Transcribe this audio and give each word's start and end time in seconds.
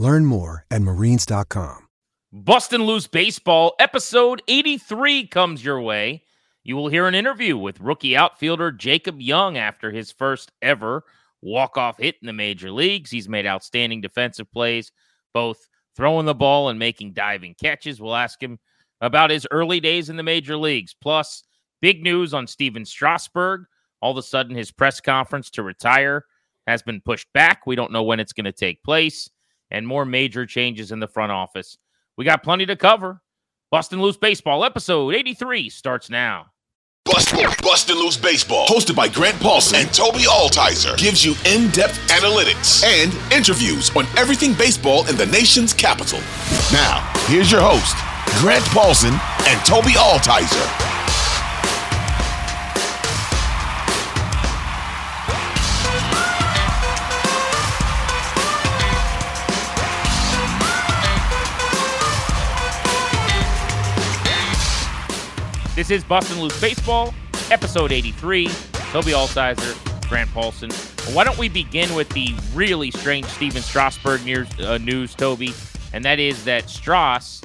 Learn 0.00 0.24
more 0.24 0.64
at 0.70 0.80
marines.com. 0.80 1.86
Bustin' 2.32 2.84
Loose 2.84 3.06
Baseball, 3.06 3.74
episode 3.78 4.40
83 4.48 5.26
comes 5.26 5.62
your 5.62 5.78
way. 5.82 6.22
You 6.64 6.76
will 6.76 6.88
hear 6.88 7.06
an 7.06 7.14
interview 7.14 7.58
with 7.58 7.80
rookie 7.80 8.16
outfielder 8.16 8.72
Jacob 8.72 9.20
Young 9.20 9.58
after 9.58 9.90
his 9.90 10.10
first 10.10 10.52
ever 10.62 11.04
walk-off 11.42 11.98
hit 11.98 12.16
in 12.22 12.26
the 12.26 12.32
major 12.32 12.70
leagues. 12.70 13.10
He's 13.10 13.28
made 13.28 13.46
outstanding 13.46 14.00
defensive 14.00 14.50
plays, 14.50 14.90
both 15.34 15.68
throwing 15.94 16.24
the 16.24 16.34
ball 16.34 16.70
and 16.70 16.78
making 16.78 17.12
diving 17.12 17.54
catches. 17.60 18.00
We'll 18.00 18.16
ask 18.16 18.42
him 18.42 18.58
about 19.02 19.28
his 19.28 19.46
early 19.50 19.80
days 19.80 20.08
in 20.08 20.16
the 20.16 20.22
major 20.22 20.56
leagues. 20.56 20.94
Plus, 20.98 21.42
big 21.82 22.02
news 22.02 22.32
on 22.32 22.46
Stephen 22.46 22.86
Strasburg. 22.86 23.64
All 24.00 24.12
of 24.12 24.16
a 24.16 24.22
sudden, 24.22 24.56
his 24.56 24.70
press 24.70 24.98
conference 24.98 25.50
to 25.50 25.62
retire 25.62 26.24
has 26.66 26.80
been 26.80 27.02
pushed 27.02 27.30
back. 27.34 27.66
We 27.66 27.76
don't 27.76 27.92
know 27.92 28.02
when 28.02 28.18
it's 28.18 28.32
going 28.32 28.46
to 28.46 28.52
take 28.52 28.82
place, 28.82 29.28
and 29.70 29.86
more 29.86 30.04
major 30.04 30.46
changes 30.46 30.92
in 30.92 31.00
the 31.00 31.08
front 31.08 31.32
office. 31.32 31.78
We 32.16 32.24
got 32.24 32.42
plenty 32.42 32.66
to 32.66 32.76
cover. 32.76 33.22
Bustin' 33.70 34.02
Loose 34.02 34.16
Baseball, 34.16 34.64
episode 34.64 35.14
83 35.14 35.68
starts 35.68 36.10
now. 36.10 36.46
Bustin', 37.04 37.48
Bustin' 37.62 37.96
Loose 37.96 38.16
Baseball, 38.16 38.66
hosted 38.66 38.94
by 38.94 39.08
Grant 39.08 39.36
Paulsen 39.36 39.74
and 39.74 39.88
Tobi 39.88 40.24
Altizer, 40.24 40.96
gives 40.98 41.24
you 41.24 41.34
in-depth 41.46 41.96
analytics 42.08 42.84
and 42.84 43.12
interviews 43.32 43.94
on 43.96 44.06
everything 44.18 44.54
baseball 44.54 45.08
in 45.08 45.16
the 45.16 45.26
nation's 45.26 45.72
capital. 45.72 46.18
Now, 46.72 47.10
here's 47.26 47.50
your 47.50 47.62
host, 47.62 47.96
Grant 48.40 48.64
Paulsen 48.66 49.12
and 49.48 49.60
Tobi 49.60 49.94
Altizer. 49.94 50.99
This 65.80 65.90
is 65.90 66.04
Bustin' 66.04 66.42
Loose 66.42 66.60
Baseball, 66.60 67.14
episode 67.50 67.90
83. 67.90 68.48
Tobi 68.48 69.14
Altizer, 69.14 70.10
Grant 70.10 70.28
Paulsen. 70.28 70.70
Why 71.14 71.24
don't 71.24 71.38
we 71.38 71.48
begin 71.48 71.94
with 71.94 72.10
the 72.10 72.34
really 72.52 72.90
strange 72.90 73.24
Stephen 73.24 73.62
Strasburg 73.62 74.22
news, 74.26 74.46
uh, 74.60 74.76
news, 74.76 75.16
Tobi? 75.16 75.54
And 75.94 76.04
that 76.04 76.18
is 76.18 76.44
that 76.44 76.64
Stras, 76.64 77.42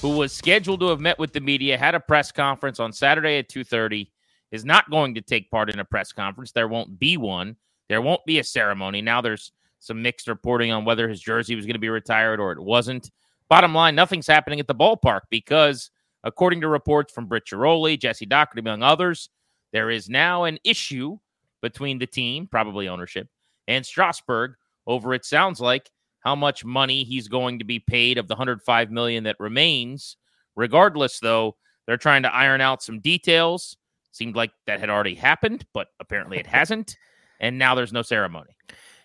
who 0.00 0.16
was 0.16 0.32
scheduled 0.32 0.80
to 0.80 0.88
have 0.88 1.00
met 1.00 1.18
with 1.18 1.34
the 1.34 1.40
media, 1.40 1.76
had 1.76 1.94
a 1.94 2.00
press 2.00 2.32
conference 2.32 2.80
on 2.80 2.90
Saturday 2.90 3.36
at 3.36 3.50
2.30, 3.50 4.08
is 4.50 4.64
not 4.64 4.90
going 4.90 5.14
to 5.16 5.20
take 5.20 5.50
part 5.50 5.68
in 5.68 5.78
a 5.78 5.84
press 5.84 6.10
conference. 6.10 6.52
There 6.52 6.68
won't 6.68 6.98
be 6.98 7.18
one. 7.18 7.54
There 7.90 8.00
won't 8.00 8.24
be 8.24 8.38
a 8.38 8.44
ceremony. 8.44 9.02
Now 9.02 9.20
there's 9.20 9.52
some 9.78 10.00
mixed 10.00 10.26
reporting 10.26 10.72
on 10.72 10.86
whether 10.86 11.06
his 11.06 11.20
jersey 11.20 11.54
was 11.54 11.66
going 11.66 11.74
to 11.74 11.78
be 11.78 11.90
retired 11.90 12.40
or 12.40 12.50
it 12.50 12.62
wasn't. 12.62 13.10
Bottom 13.50 13.74
line, 13.74 13.94
nothing's 13.94 14.26
happening 14.26 14.58
at 14.58 14.66
the 14.66 14.74
ballpark 14.74 15.24
because– 15.28 15.90
According 16.24 16.60
to 16.62 16.68
reports 16.68 17.12
from 17.12 17.26
Britt 17.26 17.46
Ghiroli, 17.46 17.98
Jesse 17.98 18.26
Dougherty, 18.26 18.60
among 18.60 18.82
others, 18.82 19.30
there 19.72 19.90
is 19.90 20.08
now 20.08 20.44
an 20.44 20.58
issue 20.64 21.18
between 21.62 21.98
the 21.98 22.06
team, 22.06 22.46
probably 22.46 22.88
ownership, 22.88 23.28
and 23.66 23.84
Strasburg 23.84 24.54
over 24.86 25.14
it 25.14 25.24
sounds 25.24 25.60
like 25.60 25.90
how 26.20 26.34
much 26.34 26.64
money 26.64 27.04
he's 27.04 27.28
going 27.28 27.58
to 27.58 27.64
be 27.64 27.78
paid 27.78 28.18
of 28.18 28.26
the 28.26 28.34
105 28.34 28.90
million 28.90 29.24
that 29.24 29.36
remains. 29.38 30.16
Regardless, 30.56 31.20
though, 31.20 31.56
they're 31.86 31.96
trying 31.96 32.22
to 32.24 32.34
iron 32.34 32.60
out 32.60 32.82
some 32.82 33.00
details. 33.00 33.76
Seemed 34.12 34.34
like 34.34 34.50
that 34.66 34.80
had 34.80 34.90
already 34.90 35.14
happened, 35.14 35.64
but 35.72 35.88
apparently 36.00 36.38
it 36.38 36.46
hasn't. 36.58 36.96
And 37.40 37.58
now 37.58 37.74
there's 37.74 37.92
no 37.92 38.02
ceremony. 38.02 38.56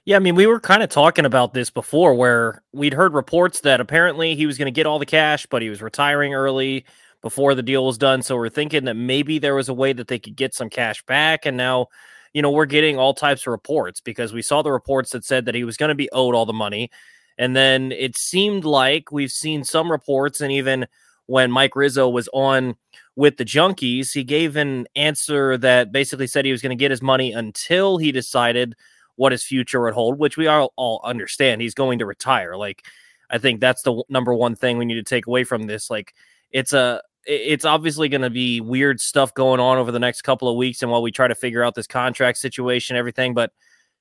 Yeah, 0.06 0.18
I 0.18 0.19
mean, 0.19 0.36
we 0.36 0.47
were 0.47 0.59
kind 0.59 0.84
of 0.84 0.90
talking 0.90 1.25
about 1.25 1.53
this 1.53 1.69
before 1.69 2.14
where 2.14 2.62
we'd 2.74 2.94
heard 2.94 3.14
reports 3.14 3.62
that 3.62 3.80
apparently 3.80 4.36
he 4.36 4.46
was 4.46 4.58
going 4.58 4.66
to 4.66 4.72
get 4.72 4.86
all 4.86 5.00
the 5.00 5.06
cash, 5.06 5.46
but 5.46 5.62
he 5.62 5.69
was 5.69 5.81
retiring 5.81 6.34
early 6.34 6.86
before 7.22 7.56
the 7.56 7.64
deal 7.64 7.86
was 7.86 7.97
done. 7.97 8.22
So 8.22 8.36
we're 8.36 8.50
thinking 8.50 8.84
that 8.84 8.96
maybe 8.96 9.40
there 9.40 9.56
was 9.56 9.69
a 9.69 9.74
way 9.74 9.94
that 9.94 10.09
they 10.09 10.19
could 10.19 10.36
get 10.36 10.53
some 10.53 10.69
cash 10.69 11.02
back. 11.06 11.46
And 11.46 11.56
now, 11.56 11.88
you 12.34 12.42
know, 12.42 12.52
we're 12.52 12.66
getting 12.66 12.97
all 13.00 13.13
types 13.13 13.44
of 13.47 13.52
reports 13.52 14.02
because 14.02 14.34
we 14.34 14.42
saw 14.42 14.62
the 14.62 14.74
reports 14.74 15.12
that 15.12 15.24
said 15.24 15.46
that 15.46 15.56
he 15.56 15.63
was 15.63 15.78
going 15.78 15.90
to 15.90 15.96
be 15.96 16.09
owed 16.12 16.36
all 16.36 16.46
the 16.46 16.52
money. 16.52 16.90
And 17.38 17.56
then 17.56 17.94
it 17.94 18.18
seemed 18.18 18.66
like 18.66 19.09
we've 19.09 19.31
seen 19.31 19.63
some 19.63 19.90
reports, 19.90 20.40
and 20.42 20.52
even 20.52 20.86
when 21.25 21.50
Mike 21.50 21.75
Rizzo 21.75 22.09
was 22.09 22.30
on 22.34 22.75
with 23.16 23.38
the 23.38 23.46
Junkies, 23.46 24.12
he 24.13 24.24
gave 24.24 24.56
an 24.56 24.86
answer 24.96 25.58
that 25.58 25.92
basically 25.92 26.28
said 26.28 26.46
he 26.46 26.52
was 26.52 26.62
going 26.62 26.78
to 26.78 26.80
get 26.80 26.92
his 26.92 27.02
money 27.02 27.31
until 27.31 27.97
he 27.97 28.12
decided 28.12 28.75
what 29.16 29.31
his 29.31 29.44
future 29.44 29.81
would 29.81 29.94
hold, 29.94 30.18
which 30.18 30.38
we 30.38 30.47
all, 30.47 30.74
all 30.75 31.01
understand. 31.03 31.62
He's 31.62 31.74
going 31.74 32.00
to 32.00 32.06
retire. 32.06 32.56
Like, 32.56 32.85
I 33.29 33.38
think 33.38 33.59
that's 33.59 33.81
the 33.84 34.03
number 34.09 34.34
one 34.34 34.56
thing 34.56 34.78
we 34.78 34.85
need 34.85 34.96
to 34.96 35.03
take 35.03 35.28
away 35.28 35.44
from 35.44 35.63
this. 35.63 35.90
Like, 35.90 36.13
it's 36.51 36.74
a 36.74 37.01
it's 37.25 37.63
obviously 37.63 38.09
going 38.09 38.22
to 38.22 38.29
be 38.29 38.59
weird 38.59 39.00
stuff 39.00 39.34
going 39.34 39.62
on 39.62 39.78
over 39.78 39.91
the 39.91 40.00
next 40.00 40.24
couple 40.24 40.50
of 40.50 40.57
weeks, 40.57 40.81
and 40.81 40.91
while 40.91 41.01
we 41.01 41.12
try 41.12 41.28
to 41.28 41.35
figure 41.35 41.63
out 41.63 41.74
this 41.74 41.88
contract 41.88 42.38
situation, 42.38 42.97
everything, 42.97 43.34
but 43.34 43.51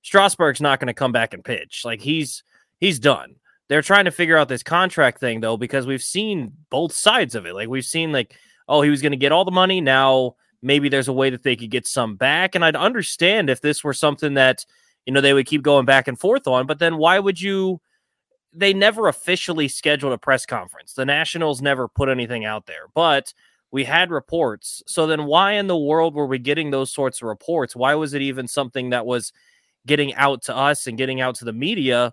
Strasburg's 0.03 0.61
not 0.61 0.81
going 0.81 0.89
to 0.89 0.95
come 0.95 1.13
back 1.13 1.33
and 1.33 1.45
pitch. 1.45 1.83
Like 1.85 2.01
he's 2.01 2.43
he's 2.79 2.99
done. 2.99 3.37
They're 3.69 3.83
trying 3.83 4.05
to 4.05 4.11
figure 4.11 4.37
out 4.37 4.49
this 4.49 4.63
contract 4.63 5.19
thing 5.19 5.41
though, 5.41 5.57
because 5.57 5.87
we've 5.87 6.03
seen 6.03 6.53
both 6.69 6.93
sides 6.93 7.35
of 7.35 7.47
it. 7.47 7.55
Like 7.55 7.69
we've 7.69 7.85
seen 7.85 8.13
like, 8.13 8.37
oh, 8.69 8.83
he 8.83 8.91
was 8.91 9.01
going 9.01 9.13
to 9.13 9.17
get 9.17 9.33
all 9.33 9.45
the 9.45 9.51
money. 9.51 9.81
Now 9.81 10.35
maybe 10.61 10.89
there's 10.89 11.09
a 11.09 11.13
way 11.13 11.31
that 11.31 11.43
they 11.43 11.57
could 11.57 11.71
get 11.71 11.87
some 11.87 12.17
back. 12.17 12.55
And 12.55 12.65
I'd 12.65 12.77
understand 12.77 13.51
if 13.51 13.61
this 13.61 13.83
were 13.83 13.95
something 13.95 14.35
that 14.35 14.67
you 15.07 15.13
know, 15.13 15.21
they 15.21 15.33
would 15.33 15.47
keep 15.47 15.63
going 15.63 15.85
back 15.85 16.09
and 16.09 16.19
forth 16.19 16.47
on. 16.47 16.67
But 16.67 16.79
then 16.79 16.97
why 16.97 17.19
would 17.19 17.41
you? 17.41 17.81
They 18.55 18.75
never 18.75 19.09
officially 19.09 19.67
scheduled 19.69 20.13
a 20.13 20.19
press 20.19 20.45
conference. 20.45 20.93
The 20.93 21.07
Nationals 21.07 21.63
never 21.63 21.89
put 21.89 22.11
anything 22.11 22.45
out 22.45 22.67
there, 22.67 22.85
but 22.95 23.33
we 23.71 23.85
had 23.85 24.11
reports. 24.11 24.83
So 24.87 25.07
then 25.07 25.25
why 25.25 25.53
in 25.53 25.67
the 25.67 25.77
world 25.77 26.15
were 26.15 26.27
we 26.27 26.39
getting 26.39 26.71
those 26.71 26.93
sorts 26.93 27.23
of 27.23 27.29
reports? 27.29 27.75
Why 27.75 27.95
was 27.95 28.13
it 28.13 28.21
even 28.21 28.47
something 28.47 28.91
that 28.91 29.07
was 29.07 29.33
getting 29.87 30.15
out 30.15 30.43
to 30.43 30.57
us 30.57 30.87
and 30.87 30.99
getting 30.99 31.23
out 31.23 31.37
to 31.37 31.47
the 31.47 31.55
media 31.55 32.13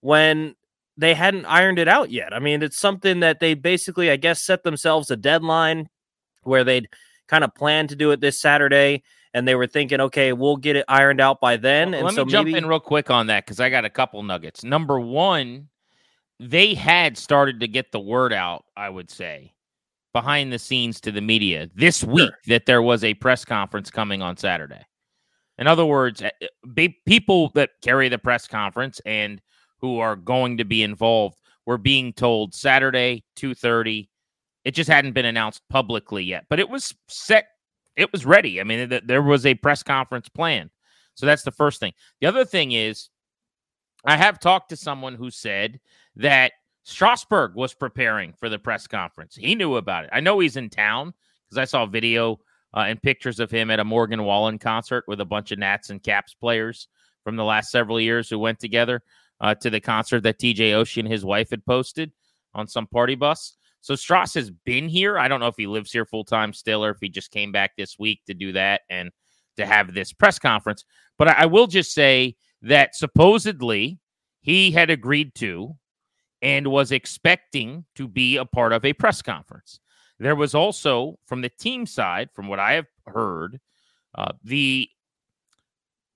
when 0.00 0.54
they 0.96 1.12
hadn't 1.14 1.46
ironed 1.46 1.80
it 1.80 1.88
out 1.88 2.10
yet? 2.12 2.32
I 2.32 2.38
mean, 2.38 2.62
it's 2.62 2.78
something 2.78 3.20
that 3.20 3.40
they 3.40 3.54
basically, 3.54 4.08
I 4.08 4.16
guess, 4.16 4.40
set 4.40 4.62
themselves 4.62 5.10
a 5.10 5.16
deadline 5.16 5.88
where 6.44 6.62
they'd 6.62 6.88
kind 7.26 7.42
of 7.42 7.54
plan 7.56 7.88
to 7.88 7.96
do 7.96 8.12
it 8.12 8.20
this 8.20 8.40
Saturday 8.40 9.02
and 9.34 9.46
they 9.46 9.54
were 9.54 9.66
thinking, 9.66 10.00
okay, 10.00 10.32
we'll 10.32 10.56
get 10.56 10.76
it 10.76 10.84
ironed 10.88 11.20
out 11.20 11.40
by 11.40 11.56
then. 11.56 11.90
Well, 11.90 11.98
and 11.98 12.04
let 12.06 12.14
so 12.14 12.24
me 12.24 12.32
jump 12.32 12.46
maybe... 12.46 12.58
in 12.58 12.66
real 12.66 12.80
quick 12.80 13.10
on 13.10 13.28
that 13.28 13.44
because 13.44 13.60
I 13.60 13.70
got 13.70 13.84
a 13.84 13.90
couple 13.90 14.22
nuggets. 14.22 14.64
Number 14.64 14.98
one, 14.98 15.68
they 16.38 16.74
had 16.74 17.16
started 17.16 17.60
to 17.60 17.68
get 17.68 17.92
the 17.92 18.00
word 18.00 18.32
out, 18.32 18.64
I 18.76 18.88
would 18.88 19.10
say, 19.10 19.54
behind 20.12 20.52
the 20.52 20.58
scenes 20.58 21.00
to 21.02 21.12
the 21.12 21.20
media 21.20 21.70
this 21.74 22.02
week 22.02 22.30
sure. 22.30 22.38
that 22.48 22.66
there 22.66 22.82
was 22.82 23.04
a 23.04 23.14
press 23.14 23.44
conference 23.44 23.90
coming 23.90 24.22
on 24.22 24.36
Saturday. 24.36 24.84
In 25.58 25.66
other 25.66 25.84
words, 25.84 26.22
eh, 26.22 26.30
eh, 26.76 26.88
people 27.06 27.50
that 27.54 27.70
carry 27.82 28.08
the 28.08 28.18
press 28.18 28.48
conference 28.48 29.00
and 29.04 29.40
who 29.78 29.98
are 29.98 30.16
going 30.16 30.56
to 30.58 30.64
be 30.64 30.82
involved 30.82 31.38
were 31.66 31.78
being 31.78 32.12
told 32.12 32.54
Saturday, 32.54 33.24
2:30. 33.36 34.08
It 34.64 34.72
just 34.72 34.90
hadn't 34.90 35.12
been 35.12 35.26
announced 35.26 35.62
publicly 35.68 36.24
yet, 36.24 36.46
but 36.48 36.58
it 36.58 36.68
was 36.68 36.94
set 37.08 37.46
it 38.00 38.12
was 38.12 38.26
ready. 38.26 38.60
I 38.60 38.64
mean, 38.64 38.88
th- 38.88 39.04
there 39.06 39.22
was 39.22 39.46
a 39.46 39.54
press 39.54 39.82
conference 39.82 40.28
plan. 40.28 40.70
So 41.14 41.26
that's 41.26 41.42
the 41.42 41.50
first 41.50 41.80
thing. 41.80 41.92
The 42.20 42.26
other 42.26 42.44
thing 42.44 42.72
is, 42.72 43.10
I 44.04 44.16
have 44.16 44.40
talked 44.40 44.70
to 44.70 44.76
someone 44.76 45.14
who 45.14 45.30
said 45.30 45.80
that 46.16 46.52
Strasburg 46.84 47.54
was 47.54 47.74
preparing 47.74 48.32
for 48.32 48.48
the 48.48 48.58
press 48.58 48.86
conference. 48.86 49.36
He 49.36 49.54
knew 49.54 49.76
about 49.76 50.04
it. 50.04 50.10
I 50.12 50.20
know 50.20 50.38
he's 50.38 50.56
in 50.56 50.70
town 50.70 51.12
because 51.48 51.58
I 51.58 51.64
saw 51.64 51.84
video 51.84 52.40
uh, 52.74 52.80
and 52.80 53.02
pictures 53.02 53.40
of 53.40 53.50
him 53.50 53.70
at 53.70 53.80
a 53.80 53.84
Morgan 53.84 54.24
Wallen 54.24 54.58
concert 54.58 55.04
with 55.06 55.20
a 55.20 55.24
bunch 55.24 55.52
of 55.52 55.58
Nats 55.58 55.90
and 55.90 56.02
Caps 56.02 56.34
players 56.34 56.88
from 57.24 57.36
the 57.36 57.44
last 57.44 57.70
several 57.70 58.00
years 58.00 58.30
who 58.30 58.38
went 58.38 58.58
together 58.58 59.02
uh, 59.40 59.54
to 59.56 59.70
the 59.70 59.80
concert 59.80 60.22
that 60.22 60.38
TJ 60.38 60.72
Oshie 60.72 60.98
and 61.00 61.08
his 61.08 61.24
wife 61.24 61.50
had 61.50 61.64
posted 61.66 62.12
on 62.54 62.66
some 62.66 62.86
party 62.86 63.14
bus. 63.14 63.56
So 63.80 63.94
Stras 63.94 64.34
has 64.34 64.50
been 64.50 64.88
here. 64.88 65.18
I 65.18 65.28
don't 65.28 65.40
know 65.40 65.46
if 65.46 65.56
he 65.56 65.66
lives 65.66 65.92
here 65.92 66.04
full 66.04 66.24
time 66.24 66.52
still 66.52 66.84
or 66.84 66.90
if 66.90 66.98
he 67.00 67.08
just 67.08 67.30
came 67.30 67.52
back 67.52 67.72
this 67.76 67.98
week 67.98 68.20
to 68.26 68.34
do 68.34 68.52
that 68.52 68.82
and 68.90 69.10
to 69.56 69.66
have 69.66 69.94
this 69.94 70.12
press 70.12 70.38
conference. 70.38 70.84
But 71.18 71.28
I, 71.28 71.32
I 71.32 71.46
will 71.46 71.66
just 71.66 71.92
say 71.92 72.36
that 72.62 72.94
supposedly 72.94 73.98
he 74.42 74.70
had 74.70 74.90
agreed 74.90 75.34
to 75.36 75.76
and 76.42 76.66
was 76.68 76.92
expecting 76.92 77.84
to 77.96 78.08
be 78.08 78.36
a 78.36 78.44
part 78.44 78.72
of 78.72 78.84
a 78.84 78.92
press 78.92 79.22
conference. 79.22 79.80
There 80.18 80.36
was 80.36 80.54
also, 80.54 81.18
from 81.26 81.40
the 81.40 81.48
team 81.48 81.86
side, 81.86 82.30
from 82.34 82.48
what 82.48 82.58
I 82.58 82.72
have 82.72 82.86
heard, 83.06 83.58
uh, 84.14 84.32
the 84.44 84.88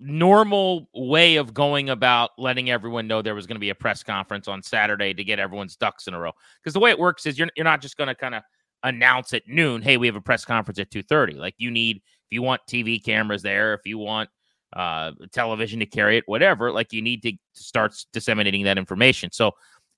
normal 0.00 0.88
way 0.94 1.36
of 1.36 1.54
going 1.54 1.90
about 1.90 2.30
letting 2.38 2.70
everyone 2.70 3.06
know 3.06 3.22
there 3.22 3.34
was 3.34 3.46
going 3.46 3.56
to 3.56 3.60
be 3.60 3.70
a 3.70 3.74
press 3.74 4.02
conference 4.02 4.48
on 4.48 4.62
Saturday 4.62 5.14
to 5.14 5.24
get 5.24 5.38
everyone's 5.38 5.76
ducks 5.76 6.06
in 6.06 6.14
a 6.14 6.18
row. 6.18 6.32
Because 6.62 6.74
the 6.74 6.80
way 6.80 6.90
it 6.90 6.98
works 6.98 7.26
is 7.26 7.38
you're 7.38 7.48
you're 7.56 7.64
not 7.64 7.80
just 7.80 7.96
going 7.96 8.08
to 8.08 8.14
kind 8.14 8.34
of 8.34 8.42
announce 8.82 9.32
at 9.32 9.42
noon, 9.46 9.82
"Hey, 9.82 9.96
we 9.96 10.06
have 10.06 10.16
a 10.16 10.20
press 10.20 10.44
conference 10.44 10.78
at 10.78 10.90
2:30." 10.90 11.36
Like 11.36 11.54
you 11.58 11.70
need 11.70 11.96
if 11.96 12.32
you 12.32 12.42
want 12.42 12.62
TV 12.68 13.02
cameras 13.02 13.42
there, 13.42 13.74
if 13.74 13.86
you 13.86 13.98
want 13.98 14.28
uh, 14.74 15.12
television 15.32 15.78
to 15.80 15.86
carry 15.86 16.18
it, 16.18 16.24
whatever, 16.26 16.72
like 16.72 16.92
you 16.92 17.02
need 17.02 17.22
to 17.22 17.32
start 17.52 17.94
disseminating 18.12 18.64
that 18.64 18.78
information. 18.78 19.30
So, 19.32 19.52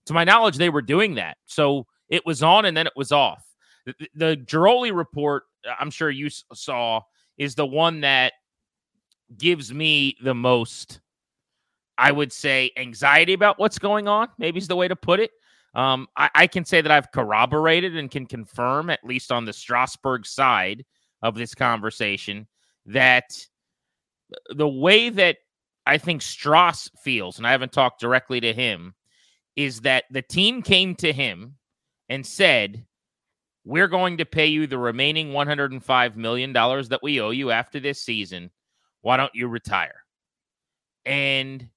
to 0.06 0.12
my 0.12 0.24
knowledge, 0.24 0.56
they 0.56 0.68
were 0.68 0.82
doing 0.82 1.14
that. 1.14 1.36
So 1.46 1.86
it 2.08 2.24
was 2.24 2.42
on 2.42 2.64
and 2.64 2.76
then 2.76 2.86
it 2.86 2.92
was 2.94 3.10
off. 3.10 3.44
The, 3.86 3.94
the 4.14 4.36
Ghiroli 4.36 4.94
report, 4.94 5.44
I'm 5.80 5.90
sure 5.90 6.10
you 6.10 6.28
saw, 6.52 7.00
is 7.38 7.54
the 7.54 7.66
one 7.66 8.02
that 8.02 8.34
gives 9.36 9.72
me 9.72 10.16
the 10.22 10.34
most, 10.34 11.00
I 11.98 12.12
would 12.12 12.32
say, 12.32 12.70
anxiety 12.76 13.32
about 13.32 13.58
what's 13.58 13.78
going 13.78 14.08
on. 14.08 14.28
Maybe 14.38 14.58
is 14.58 14.68
the 14.68 14.76
way 14.76 14.88
to 14.88 14.96
put 14.96 15.20
it. 15.20 15.30
Um, 15.74 16.08
I, 16.16 16.30
I, 16.34 16.46
can 16.46 16.64
say 16.64 16.80
that 16.80 16.90
I've 16.90 17.12
corroborated 17.12 17.96
and 17.96 18.10
can 18.10 18.24
confirm, 18.24 18.88
at 18.88 19.04
least 19.04 19.30
on 19.30 19.44
the 19.44 19.52
Strasburg 19.52 20.24
side 20.24 20.86
of 21.20 21.34
this 21.34 21.54
conversation, 21.54 22.46
that 22.86 23.36
the 24.48 24.68
way 24.68 25.10
that 25.10 25.36
I 25.84 25.98
think 25.98 26.22
Stras 26.22 26.90
feels, 27.02 27.36
and 27.36 27.46
I 27.46 27.50
haven't 27.50 27.72
talked 27.72 28.00
directly 28.00 28.40
to 28.40 28.54
him, 28.54 28.94
is 29.54 29.82
that 29.82 30.04
the 30.10 30.22
team 30.22 30.62
came 30.62 30.94
to 30.96 31.12
him 31.12 31.56
and 32.08 32.24
said, 32.24 32.86
We're 33.64 33.88
going 33.88 34.16
to 34.16 34.24
pay 34.24 34.46
you 34.46 34.66
the 34.66 34.78
remaining 34.78 35.32
$105 35.32 36.16
million 36.16 36.52
that 36.54 37.00
we 37.02 37.20
owe 37.20 37.30
you 37.30 37.50
after 37.50 37.80
this 37.80 38.00
season 38.00 38.50
why 39.06 39.16
don't 39.16 39.36
you 39.36 39.46
retire? 39.46 40.02
And 41.04 41.68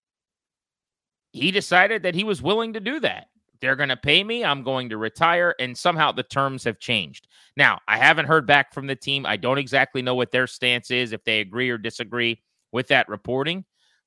he 1.31 1.51
decided 1.51 2.01
that 2.01 2.15
he 2.15 2.23
was 2.23 2.41
willing 2.41 2.73
to 2.73 2.79
do 2.79 2.99
that. 3.01 3.27
They're 3.61 3.75
going 3.75 3.89
to 3.89 3.97
pay 3.97 4.23
me. 4.23 4.43
I'm 4.43 4.63
going 4.63 4.89
to 4.89 4.97
retire. 4.97 5.53
And 5.59 5.77
somehow 5.77 6.11
the 6.11 6.23
terms 6.23 6.63
have 6.63 6.79
changed. 6.79 7.27
Now, 7.55 7.81
I 7.87 7.99
haven't 7.99 8.25
heard 8.25 8.47
back 8.47 8.73
from 8.73 8.87
the 8.87 8.95
team. 8.95 9.27
I 9.27 9.37
don't 9.37 9.59
exactly 9.59 10.01
know 10.01 10.15
what 10.15 10.31
their 10.31 10.47
stance 10.47 10.89
is, 10.89 11.11
if 11.11 11.23
they 11.23 11.39
agree 11.39 11.69
or 11.69 11.77
disagree 11.77 12.41
with 12.71 12.87
that 12.87 13.07
reporting. 13.07 13.63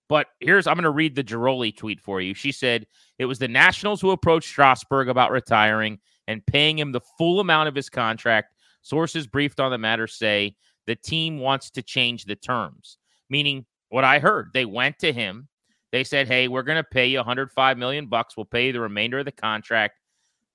But 0.09 0.27
here's, 0.41 0.67
I'm 0.67 0.75
going 0.75 0.83
to 0.83 0.91
read 0.91 1.15
the 1.15 1.23
Ghiroli 1.23 1.77
tweet 1.77 2.01
for 2.01 2.21
you. 2.21 2.35
She 2.35 2.51
said, 2.51 2.89
It 3.21 3.27
was 3.27 3.39
the 3.39 3.47
Nationals 3.47 4.01
who 4.01 4.11
approached 4.11 4.49
Strasburg 4.49 5.09
about 5.09 5.31
retiring 5.31 6.01
and 6.27 6.45
paying 6.45 6.77
him 6.77 6.91
the 6.91 7.01
full 7.19 7.39
amount 7.39 7.69
of 7.69 7.77
his 7.77 7.89
contract. 7.89 8.57
Sources 8.83 9.29
briefed 9.29 9.61
on 9.61 9.71
the 9.71 9.79
matter 9.79 10.09
say 10.09 10.57
the 10.89 10.97
team 10.97 11.39
wants 11.39 11.71
to 11.71 11.83
change 11.83 12.25
the 12.25 12.35
terms 12.35 12.99
meaning 13.33 13.65
what 13.89 14.05
I 14.05 14.19
heard. 14.21 14.51
They 14.53 14.67
went 14.67 14.99
to 15.01 15.13
him. 15.13 15.49
They 15.91 16.05
said, 16.05 16.29
"Hey, 16.29 16.47
we're 16.47 16.63
going 16.63 16.77
to 16.77 16.85
pay 16.85 17.07
you 17.07 17.19
105 17.19 17.79
million 17.79 18.07
bucks. 18.07 18.37
We'll 18.37 18.45
pay 18.45 18.67
you 18.67 18.73
the 18.73 18.81
remainder 18.81 19.19
of 19.19 19.25
the 19.25 19.33
contract 19.33 19.99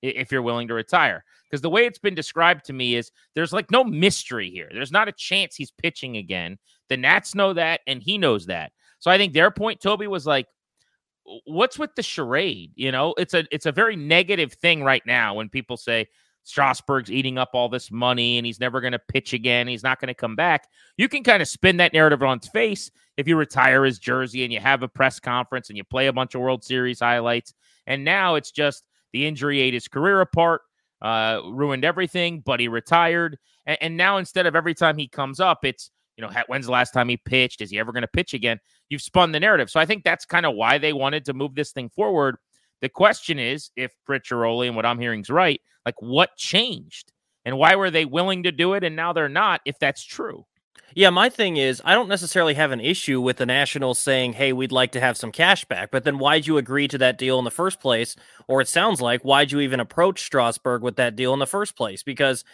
if 0.00 0.32
you're 0.32 0.42
willing 0.42 0.68
to 0.68 0.74
retire." 0.74 1.24
Because 1.44 1.60
the 1.60 1.70
way 1.70 1.86
it's 1.86 1.98
been 1.98 2.14
described 2.14 2.64
to 2.66 2.72
me 2.72 2.94
is 2.94 3.10
there's 3.34 3.52
like 3.52 3.70
no 3.70 3.84
mystery 3.84 4.50
here. 4.50 4.68
There's 4.72 4.92
not 4.92 5.08
a 5.08 5.12
chance 5.12 5.56
he's 5.56 5.70
pitching 5.70 6.16
again. 6.16 6.58
The 6.88 6.96
Nats 6.96 7.34
know 7.34 7.52
that, 7.52 7.80
and 7.86 8.02
he 8.02 8.16
knows 8.16 8.46
that. 8.46 8.72
So 9.00 9.10
I 9.10 9.18
think 9.18 9.32
their 9.32 9.50
point, 9.50 9.80
Tobi, 9.80 10.06
was 10.06 10.26
like, 10.26 10.46
"What's 11.44 11.78
with 11.78 11.94
the 11.96 12.02
charade?" 12.02 12.72
You 12.76 12.92
know, 12.92 13.14
it's 13.18 13.34
a 13.34 13.44
it's 13.50 13.66
a 13.66 13.72
very 13.72 13.96
negative 13.96 14.52
thing 14.54 14.82
right 14.82 15.04
now 15.04 15.34
when 15.34 15.48
people 15.48 15.76
say 15.76 16.06
Strasburg's 16.48 17.10
eating 17.10 17.36
up 17.36 17.50
all 17.52 17.68
this 17.68 17.90
money 17.90 18.38
and 18.38 18.46
he's 18.46 18.58
never 18.58 18.80
going 18.80 18.92
to 18.92 18.98
pitch 18.98 19.34
again. 19.34 19.68
He's 19.68 19.82
not 19.82 20.00
going 20.00 20.08
to 20.08 20.14
come 20.14 20.34
back. 20.34 20.66
You 20.96 21.06
can 21.06 21.22
kind 21.22 21.42
of 21.42 21.48
spin 21.48 21.76
that 21.76 21.92
narrative 21.92 22.22
on 22.22 22.38
its 22.38 22.48
face 22.48 22.90
if 23.18 23.28
you 23.28 23.36
retire 23.36 23.84
his 23.84 23.98
jersey 23.98 24.44
and 24.44 24.52
you 24.52 24.58
have 24.58 24.82
a 24.82 24.88
press 24.88 25.20
conference 25.20 25.68
and 25.68 25.76
you 25.76 25.84
play 25.84 26.06
a 26.06 26.12
bunch 26.12 26.34
of 26.34 26.40
World 26.40 26.64
Series 26.64 27.00
highlights. 27.00 27.52
And 27.86 28.02
now 28.02 28.36
it's 28.36 28.50
just 28.50 28.82
the 29.12 29.26
injury 29.26 29.60
ate 29.60 29.74
his 29.74 29.88
career 29.88 30.22
apart, 30.22 30.62
uh, 31.02 31.42
ruined 31.44 31.84
everything, 31.84 32.40
but 32.40 32.60
he 32.60 32.68
retired. 32.68 33.36
And, 33.66 33.76
and 33.82 33.96
now 33.98 34.16
instead 34.16 34.46
of 34.46 34.56
every 34.56 34.74
time 34.74 34.96
he 34.96 35.06
comes 35.06 35.40
up, 35.40 35.66
it's, 35.66 35.90
you 36.16 36.22
know, 36.22 36.32
when's 36.46 36.64
the 36.64 36.72
last 36.72 36.94
time 36.94 37.10
he 37.10 37.18
pitched? 37.18 37.60
Is 37.60 37.70
he 37.70 37.78
ever 37.78 37.92
going 37.92 38.02
to 38.02 38.08
pitch 38.08 38.32
again? 38.32 38.58
You've 38.88 39.02
spun 39.02 39.32
the 39.32 39.40
narrative. 39.40 39.68
So 39.68 39.80
I 39.80 39.84
think 39.84 40.02
that's 40.02 40.24
kind 40.24 40.46
of 40.46 40.54
why 40.54 40.78
they 40.78 40.94
wanted 40.94 41.26
to 41.26 41.34
move 41.34 41.54
this 41.54 41.72
thing 41.72 41.90
forward 41.90 42.38
the 42.80 42.88
question 42.88 43.38
is 43.38 43.70
if 43.76 43.92
Ghiroli 44.08 44.66
and 44.66 44.76
what 44.76 44.86
I'm 44.86 44.98
hearing 44.98 45.20
is 45.20 45.30
right, 45.30 45.60
like 45.84 46.00
what 46.00 46.36
changed 46.36 47.12
and 47.44 47.58
why 47.58 47.76
were 47.76 47.90
they 47.90 48.04
willing 48.04 48.42
to 48.44 48.52
do 48.52 48.74
it 48.74 48.84
and 48.84 48.96
now 48.96 49.12
they're 49.12 49.28
not, 49.28 49.60
if 49.64 49.78
that's 49.78 50.04
true? 50.04 50.44
Yeah, 50.94 51.10
my 51.10 51.28
thing 51.28 51.58
is, 51.58 51.82
I 51.84 51.94
don't 51.94 52.08
necessarily 52.08 52.54
have 52.54 52.72
an 52.72 52.80
issue 52.80 53.20
with 53.20 53.36
the 53.36 53.46
Nationals 53.46 53.98
saying, 53.98 54.32
hey, 54.32 54.52
we'd 54.52 54.72
like 54.72 54.92
to 54.92 55.00
have 55.00 55.16
some 55.16 55.32
cash 55.32 55.64
back. 55.66 55.90
But 55.90 56.04
then 56.04 56.18
why'd 56.18 56.46
you 56.46 56.56
agree 56.56 56.88
to 56.88 56.98
that 56.98 57.18
deal 57.18 57.38
in 57.38 57.44
the 57.44 57.50
first 57.50 57.80
place? 57.80 58.16
Or 58.48 58.60
it 58.60 58.68
sounds 58.68 59.00
like, 59.00 59.22
why'd 59.22 59.52
you 59.52 59.60
even 59.60 59.80
approach 59.80 60.22
Strasburg 60.22 60.82
with 60.82 60.96
that 60.96 61.14
deal 61.14 61.34
in 61.34 61.40
the 61.40 61.46
first 61.46 61.76
place? 61.76 62.02
Because 62.02 62.44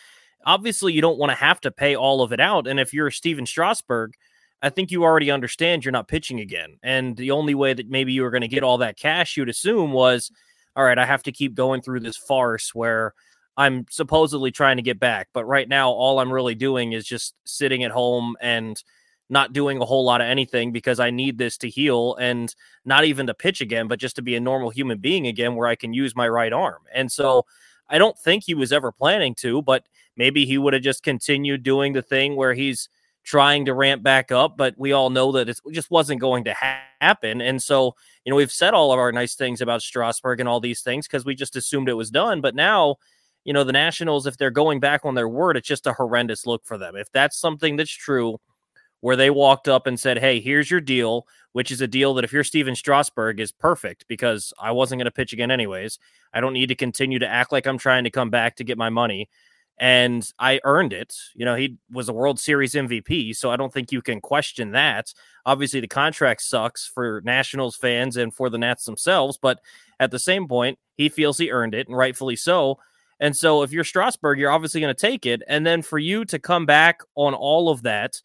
obviously 0.44 0.92
you 0.92 1.00
don't 1.00 1.18
want 1.18 1.30
to 1.30 1.36
have 1.36 1.60
to 1.60 1.70
pay 1.70 1.94
all 1.94 2.22
of 2.22 2.32
it 2.32 2.40
out. 2.40 2.66
And 2.66 2.80
if 2.80 2.92
you're 2.92 3.10
Stephen 3.10 3.46
Strasburg, 3.46 4.14
I 4.64 4.70
think 4.70 4.90
you 4.90 5.04
already 5.04 5.30
understand 5.30 5.84
you're 5.84 5.92
not 5.92 6.08
pitching 6.08 6.40
again. 6.40 6.78
And 6.82 7.18
the 7.18 7.32
only 7.32 7.54
way 7.54 7.74
that 7.74 7.90
maybe 7.90 8.14
you 8.14 8.22
were 8.22 8.30
going 8.30 8.40
to 8.40 8.48
get 8.48 8.62
all 8.62 8.78
that 8.78 8.96
cash, 8.96 9.36
you'd 9.36 9.50
assume, 9.50 9.92
was 9.92 10.32
all 10.74 10.84
right, 10.84 10.98
I 10.98 11.04
have 11.04 11.22
to 11.24 11.32
keep 11.32 11.54
going 11.54 11.82
through 11.82 12.00
this 12.00 12.16
farce 12.16 12.74
where 12.74 13.12
I'm 13.58 13.84
supposedly 13.90 14.50
trying 14.50 14.78
to 14.78 14.82
get 14.82 14.98
back. 14.98 15.28
But 15.34 15.44
right 15.44 15.68
now, 15.68 15.90
all 15.90 16.18
I'm 16.18 16.32
really 16.32 16.54
doing 16.54 16.94
is 16.94 17.04
just 17.04 17.34
sitting 17.44 17.84
at 17.84 17.90
home 17.90 18.36
and 18.40 18.82
not 19.28 19.52
doing 19.52 19.82
a 19.82 19.84
whole 19.84 20.02
lot 20.02 20.22
of 20.22 20.28
anything 20.28 20.72
because 20.72 20.98
I 20.98 21.10
need 21.10 21.36
this 21.36 21.58
to 21.58 21.68
heal 21.68 22.14
and 22.14 22.54
not 22.86 23.04
even 23.04 23.26
to 23.26 23.34
pitch 23.34 23.60
again, 23.60 23.86
but 23.86 24.00
just 24.00 24.16
to 24.16 24.22
be 24.22 24.34
a 24.34 24.40
normal 24.40 24.70
human 24.70 24.96
being 24.96 25.26
again 25.26 25.56
where 25.56 25.68
I 25.68 25.76
can 25.76 25.92
use 25.92 26.16
my 26.16 26.26
right 26.26 26.54
arm. 26.54 26.82
And 26.94 27.12
so 27.12 27.44
I 27.90 27.98
don't 27.98 28.18
think 28.18 28.44
he 28.44 28.54
was 28.54 28.72
ever 28.72 28.92
planning 28.92 29.34
to, 29.36 29.60
but 29.60 29.84
maybe 30.16 30.46
he 30.46 30.56
would 30.56 30.72
have 30.72 30.82
just 30.82 31.02
continued 31.02 31.62
doing 31.62 31.92
the 31.92 32.02
thing 32.02 32.34
where 32.34 32.54
he's 32.54 32.88
trying 33.24 33.64
to 33.64 33.74
ramp 33.74 34.02
back 34.02 34.30
up, 34.30 34.56
but 34.56 34.74
we 34.76 34.92
all 34.92 35.10
know 35.10 35.32
that 35.32 35.48
it 35.48 35.58
just 35.72 35.90
wasn't 35.90 36.20
going 36.20 36.44
to 36.44 36.54
ha- 36.54 36.82
happen. 37.00 37.40
And 37.40 37.62
so, 37.62 37.94
you 38.24 38.30
know, 38.30 38.36
we've 38.36 38.52
said 38.52 38.74
all 38.74 38.92
of 38.92 38.98
our 38.98 39.12
nice 39.12 39.34
things 39.34 39.60
about 39.60 39.82
Strasburg 39.82 40.40
and 40.40 40.48
all 40.48 40.60
these 40.60 40.82
things 40.82 41.06
because 41.06 41.24
we 41.24 41.34
just 41.34 41.56
assumed 41.56 41.88
it 41.88 41.94
was 41.94 42.10
done. 42.10 42.40
But 42.40 42.54
now, 42.54 42.96
you 43.44 43.52
know, 43.52 43.64
the 43.64 43.72
Nationals, 43.72 44.26
if 44.26 44.36
they're 44.36 44.50
going 44.50 44.78
back 44.78 45.04
on 45.04 45.14
their 45.14 45.28
word, 45.28 45.56
it's 45.56 45.68
just 45.68 45.86
a 45.86 45.94
horrendous 45.94 46.46
look 46.46 46.64
for 46.64 46.78
them. 46.78 46.96
If 46.96 47.10
that's 47.12 47.38
something 47.38 47.76
that's 47.76 47.90
true, 47.90 48.38
where 49.04 49.16
they 49.16 49.28
walked 49.28 49.68
up 49.68 49.86
and 49.86 50.00
said, 50.00 50.16
Hey, 50.16 50.40
here's 50.40 50.70
your 50.70 50.80
deal, 50.80 51.26
which 51.52 51.70
is 51.70 51.82
a 51.82 51.86
deal 51.86 52.14
that 52.14 52.24
if 52.24 52.32
you're 52.32 52.42
Stephen 52.42 52.74
Strasburg 52.74 53.38
is 53.38 53.52
perfect 53.52 54.06
because 54.08 54.50
I 54.58 54.72
wasn't 54.72 54.98
going 54.98 55.04
to 55.04 55.10
pitch 55.10 55.34
again 55.34 55.50
anyways. 55.50 55.98
I 56.32 56.40
don't 56.40 56.54
need 56.54 56.68
to 56.68 56.74
continue 56.74 57.18
to 57.18 57.28
act 57.28 57.52
like 57.52 57.66
I'm 57.66 57.76
trying 57.76 58.04
to 58.04 58.10
come 58.10 58.30
back 58.30 58.56
to 58.56 58.64
get 58.64 58.78
my 58.78 58.88
money 58.88 59.28
and 59.78 60.28
I 60.38 60.60
earned 60.64 60.92
it. 60.92 61.14
You 61.34 61.44
know, 61.44 61.56
he 61.56 61.78
was 61.90 62.08
a 62.08 62.12
World 62.12 62.38
Series 62.38 62.74
MVP, 62.74 63.34
so 63.34 63.50
I 63.50 63.56
don't 63.56 63.72
think 63.72 63.90
you 63.90 64.02
can 64.02 64.20
question 64.20 64.72
that. 64.72 65.12
Obviously, 65.46 65.80
the 65.80 65.88
contract 65.88 66.42
sucks 66.42 66.86
for 66.86 67.20
Nationals 67.24 67.76
fans 67.76 68.16
and 68.16 68.32
for 68.32 68.48
the 68.48 68.58
Nats 68.58 68.84
themselves, 68.84 69.38
but 69.40 69.60
at 69.98 70.10
the 70.10 70.18
same 70.18 70.46
point, 70.46 70.78
he 70.96 71.08
feels 71.08 71.38
he 71.38 71.50
earned 71.50 71.74
it, 71.74 71.88
and 71.88 71.96
rightfully 71.96 72.36
so. 72.36 72.78
And 73.20 73.36
so, 73.36 73.62
if 73.62 73.72
you're 73.72 73.84
Strasburg, 73.84 74.38
you're 74.38 74.50
obviously 74.50 74.80
going 74.80 74.94
to 74.94 75.00
take 75.00 75.26
it. 75.26 75.42
And 75.48 75.66
then 75.66 75.82
for 75.82 75.98
you 75.98 76.24
to 76.26 76.38
come 76.38 76.66
back 76.66 77.02
on 77.14 77.34
all 77.34 77.68
of 77.68 77.82
that, 77.82 78.20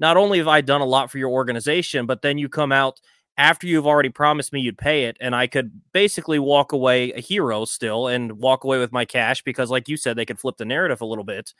not 0.00 0.16
only 0.16 0.38
have 0.38 0.48
I 0.48 0.60
done 0.60 0.80
a 0.80 0.86
lot 0.86 1.10
for 1.10 1.18
your 1.18 1.30
organization, 1.30 2.06
but 2.06 2.22
then 2.22 2.38
you 2.38 2.48
come 2.48 2.72
out 2.72 3.00
after 3.36 3.66
you've 3.66 3.86
already 3.86 4.08
promised 4.08 4.52
me 4.52 4.60
you'd 4.60 4.78
pay 4.78 5.04
it 5.04 5.16
and 5.20 5.34
I 5.34 5.46
could 5.46 5.72
basically 5.92 6.38
walk 6.38 6.72
away 6.72 7.12
a 7.12 7.20
hero 7.20 7.64
still 7.64 8.06
and 8.06 8.38
walk 8.38 8.64
away 8.64 8.78
with 8.78 8.92
my 8.92 9.04
cash 9.04 9.42
because 9.42 9.70
like 9.70 9.88
you 9.88 9.96
said 9.96 10.16
they 10.16 10.24
could 10.24 10.38
flip 10.38 10.56
the 10.56 10.64
narrative 10.64 11.00
a 11.00 11.06
little 11.06 11.24
bit. 11.24 11.52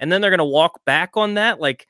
And 0.00 0.10
then 0.10 0.20
they're 0.20 0.30
going 0.30 0.38
to 0.38 0.44
walk 0.44 0.84
back 0.84 1.16
on 1.16 1.34
that 1.34 1.60
like 1.60 1.86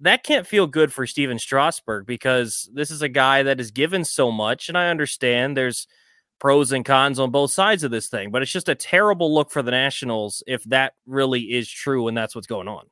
that 0.00 0.22
can't 0.22 0.46
feel 0.46 0.68
good 0.68 0.92
for 0.92 1.06
Stephen 1.06 1.40
Strasburg 1.40 2.06
because 2.06 2.70
this 2.72 2.90
is 2.90 3.02
a 3.02 3.08
guy 3.08 3.42
that 3.42 3.60
is 3.60 3.72
given 3.72 4.04
so 4.04 4.30
much 4.30 4.68
and 4.68 4.78
I 4.78 4.90
understand 4.90 5.56
there's 5.56 5.88
pros 6.38 6.70
and 6.70 6.84
cons 6.84 7.18
on 7.18 7.32
both 7.32 7.50
sides 7.50 7.82
of 7.82 7.90
this 7.90 8.08
thing, 8.08 8.30
but 8.30 8.42
it's 8.42 8.52
just 8.52 8.68
a 8.68 8.76
terrible 8.76 9.34
look 9.34 9.50
for 9.50 9.60
the 9.60 9.72
Nationals 9.72 10.42
if 10.46 10.62
that 10.64 10.92
really 11.04 11.42
is 11.42 11.68
true 11.68 12.06
and 12.06 12.16
that's 12.16 12.34
what's 12.36 12.46
going 12.46 12.68
on. 12.68 12.86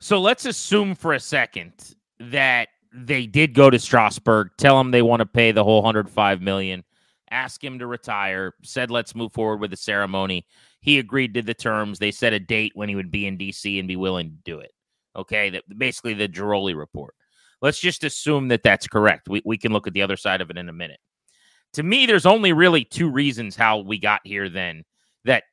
So 0.00 0.20
let's 0.20 0.46
assume 0.46 0.94
for 0.94 1.12
a 1.12 1.20
second 1.20 1.94
that 2.18 2.68
they 2.92 3.26
did 3.26 3.54
go 3.54 3.70
to 3.70 3.78
Strasburg, 3.78 4.50
tell 4.56 4.80
him 4.80 4.90
they 4.90 5.02
want 5.02 5.20
to 5.20 5.26
pay 5.26 5.52
the 5.52 5.64
whole 5.64 5.82
105 5.82 6.40
million, 6.40 6.84
ask 7.30 7.62
him 7.62 7.78
to 7.78 7.86
retire, 7.86 8.54
said 8.62 8.90
let's 8.90 9.14
move 9.14 9.32
forward 9.32 9.60
with 9.60 9.70
the 9.70 9.76
ceremony. 9.76 10.46
He 10.80 10.98
agreed 10.98 11.34
to 11.34 11.42
the 11.42 11.54
terms. 11.54 11.98
They 11.98 12.10
set 12.10 12.32
a 12.32 12.40
date 12.40 12.72
when 12.74 12.88
he 12.88 12.96
would 12.96 13.10
be 13.10 13.26
in 13.26 13.38
DC 13.38 13.78
and 13.78 13.86
be 13.86 13.96
willing 13.96 14.30
to 14.30 14.36
do 14.44 14.60
it. 14.60 14.72
Okay, 15.16 15.50
that 15.50 15.64
basically 15.76 16.14
the 16.14 16.28
Ghiroli 16.28 16.76
report. 16.76 17.14
Let's 17.62 17.80
just 17.80 18.04
assume 18.04 18.48
that 18.48 18.62
that's 18.62 18.86
correct. 18.86 19.28
We 19.28 19.42
we 19.44 19.58
can 19.58 19.72
look 19.72 19.86
at 19.86 19.92
the 19.92 20.02
other 20.02 20.16
side 20.16 20.40
of 20.40 20.50
it 20.50 20.56
in 20.56 20.68
a 20.68 20.72
minute. 20.72 21.00
To 21.74 21.82
me, 21.82 22.06
there's 22.06 22.26
only 22.26 22.52
really 22.52 22.84
two 22.84 23.10
reasons 23.10 23.54
how 23.54 23.78
we 23.78 23.98
got 23.98 24.20
here 24.24 24.48
then 24.48 24.84
that 25.24 25.44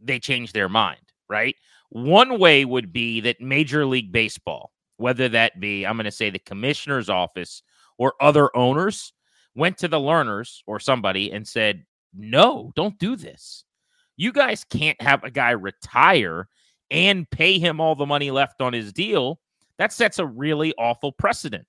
they 0.00 0.18
changed 0.18 0.54
their 0.54 0.68
mind, 0.68 1.00
right? 1.28 1.56
One 1.90 2.38
way 2.38 2.64
would 2.64 2.92
be 2.92 3.20
that 3.22 3.40
Major 3.40 3.86
League 3.86 4.12
Baseball, 4.12 4.70
whether 4.96 5.28
that 5.28 5.60
be, 5.60 5.84
I'm 5.84 5.96
going 5.96 6.04
to 6.04 6.10
say 6.10 6.30
the 6.30 6.38
commissioner's 6.38 7.08
office 7.08 7.62
or 7.98 8.14
other 8.20 8.54
owners, 8.56 9.12
went 9.54 9.78
to 9.78 9.88
the 9.88 9.98
Lerners 9.98 10.58
or 10.66 10.78
somebody 10.78 11.32
and 11.32 11.46
said, 11.48 11.84
no, 12.14 12.72
don't 12.76 12.98
do 12.98 13.16
this. 13.16 13.64
You 14.16 14.32
guys 14.32 14.64
can't 14.64 15.00
have 15.00 15.24
a 15.24 15.30
guy 15.30 15.50
retire 15.50 16.48
and 16.90 17.28
pay 17.30 17.58
him 17.58 17.80
all 17.80 17.94
the 17.94 18.06
money 18.06 18.30
left 18.30 18.60
on 18.60 18.72
his 18.72 18.92
deal. 18.92 19.40
That 19.78 19.92
sets 19.92 20.18
a 20.18 20.26
really 20.26 20.74
awful 20.78 21.12
precedent. 21.12 21.66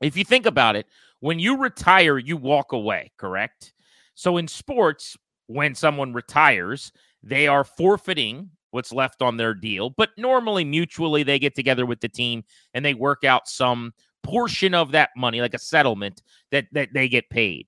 If 0.00 0.16
you 0.16 0.24
think 0.24 0.46
about 0.46 0.76
it, 0.76 0.86
when 1.20 1.38
you 1.38 1.56
retire, 1.58 2.18
you 2.18 2.36
walk 2.36 2.72
away, 2.72 3.12
correct? 3.18 3.74
So 4.14 4.36
in 4.36 4.48
sports, 4.48 5.16
when 5.46 5.74
someone 5.74 6.12
retires, 6.12 6.92
they 7.22 7.46
are 7.46 7.64
forfeiting 7.64 8.50
what's 8.70 8.92
left 8.92 9.22
on 9.22 9.36
their 9.36 9.54
deal, 9.54 9.90
but 9.90 10.10
normally 10.16 10.64
mutually 10.64 11.22
they 11.22 11.38
get 11.38 11.54
together 11.54 11.86
with 11.86 12.00
the 12.00 12.08
team 12.08 12.44
and 12.74 12.84
they 12.84 12.94
work 12.94 13.24
out 13.24 13.48
some 13.48 13.92
portion 14.22 14.74
of 14.74 14.92
that 14.92 15.10
money, 15.16 15.40
like 15.40 15.54
a 15.54 15.58
settlement 15.58 16.22
that 16.50 16.66
that 16.72 16.90
they 16.92 17.08
get 17.08 17.28
paid. 17.30 17.66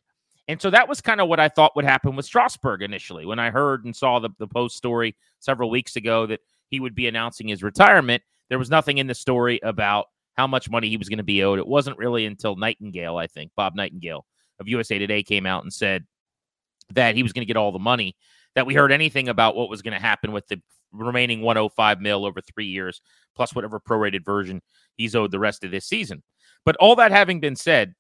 And 0.48 0.60
so 0.60 0.70
that 0.70 0.88
was 0.88 1.00
kind 1.00 1.20
of 1.20 1.28
what 1.28 1.40
I 1.40 1.48
thought 1.48 1.76
would 1.76 1.84
happen 1.84 2.16
with 2.16 2.26
Strasburg 2.26 2.82
initially. 2.82 3.24
When 3.24 3.38
I 3.38 3.50
heard 3.50 3.84
and 3.84 3.94
saw 3.94 4.18
the, 4.18 4.30
the 4.38 4.46
post 4.46 4.76
story 4.76 5.16
several 5.38 5.70
weeks 5.70 5.96
ago 5.96 6.26
that 6.26 6.40
he 6.68 6.80
would 6.80 6.94
be 6.94 7.06
announcing 7.06 7.48
his 7.48 7.62
retirement, 7.62 8.22
there 8.48 8.58
was 8.58 8.70
nothing 8.70 8.98
in 8.98 9.06
the 9.06 9.14
story 9.14 9.60
about 9.62 10.06
how 10.34 10.46
much 10.46 10.68
money 10.68 10.88
he 10.88 10.96
was 10.96 11.08
going 11.08 11.18
to 11.18 11.24
be 11.24 11.42
owed. 11.44 11.58
It 11.58 11.66
wasn't 11.66 11.98
really 11.98 12.26
until 12.26 12.56
Nightingale, 12.56 13.16
I 13.16 13.26
think, 13.26 13.52
Bob 13.56 13.74
Nightingale 13.76 14.26
of 14.58 14.68
USA 14.68 14.98
Today 14.98 15.22
came 15.22 15.46
out 15.46 15.62
and 15.62 15.72
said 15.72 16.06
that 16.90 17.14
he 17.14 17.22
was 17.22 17.32
going 17.32 17.42
to 17.42 17.46
get 17.46 17.56
all 17.56 17.72
the 17.72 17.78
money 17.78 18.16
that 18.54 18.66
we 18.66 18.74
heard 18.74 18.92
anything 18.92 19.28
about 19.28 19.56
what 19.56 19.70
was 19.70 19.82
going 19.82 19.94
to 19.94 20.00
happen 20.00 20.32
with 20.32 20.46
the 20.48 20.60
remaining 20.92 21.40
105 21.40 22.00
mil 22.00 22.24
over 22.24 22.40
three 22.40 22.66
years, 22.66 23.00
plus 23.34 23.54
whatever 23.54 23.80
prorated 23.80 24.24
version 24.24 24.60
he's 24.96 25.14
owed 25.14 25.30
the 25.30 25.38
rest 25.38 25.64
of 25.64 25.70
this 25.70 25.86
season. 25.86 26.22
But 26.64 26.76
all 26.76 26.96
that 26.96 27.10
having 27.10 27.40
been 27.40 27.56
said, 27.56 27.94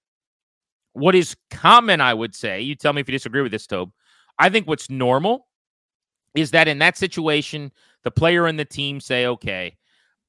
what 0.92 1.14
is 1.14 1.36
common, 1.50 2.00
I 2.00 2.14
would 2.14 2.34
say, 2.34 2.60
you 2.60 2.74
tell 2.74 2.92
me 2.92 3.00
if 3.00 3.08
you 3.08 3.12
disagree 3.12 3.42
with 3.42 3.52
this, 3.52 3.66
Tobe. 3.66 3.90
I 4.38 4.48
think 4.50 4.66
what's 4.66 4.90
normal 4.90 5.46
is 6.34 6.50
that 6.52 6.68
in 6.68 6.78
that 6.78 6.96
situation, 6.96 7.72
the 8.04 8.10
player 8.10 8.46
and 8.46 8.58
the 8.58 8.64
team 8.64 9.00
say, 9.00 9.26
okay, 9.26 9.76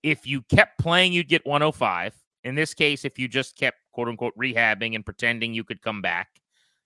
if 0.04 0.28
you 0.28 0.42
kept 0.44 0.80
playing, 0.80 1.14
you'd 1.14 1.30
get 1.30 1.46
105. 1.46 2.14
In 2.44 2.56
this 2.56 2.74
case, 2.74 3.06
if 3.06 3.18
you 3.18 3.28
just 3.28 3.58
kept 3.58 3.78
quote 3.94 4.10
unquote 4.10 4.38
rehabbing 4.38 4.96
and 4.96 5.06
pretending 5.06 5.54
you 5.54 5.64
could 5.64 5.82
come 5.82 6.02
back, 6.02 6.28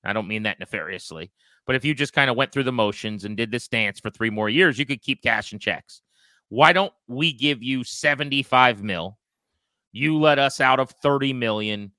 I 0.03 0.13
don't 0.13 0.27
mean 0.27 0.43
that 0.43 0.60
nefariously, 0.60 1.31
but 1.67 1.75
if 1.75 1.86
you 1.86 1.93
just 1.93 2.13
kind 2.13 2.29
of 2.29 2.38
went 2.38 2.51
through 2.51 2.63
the 2.63 2.71
motions 2.71 3.25
and 3.25 3.36
did 3.36 3.51
this 3.51 3.67
dance 3.67 4.00
for 4.00 4.09
three 4.09 4.29
more 4.29 4.50
years, 4.50 4.79
you 4.79 4.86
could 4.86 5.01
keep 5.01 5.21
cash 5.21 5.51
and 5.51 5.62
checks. 5.62 6.01
Why 6.50 6.71
don't 6.71 6.93
we 7.07 7.33
give 7.33 7.62
you 7.62 7.83
75 7.83 8.81
mil? 8.81 9.19
You 9.91 10.17
let 10.17 10.39
us 10.39 10.62
out 10.62 10.79
of 10.79 10.89
30 10.89 11.33
million 11.33 11.91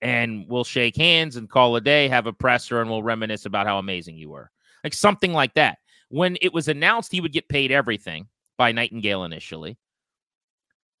and 0.00 0.46
we'll 0.48 0.64
shake 0.64 0.96
hands 0.96 1.36
and 1.36 1.50
call 1.50 1.76
a 1.76 1.80
day, 1.82 2.08
have 2.08 2.26
a 2.26 2.32
presser, 2.32 2.80
and 2.80 2.88
we'll 2.88 3.02
reminisce 3.02 3.44
about 3.44 3.66
how 3.66 3.78
amazing 3.78 4.16
you 4.16 4.30
were. 4.30 4.50
Like 4.82 4.94
something 4.94 5.34
like 5.34 5.52
that. 5.54 5.78
When 6.08 6.38
it 6.40 6.54
was 6.54 6.68
announced 6.68 7.12
he 7.12 7.20
would 7.20 7.32
get 7.32 7.48
paid 7.48 7.70
everything 7.70 8.28
by 8.56 8.72
Nightingale 8.72 9.24
initially, 9.24 9.76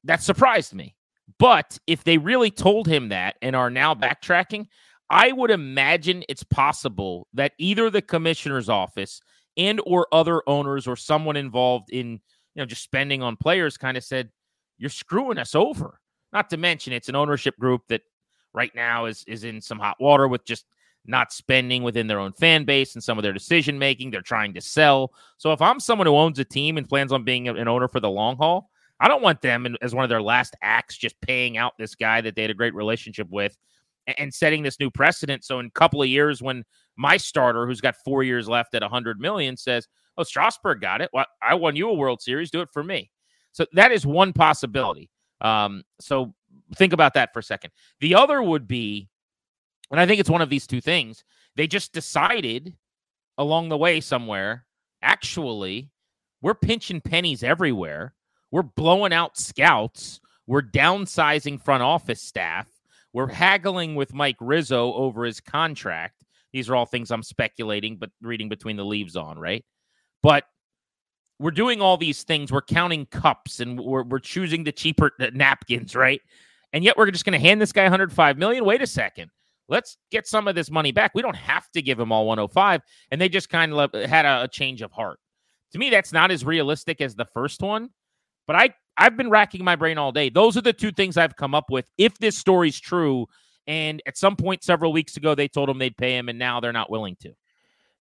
that 0.04 0.22
surprised 0.22 0.74
me. 0.74 0.94
But 1.38 1.78
if 1.86 2.04
they 2.04 2.18
really 2.18 2.50
told 2.50 2.86
him 2.86 3.08
that 3.08 3.36
and 3.40 3.56
are 3.56 3.70
now 3.70 3.94
backtracking, 3.94 4.66
I 5.10 5.32
would 5.32 5.50
imagine 5.50 6.22
it's 6.28 6.44
possible 6.44 7.26
that 7.34 7.52
either 7.58 7.90
the 7.90 8.00
commissioner's 8.00 8.68
office 8.68 9.20
and 9.56 9.80
or 9.84 10.06
other 10.12 10.42
owners 10.46 10.86
or 10.86 10.94
someone 10.94 11.36
involved 11.36 11.90
in 11.90 12.12
you 12.12 12.62
know 12.62 12.64
just 12.64 12.82
spending 12.82 13.22
on 13.22 13.36
players 13.36 13.76
kind 13.76 13.96
of 13.96 14.04
said 14.04 14.30
you're 14.78 14.88
screwing 14.88 15.38
us 15.38 15.54
over. 15.54 16.00
Not 16.32 16.48
to 16.50 16.56
mention 16.56 16.92
it's 16.92 17.08
an 17.08 17.16
ownership 17.16 17.58
group 17.58 17.82
that 17.88 18.02
right 18.54 18.72
now 18.74 19.06
is 19.06 19.24
is 19.26 19.44
in 19.44 19.60
some 19.60 19.80
hot 19.80 19.96
water 20.00 20.28
with 20.28 20.44
just 20.44 20.64
not 21.06 21.32
spending 21.32 21.82
within 21.82 22.06
their 22.06 22.20
own 22.20 22.32
fan 22.32 22.64
base 22.64 22.94
and 22.94 23.02
some 23.02 23.18
of 23.18 23.22
their 23.22 23.32
decision 23.32 23.78
making. 23.78 24.10
They're 24.10 24.22
trying 24.22 24.54
to 24.54 24.60
sell. 24.60 25.12
So 25.38 25.52
if 25.52 25.60
I'm 25.60 25.80
someone 25.80 26.06
who 26.06 26.16
owns 26.16 26.38
a 26.38 26.44
team 26.44 26.76
and 26.76 26.88
plans 26.88 27.10
on 27.10 27.24
being 27.24 27.48
an 27.48 27.66
owner 27.68 27.88
for 27.88 28.00
the 28.00 28.10
long 28.10 28.36
haul, 28.36 28.70
I 29.00 29.08
don't 29.08 29.22
want 29.22 29.40
them 29.40 29.76
as 29.80 29.94
one 29.94 30.04
of 30.04 30.10
their 30.10 30.22
last 30.22 30.54
acts 30.62 30.96
just 30.96 31.20
paying 31.22 31.56
out 31.56 31.72
this 31.78 31.94
guy 31.94 32.20
that 32.20 32.36
they 32.36 32.42
had 32.42 32.50
a 32.50 32.54
great 32.54 32.74
relationship 32.74 33.28
with 33.30 33.56
and 34.06 34.32
setting 34.32 34.62
this 34.62 34.80
new 34.80 34.90
precedent. 34.90 35.44
So 35.44 35.58
in 35.58 35.66
a 35.66 35.70
couple 35.70 36.02
of 36.02 36.08
years, 36.08 36.42
when 36.42 36.64
my 36.96 37.16
starter, 37.16 37.66
who's 37.66 37.80
got 37.80 37.96
four 38.04 38.22
years 38.22 38.48
left 38.48 38.74
at 38.74 38.82
100 38.82 39.20
million, 39.20 39.56
says, 39.56 39.88
"Oh, 40.16 40.22
Strasburg 40.22 40.80
got 40.80 41.00
it. 41.00 41.10
Well, 41.12 41.26
I 41.42 41.54
won 41.54 41.76
you 41.76 41.88
a 41.88 41.94
World 41.94 42.20
Series. 42.20 42.50
Do 42.50 42.60
it 42.60 42.70
for 42.72 42.82
me." 42.82 43.10
So 43.52 43.66
that 43.72 43.92
is 43.92 44.06
one 44.06 44.32
possibility. 44.32 45.10
Um, 45.40 45.82
so 46.00 46.34
think 46.76 46.92
about 46.92 47.14
that 47.14 47.32
for 47.32 47.40
a 47.40 47.42
second. 47.42 47.70
The 48.00 48.14
other 48.14 48.42
would 48.42 48.68
be, 48.68 49.08
and 49.90 50.00
I 50.00 50.06
think 50.06 50.20
it's 50.20 50.30
one 50.30 50.42
of 50.42 50.50
these 50.50 50.66
two 50.66 50.80
things. 50.80 51.24
They 51.56 51.66
just 51.66 51.92
decided 51.92 52.76
along 53.38 53.68
the 53.68 53.76
way 53.76 54.00
somewhere. 54.00 54.66
Actually, 55.02 55.90
we're 56.42 56.54
pinching 56.54 57.00
pennies 57.00 57.42
everywhere. 57.42 58.14
We're 58.50 58.62
blowing 58.62 59.12
out 59.12 59.38
scouts. 59.38 60.20
We're 60.46 60.62
downsizing 60.62 61.62
front 61.62 61.82
office 61.82 62.22
staff 62.22 62.68
we're 63.12 63.28
haggling 63.28 63.94
with 63.94 64.14
Mike 64.14 64.36
Rizzo 64.40 64.92
over 64.94 65.24
his 65.24 65.40
contract. 65.40 66.24
These 66.52 66.68
are 66.68 66.76
all 66.76 66.86
things 66.86 67.10
I'm 67.10 67.22
speculating, 67.22 67.96
but 67.96 68.10
reading 68.22 68.48
between 68.48 68.76
the 68.76 68.84
leaves 68.84 69.16
on, 69.16 69.38
right? 69.38 69.64
But 70.22 70.44
we're 71.38 71.50
doing 71.50 71.80
all 71.80 71.96
these 71.96 72.22
things. 72.22 72.52
We're 72.52 72.60
counting 72.62 73.06
cups 73.06 73.60
and 73.60 73.80
we're, 73.80 74.02
we're 74.02 74.18
choosing 74.18 74.64
the 74.64 74.72
cheaper 74.72 75.12
uh, 75.20 75.30
napkins, 75.32 75.96
right? 75.96 76.20
And 76.72 76.84
yet 76.84 76.96
we're 76.96 77.10
just 77.10 77.24
going 77.24 77.40
to 77.40 77.46
hand 77.46 77.60
this 77.60 77.72
guy 77.72 77.82
105 77.84 78.38
million. 78.38 78.64
Wait 78.64 78.82
a 78.82 78.86
second. 78.86 79.30
Let's 79.68 79.96
get 80.10 80.26
some 80.26 80.48
of 80.48 80.54
this 80.54 80.70
money 80.70 80.92
back. 80.92 81.12
We 81.14 81.22
don't 81.22 81.36
have 81.36 81.70
to 81.70 81.82
give 81.82 81.98
him 81.98 82.12
all 82.12 82.26
105. 82.26 82.82
And 83.10 83.20
they 83.20 83.28
just 83.28 83.48
kind 83.48 83.72
of 83.72 83.92
had 83.92 84.26
a, 84.26 84.42
a 84.42 84.48
change 84.48 84.82
of 84.82 84.92
heart. 84.92 85.18
To 85.72 85.78
me, 85.78 85.90
that's 85.90 86.12
not 86.12 86.30
as 86.30 86.44
realistic 86.44 87.00
as 87.00 87.14
the 87.14 87.24
first 87.24 87.62
one. 87.62 87.90
But 88.46 88.56
I 88.56 88.74
I've 89.00 89.16
been 89.16 89.30
racking 89.30 89.64
my 89.64 89.76
brain 89.76 89.96
all 89.98 90.12
day. 90.12 90.28
Those 90.28 90.56
are 90.58 90.60
the 90.60 90.74
two 90.74 90.92
things 90.92 91.16
I've 91.16 91.34
come 91.34 91.54
up 91.54 91.70
with. 91.70 91.90
If 91.96 92.18
this 92.18 92.36
story's 92.36 92.78
true, 92.78 93.26
and 93.66 94.02
at 94.06 94.18
some 94.18 94.36
point 94.36 94.62
several 94.62 94.92
weeks 94.92 95.16
ago 95.16 95.34
they 95.34 95.48
told 95.48 95.70
him 95.70 95.78
they'd 95.78 95.96
pay 95.96 96.16
him, 96.16 96.28
and 96.28 96.38
now 96.38 96.60
they're 96.60 96.72
not 96.72 96.90
willing 96.90 97.16
to. 97.22 97.32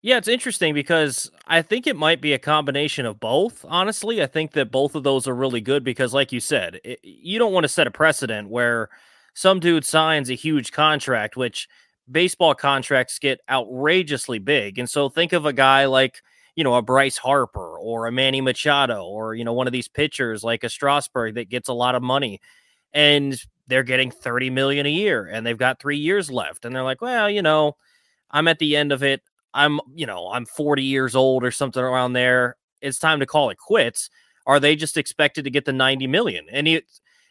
Yeah, 0.01 0.17
it's 0.17 0.27
interesting 0.27 0.73
because 0.73 1.29
I 1.47 1.61
think 1.61 1.85
it 1.85 1.95
might 1.95 2.21
be 2.21 2.33
a 2.33 2.39
combination 2.39 3.05
of 3.05 3.19
both. 3.19 3.65
Honestly, 3.67 4.21
I 4.21 4.27
think 4.27 4.53
that 4.53 4.71
both 4.71 4.95
of 4.95 5.03
those 5.03 5.27
are 5.27 5.35
really 5.35 5.61
good 5.61 5.83
because, 5.83 6.13
like 6.13 6.31
you 6.31 6.39
said, 6.39 6.79
it, 6.83 6.99
you 7.03 7.37
don't 7.39 7.53
want 7.53 7.65
to 7.65 7.69
set 7.69 7.87
a 7.87 7.91
precedent 7.91 8.49
where 8.49 8.89
some 9.33 9.59
dude 9.59 9.85
signs 9.85 10.29
a 10.29 10.35
huge 10.35 10.71
contract, 10.71 11.37
which 11.37 11.67
baseball 12.09 12.55
contracts 12.55 13.19
get 13.19 13.39
outrageously 13.49 14.39
big. 14.39 14.79
And 14.79 14.89
so 14.89 15.09
think 15.09 15.33
of 15.33 15.45
a 15.45 15.53
guy 15.53 15.85
like 15.85 16.21
you 16.57 16.63
know, 16.63 16.73
a 16.73 16.81
Bryce 16.81 17.17
Harper 17.17 17.77
or 17.77 18.07
a 18.07 18.11
Manny 18.11 18.41
Machado 18.41 19.05
or, 19.05 19.35
you 19.35 19.45
know, 19.45 19.53
one 19.53 19.67
of 19.67 19.73
these 19.73 19.87
pitchers 19.87 20.43
like 20.43 20.63
a 20.63 20.69
Strasburg 20.69 21.35
that 21.35 21.49
gets 21.49 21.69
a 21.69 21.73
lot 21.73 21.93
of 21.93 22.01
money 22.01 22.41
and 22.91 23.39
they're 23.67 23.83
getting 23.83 24.09
30 24.09 24.49
million 24.49 24.87
a 24.87 24.89
year 24.89 25.27
and 25.27 25.45
they've 25.45 25.57
got 25.57 25.79
three 25.79 25.99
years 25.99 26.31
left. 26.31 26.65
And 26.65 26.75
they're 26.75 26.83
like, 26.83 26.99
well, 26.99 27.29
you 27.29 27.43
know, 27.43 27.75
I'm 28.31 28.47
at 28.47 28.57
the 28.57 28.75
end 28.75 28.91
of 28.91 29.03
it. 29.03 29.21
I'm, 29.53 29.79
you 29.93 30.07
know, 30.07 30.31
I'm 30.31 30.47
40 30.47 30.81
years 30.81 31.15
old 31.15 31.43
or 31.43 31.51
something 31.51 31.81
around 31.81 32.13
there. 32.13 32.55
It's 32.81 32.97
time 32.97 33.19
to 33.19 33.27
call 33.27 33.51
it 33.51 33.59
quits. 33.59 34.09
Are 34.47 34.59
they 34.59 34.75
just 34.75 34.97
expected 34.97 35.43
to 35.43 35.51
get 35.51 35.65
the 35.65 35.73
90 35.73 36.07
million? 36.07 36.47
And 36.51 36.67
it, 36.67 36.85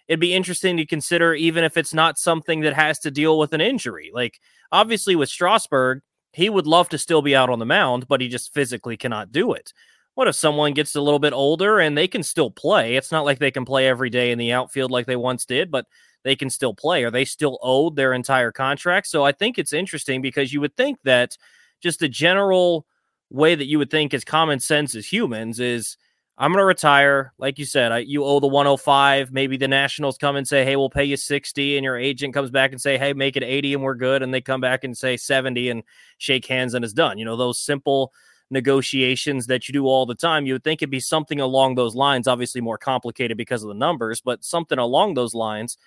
it'd 0.06 0.20
be 0.20 0.34
interesting 0.34 0.76
to 0.76 0.86
consider, 0.86 1.34
even 1.34 1.64
if 1.64 1.76
it's 1.76 1.92
not 1.92 2.16
something 2.16 2.60
that 2.60 2.74
has 2.74 3.00
to 3.00 3.10
deal 3.10 3.40
with 3.40 3.52
an 3.54 3.60
injury. 3.60 4.12
Like, 4.14 4.40
obviously, 4.70 5.16
with 5.16 5.28
Strasburg, 5.30 6.02
he 6.36 6.50
would 6.50 6.66
love 6.66 6.90
to 6.90 6.98
still 6.98 7.22
be 7.22 7.34
out 7.34 7.48
on 7.48 7.58
the 7.58 7.64
mound, 7.64 8.06
but 8.08 8.20
he 8.20 8.28
just 8.28 8.52
physically 8.52 8.98
cannot 8.98 9.32
do 9.32 9.54
it. 9.54 9.72
What 10.16 10.28
if 10.28 10.34
someone 10.34 10.74
gets 10.74 10.94
a 10.94 11.00
little 11.00 11.18
bit 11.18 11.32
older 11.32 11.78
and 11.78 11.96
they 11.96 12.06
can 12.06 12.22
still 12.22 12.50
play? 12.50 12.96
It's 12.96 13.10
not 13.10 13.24
like 13.24 13.38
they 13.38 13.50
can 13.50 13.64
play 13.64 13.88
every 13.88 14.10
day 14.10 14.30
in 14.32 14.38
the 14.38 14.52
outfield 14.52 14.90
like 14.90 15.06
they 15.06 15.16
once 15.16 15.46
did, 15.46 15.70
but 15.70 15.86
they 16.24 16.36
can 16.36 16.50
still 16.50 16.74
play. 16.74 17.04
Are 17.04 17.10
they 17.10 17.24
still 17.24 17.58
owed 17.62 17.96
their 17.96 18.12
entire 18.12 18.52
contract? 18.52 19.06
So 19.06 19.24
I 19.24 19.32
think 19.32 19.58
it's 19.58 19.72
interesting 19.72 20.20
because 20.20 20.52
you 20.52 20.60
would 20.60 20.76
think 20.76 20.98
that 21.04 21.38
just 21.82 22.00
the 22.00 22.08
general 22.08 22.84
way 23.30 23.54
that 23.54 23.64
you 23.66 23.78
would 23.78 23.90
think 23.90 24.12
as 24.12 24.22
common 24.22 24.60
sense 24.60 24.94
as 24.94 25.10
humans 25.10 25.58
is 25.58 25.96
I'm 26.38 26.52
going 26.52 26.60
to 26.60 26.66
retire. 26.66 27.32
Like 27.38 27.58
you 27.58 27.64
said, 27.64 27.92
I, 27.92 27.98
you 27.98 28.24
owe 28.24 28.40
the 28.40 28.46
105. 28.46 29.32
Maybe 29.32 29.56
the 29.56 29.68
Nationals 29.68 30.18
come 30.18 30.36
and 30.36 30.46
say, 30.46 30.64
hey, 30.64 30.76
we'll 30.76 30.90
pay 30.90 31.04
you 31.04 31.16
60. 31.16 31.76
And 31.78 31.84
your 31.84 31.96
agent 31.96 32.34
comes 32.34 32.50
back 32.50 32.72
and 32.72 32.80
say, 32.80 32.98
hey, 32.98 33.14
make 33.14 33.36
it 33.36 33.42
80 33.42 33.74
and 33.74 33.82
we're 33.82 33.94
good. 33.94 34.22
And 34.22 34.34
they 34.34 34.42
come 34.42 34.60
back 34.60 34.84
and 34.84 34.96
say 34.96 35.16
70 35.16 35.70
and 35.70 35.82
shake 36.18 36.46
hands 36.46 36.74
and 36.74 36.84
it's 36.84 36.92
done. 36.92 37.16
You 37.18 37.24
know, 37.24 37.36
those 37.36 37.60
simple 37.60 38.12
negotiations 38.50 39.46
that 39.46 39.66
you 39.66 39.72
do 39.72 39.86
all 39.86 40.06
the 40.06 40.14
time. 40.14 40.46
You 40.46 40.54
would 40.54 40.64
think 40.64 40.82
it'd 40.82 40.90
be 40.90 41.00
something 41.00 41.40
along 41.40 41.74
those 41.74 41.94
lines, 41.94 42.28
obviously 42.28 42.60
more 42.60 42.78
complicated 42.78 43.36
because 43.36 43.62
of 43.62 43.68
the 43.68 43.74
numbers, 43.74 44.20
but 44.20 44.44
something 44.44 44.78
along 44.78 45.14
those 45.14 45.34
lines. 45.34 45.78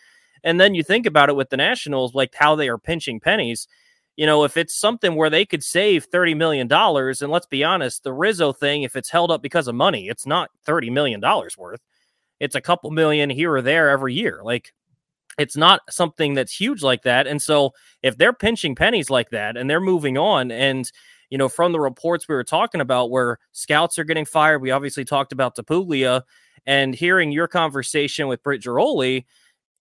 And 0.44 0.60
then 0.60 0.74
you 0.74 0.84
think 0.84 1.06
about 1.06 1.30
it 1.30 1.36
with 1.36 1.50
the 1.50 1.58
Nationals, 1.58 2.14
like 2.14 2.34
how 2.36 2.56
they 2.56 2.70
are 2.70 2.78
pinching 2.78 3.20
pennies 3.20 3.68
you 4.20 4.26
know, 4.26 4.44
if 4.44 4.58
it's 4.58 4.78
something 4.78 5.16
where 5.16 5.30
they 5.30 5.46
could 5.46 5.64
save 5.64 6.12
$30 6.12 6.36
million, 6.36 6.70
and 6.70 7.32
let's 7.32 7.46
be 7.46 7.64
honest, 7.64 8.04
the 8.04 8.12
Rizzo 8.12 8.52
thing, 8.52 8.84
if 8.84 8.98
it's 8.98 9.10
held 9.10 9.32
up 9.32 9.42
because 9.42 9.70
of 9.70 9.76
money, 9.76 10.10
it's 10.10 10.26
not 10.26 10.50
$30 10.68 10.92
million 10.92 11.22
worth. 11.58 11.80
It's 12.42 12.54
a 12.54 12.60
couple 12.60 12.92
million 12.92 13.30
here 13.30 13.54
or 13.54 13.62
there 13.62 13.90
every 13.90 14.14
year. 14.14 14.42
Like, 14.44 14.74
it's 15.38 15.56
not 15.56 15.84
something 15.90 16.34
that's 16.34 16.54
huge 16.54 16.84
like 16.84 17.04
that. 17.04 17.28
And 17.28 17.42
so, 17.42 17.72
if 18.04 18.18
they're 18.18 18.34
pinching 18.34 18.76
pennies 18.76 19.10
like 19.10 19.30
that 19.30 19.56
and 19.56 19.70
they're 19.70 19.80
moving 19.80 20.18
on, 20.18 20.52
and, 20.52 20.92
you 21.30 21.38
know, 21.38 21.48
from 21.48 21.72
the 21.72 21.80
reports 21.80 22.28
we 22.28 22.36
were 22.36 22.44
talking 22.44 22.82
about 22.82 23.12
where 23.12 23.38
scouts 23.54 23.98
are 23.98 24.04
getting 24.04 24.26
fired, 24.26 24.62
we 24.62 24.72
obviously 24.72 25.06
talked 25.06 25.32
about 25.32 25.56
DiPuglia 25.56 26.24
and 26.66 26.94
hearing 26.94 27.32
your 27.32 27.48
conversation 27.48 28.28
with 28.28 28.44
Britt 28.44 28.64
Ghiroli 28.64 29.24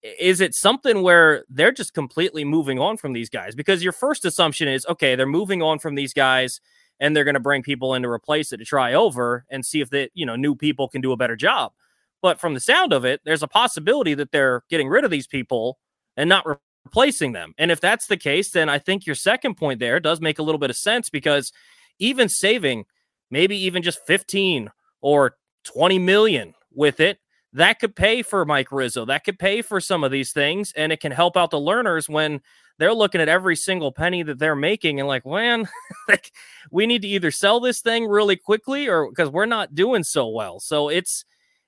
is 0.03 0.41
it 0.41 0.55
something 0.55 1.03
where 1.03 1.45
they're 1.49 1.73
just 1.73 1.95
completely 1.95 2.45
moving 2.45 2.79
on 2.79 2.97
from 2.97 3.13
these 3.13 3.29
guys? 3.29 3.55
Because 3.55 3.83
your 3.83 3.93
first 3.93 4.25
assumption 4.25 4.69
is 4.69 4.87
okay, 4.87 5.15
they're 5.15 5.27
moving 5.27 5.63
on 5.63 5.79
from 5.79 5.95
these 5.95 6.13
guys 6.13 6.61
and 7.01 7.15
they're 7.15 7.25
going 7.25 7.35
to 7.35 7.41
bring 7.41 7.63
people 7.63 7.95
in 7.95 8.03
to 8.03 8.09
replace 8.09 8.53
it 8.53 8.59
to 8.59 8.65
try 8.65 8.95
over 8.95 9.45
and 9.51 9.65
see 9.65 9.81
if 9.81 9.91
the 9.91 10.11
you 10.15 10.27
know 10.27 10.37
new 10.37 10.55
people 10.55 10.89
can 10.89 11.01
do 11.01 11.13
a 11.13 11.17
better 11.17 11.37
job. 11.37 11.73
But 12.21 12.41
from 12.41 12.55
the 12.55 12.61
sound 12.61 12.93
of 12.93 13.05
it, 13.05 13.21
there's 13.25 13.43
a 13.43 13.49
possibility 13.49 14.15
that 14.15 14.33
they're 14.33 14.63
getting 14.71 14.89
rid 14.89 15.05
of 15.05 15.11
these 15.11 15.27
people 15.27 15.79
and 16.17 16.29
not 16.29 16.47
re- 16.47 16.57
replacing 16.85 17.33
them. 17.33 17.53
And 17.59 17.71
if 17.71 17.81
that's 17.81 18.07
the 18.07 18.17
case, 18.17 18.51
then 18.51 18.69
I 18.69 18.79
think 18.79 19.05
your 19.05 19.15
second 19.15 19.57
point 19.57 19.79
there 19.79 20.01
does 20.01 20.21
make 20.21 20.39
a 20.39 20.43
little 20.43 20.59
bit 20.59 20.71
of 20.71 20.77
sense 20.77 21.11
because 21.11 21.53
even 21.99 22.29
saving 22.29 22.87
maybe 23.31 23.57
even 23.57 23.83
just 23.83 24.01
15 24.07 24.71
or 25.03 25.37
20 25.65 25.99
million 25.99 26.55
with 26.73 26.99
it 26.99 27.19
that 27.55 27.81
could 27.81 27.97
pay 27.97 28.23
for 28.23 28.45
Mike 28.45 28.71
Rizzo. 28.71 29.05
That 29.07 29.25
could 29.25 29.39
pay 29.39 29.63
for 29.63 29.81
some 29.81 30.05
of 30.05 30.11
these 30.11 30.33
things, 30.33 30.73
and 30.77 30.93
it 30.93 31.01
can 31.01 31.13
help 31.13 31.37
out 31.37 31.51
the 31.51 31.59
Lerners 31.59 32.09
when 32.09 32.41
they're 32.79 32.95
looking 32.95 33.21
at 33.21 33.29
every 33.29 33.57
single 33.57 33.91
penny 33.91 34.23
that 34.23 34.39
they're 34.39 34.55
making 34.55 35.01
and 35.01 35.09
like, 35.09 35.27
man, 35.27 35.69
like 36.09 36.33
we 36.71 36.87
need 36.87 37.03
to 37.03 37.09
either 37.09 37.31
sell 37.31 37.61
this 37.61 37.81
thing 37.81 38.07
really 38.07 38.37
quickly 38.37 38.89
or 38.89 39.09
because 39.09 39.31
we're 39.31 39.47
not 39.47 39.75
doing 39.75 40.05
so 40.05 40.29
well. 40.29 40.61
So 40.61 40.89
it's 40.89 41.25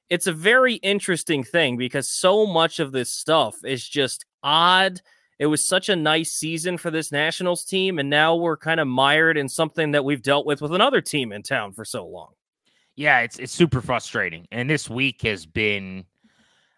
it's 0.09 0.27
a 0.27 0.33
very 0.33 0.75
interesting 0.75 1.45
thing 1.45 1.77
because 1.77 2.09
so 2.09 2.47
much 2.47 2.81
of 2.81 2.93
this 2.93 3.13
stuff 3.13 3.57
is 3.65 3.89
just 3.89 4.25
odd. 4.43 5.01
It 5.39 5.47
was 5.47 5.67
such 5.67 5.89
a 5.89 5.97
nice 5.97 6.33
season 6.33 6.77
for 6.77 6.91
this 6.91 7.11
Nationals 7.11 7.65
team, 7.65 7.99
and 7.99 8.11
now 8.11 8.37
we're 8.37 8.59
kind 8.59 8.81
of 8.81 8.87
mired 8.87 9.39
in 9.39 9.49
something 9.49 9.93
that 9.93 10.05
we've 10.05 10.21
dealt 10.21 10.47
with 10.47 10.61
with 10.61 10.75
another 10.75 11.01
team 11.01 11.33
in 11.33 11.43
town 11.43 11.73
for 11.73 11.85
so 11.85 12.07
long. 12.07 12.33
Yeah, 13.01 13.21
it's 13.21 13.39
it's 13.39 13.55
super 13.55 13.81
frustrating, 13.81 14.47
and 14.53 14.69
this 14.69 14.91
week 14.91 15.23
has 15.23 15.47
been 15.47 16.05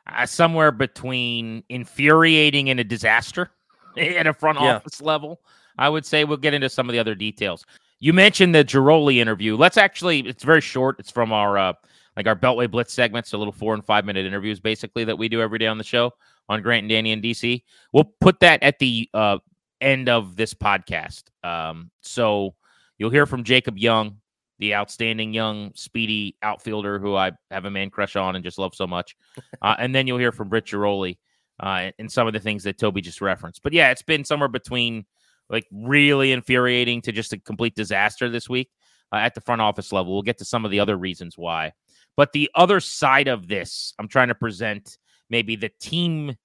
uh, 0.06 0.24
somewhere 0.24 0.70
between 0.70 1.64
infuriating 1.68 2.70
and 2.70 2.78
a 2.78 2.84
disaster 2.84 3.50
at 3.98 4.28
a 4.28 4.32
front 4.32 4.60
yeah. 4.60 4.76
office 4.76 5.02
level. 5.02 5.40
I 5.76 5.88
would 5.88 6.06
say 6.06 6.22
we'll 6.22 6.36
get 6.36 6.54
into 6.54 6.68
some 6.68 6.88
of 6.88 6.92
the 6.92 7.00
other 7.00 7.16
details. 7.16 7.66
You 7.98 8.12
mentioned 8.12 8.54
the 8.54 8.64
Ghiroli 8.64 9.16
interview. 9.16 9.56
Let's 9.56 9.76
actually, 9.76 10.20
it's 10.20 10.44
very 10.44 10.60
short. 10.60 11.00
It's 11.00 11.10
from 11.10 11.32
our 11.32 11.58
uh, 11.58 11.72
like 12.16 12.28
our 12.28 12.36
Beltway 12.36 12.70
Blitz 12.70 12.92
segments, 12.92 13.32
a 13.32 13.36
little 13.36 13.50
four 13.50 13.74
and 13.74 13.84
five 13.84 14.04
minute 14.04 14.24
interviews, 14.24 14.60
basically 14.60 15.02
that 15.02 15.18
we 15.18 15.28
do 15.28 15.40
every 15.40 15.58
day 15.58 15.66
on 15.66 15.76
the 15.76 15.82
show 15.82 16.12
on 16.48 16.62
Grant 16.62 16.82
and 16.84 16.88
Danny 16.88 17.10
in 17.10 17.20
DC. 17.20 17.64
We'll 17.92 18.12
put 18.20 18.38
that 18.38 18.62
at 18.62 18.78
the 18.78 19.10
uh, 19.12 19.38
end 19.80 20.08
of 20.08 20.36
this 20.36 20.54
podcast. 20.54 21.24
Um, 21.42 21.90
so 22.00 22.54
you'll 22.96 23.10
hear 23.10 23.26
from 23.26 23.42
Jacob 23.42 23.76
Young, 23.76 24.18
the 24.58 24.74
outstanding 24.74 25.32
young, 25.32 25.72
speedy 25.74 26.36
outfielder 26.42 26.98
who 26.98 27.16
I 27.16 27.32
have 27.50 27.64
a 27.64 27.70
man 27.70 27.90
crush 27.90 28.16
on 28.16 28.36
and 28.36 28.44
just 28.44 28.58
love 28.58 28.74
so 28.74 28.86
much. 28.86 29.16
Uh, 29.62 29.76
and 29.78 29.94
then 29.94 30.08
you'll 30.08 30.18
hear 30.18 30.32
from 30.32 30.48
Britt 30.48 30.66
Ghiroli 30.66 31.18
uh, 31.60 31.92
and 32.00 32.10
some 32.10 32.26
of 32.26 32.32
the 32.32 32.40
things 32.40 32.64
that 32.64 32.78
Tobi 32.78 33.00
just 33.00 33.20
referenced. 33.20 33.62
But 33.62 33.72
yeah, 33.72 33.92
it's 33.92 34.02
been 34.02 34.24
somewhere 34.24 34.48
between 34.48 35.04
like 35.48 35.66
really 35.70 36.32
infuriating 36.32 37.00
to 37.02 37.12
just 37.12 37.32
a 37.32 37.38
complete 37.38 37.76
disaster 37.76 38.28
this 38.28 38.48
week 38.48 38.68
uh, 39.12 39.18
at 39.18 39.36
the 39.36 39.40
front 39.40 39.60
office 39.60 39.92
level. 39.92 40.12
We'll 40.12 40.22
get 40.22 40.38
to 40.38 40.44
some 40.44 40.64
of 40.64 40.72
the 40.72 40.80
other 40.80 40.96
reasons 40.96 41.38
why. 41.38 41.74
But 42.16 42.32
the 42.32 42.50
other 42.56 42.80
side 42.80 43.28
of 43.28 43.46
this, 43.46 43.94
I'm 44.00 44.08
trying 44.08 44.28
to 44.28 44.34
present 44.34 44.98
maybe 45.30 45.54
the 45.54 45.70
team 45.80 46.36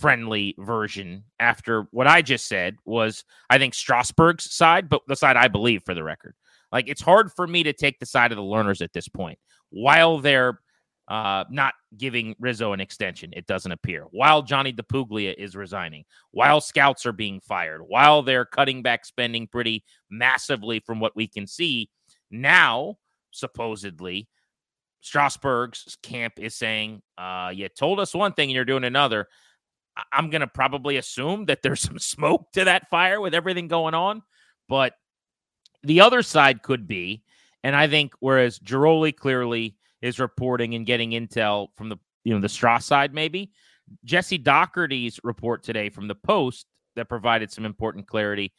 friendly 0.00 0.54
version 0.58 1.24
after 1.38 1.86
what 1.90 2.06
I 2.06 2.22
just 2.22 2.46
said 2.46 2.76
was, 2.84 3.24
I 3.50 3.58
think, 3.58 3.74
Strasburg's 3.74 4.52
side, 4.52 4.88
but 4.88 5.02
the 5.06 5.16
side 5.16 5.36
I 5.36 5.48
believe 5.48 5.82
for 5.84 5.94
the 5.94 6.04
record. 6.04 6.34
Like 6.72 6.88
it's 6.88 7.02
hard 7.02 7.30
for 7.32 7.46
me 7.46 7.62
to 7.62 7.72
take 7.72 7.98
the 7.98 8.06
side 8.06 8.32
of 8.32 8.36
the 8.36 8.42
Lerners 8.42 8.82
at 8.82 8.92
this 8.92 9.08
point 9.08 9.38
while 9.70 10.18
they're 10.18 10.58
uh, 11.08 11.44
not 11.50 11.74
giving 11.96 12.34
Rizzo 12.38 12.72
an 12.72 12.80
extension. 12.80 13.32
It 13.34 13.46
doesn't 13.46 13.72
appear 13.72 14.04
while 14.10 14.42
Johnny 14.42 14.72
DiPuglia 14.72 15.34
is 15.36 15.54
resigning, 15.54 16.04
while 16.30 16.60
scouts 16.60 17.04
are 17.04 17.12
being 17.12 17.40
fired, 17.40 17.82
while 17.86 18.22
they're 18.22 18.46
cutting 18.46 18.82
back 18.82 19.04
spending 19.04 19.46
pretty 19.46 19.84
massively 20.10 20.80
from 20.80 21.00
what 21.00 21.14
we 21.14 21.28
can 21.28 21.46
see 21.46 21.90
now. 22.30 22.96
Supposedly, 23.30 24.28
Strasburg's 25.00 25.96
camp 26.02 26.34
is 26.38 26.54
saying, 26.54 27.02
uh, 27.18 27.50
"You 27.54 27.68
told 27.68 27.98
us 27.98 28.14
one 28.14 28.32
thing 28.32 28.50
and 28.50 28.54
you're 28.54 28.64
doing 28.64 28.84
another." 28.84 29.28
I'm 30.10 30.30
going 30.30 30.40
to 30.40 30.46
probably 30.46 30.96
assume 30.96 31.46
that 31.46 31.60
there's 31.62 31.80
some 31.88 31.98
smoke 31.98 32.52
to 32.52 32.64
that 32.64 32.88
fire 32.90 33.20
with 33.20 33.34
everything 33.34 33.68
going 33.68 33.94
on, 33.94 34.22
but 34.68 34.94
the 35.82 36.00
other 36.00 36.22
side 36.22 36.62
could 36.62 36.86
be, 36.86 37.22
and 37.62 37.76
I 37.76 37.88
think 37.88 38.14
whereas 38.20 38.58
Ghiroli 38.58 39.14
clearly 39.14 39.76
is 40.00 40.18
reporting 40.18 40.74
and 40.74 40.86
getting 40.86 41.10
intel 41.10 41.68
from 41.76 41.88
the 41.88 41.96
you 42.24 42.34
know 42.34 42.40
the 42.40 42.48
Stras 42.48 42.82
side, 42.82 43.14
maybe 43.14 43.50
Jesse 44.04 44.38
Dougherty's 44.38 45.20
report 45.22 45.62
today 45.62 45.90
from 45.90 46.08
the 46.08 46.14
Post 46.14 46.66
that 46.96 47.08
provided 47.08 47.50
some 47.50 47.64
important 47.64 48.06
clarity 48.06 48.52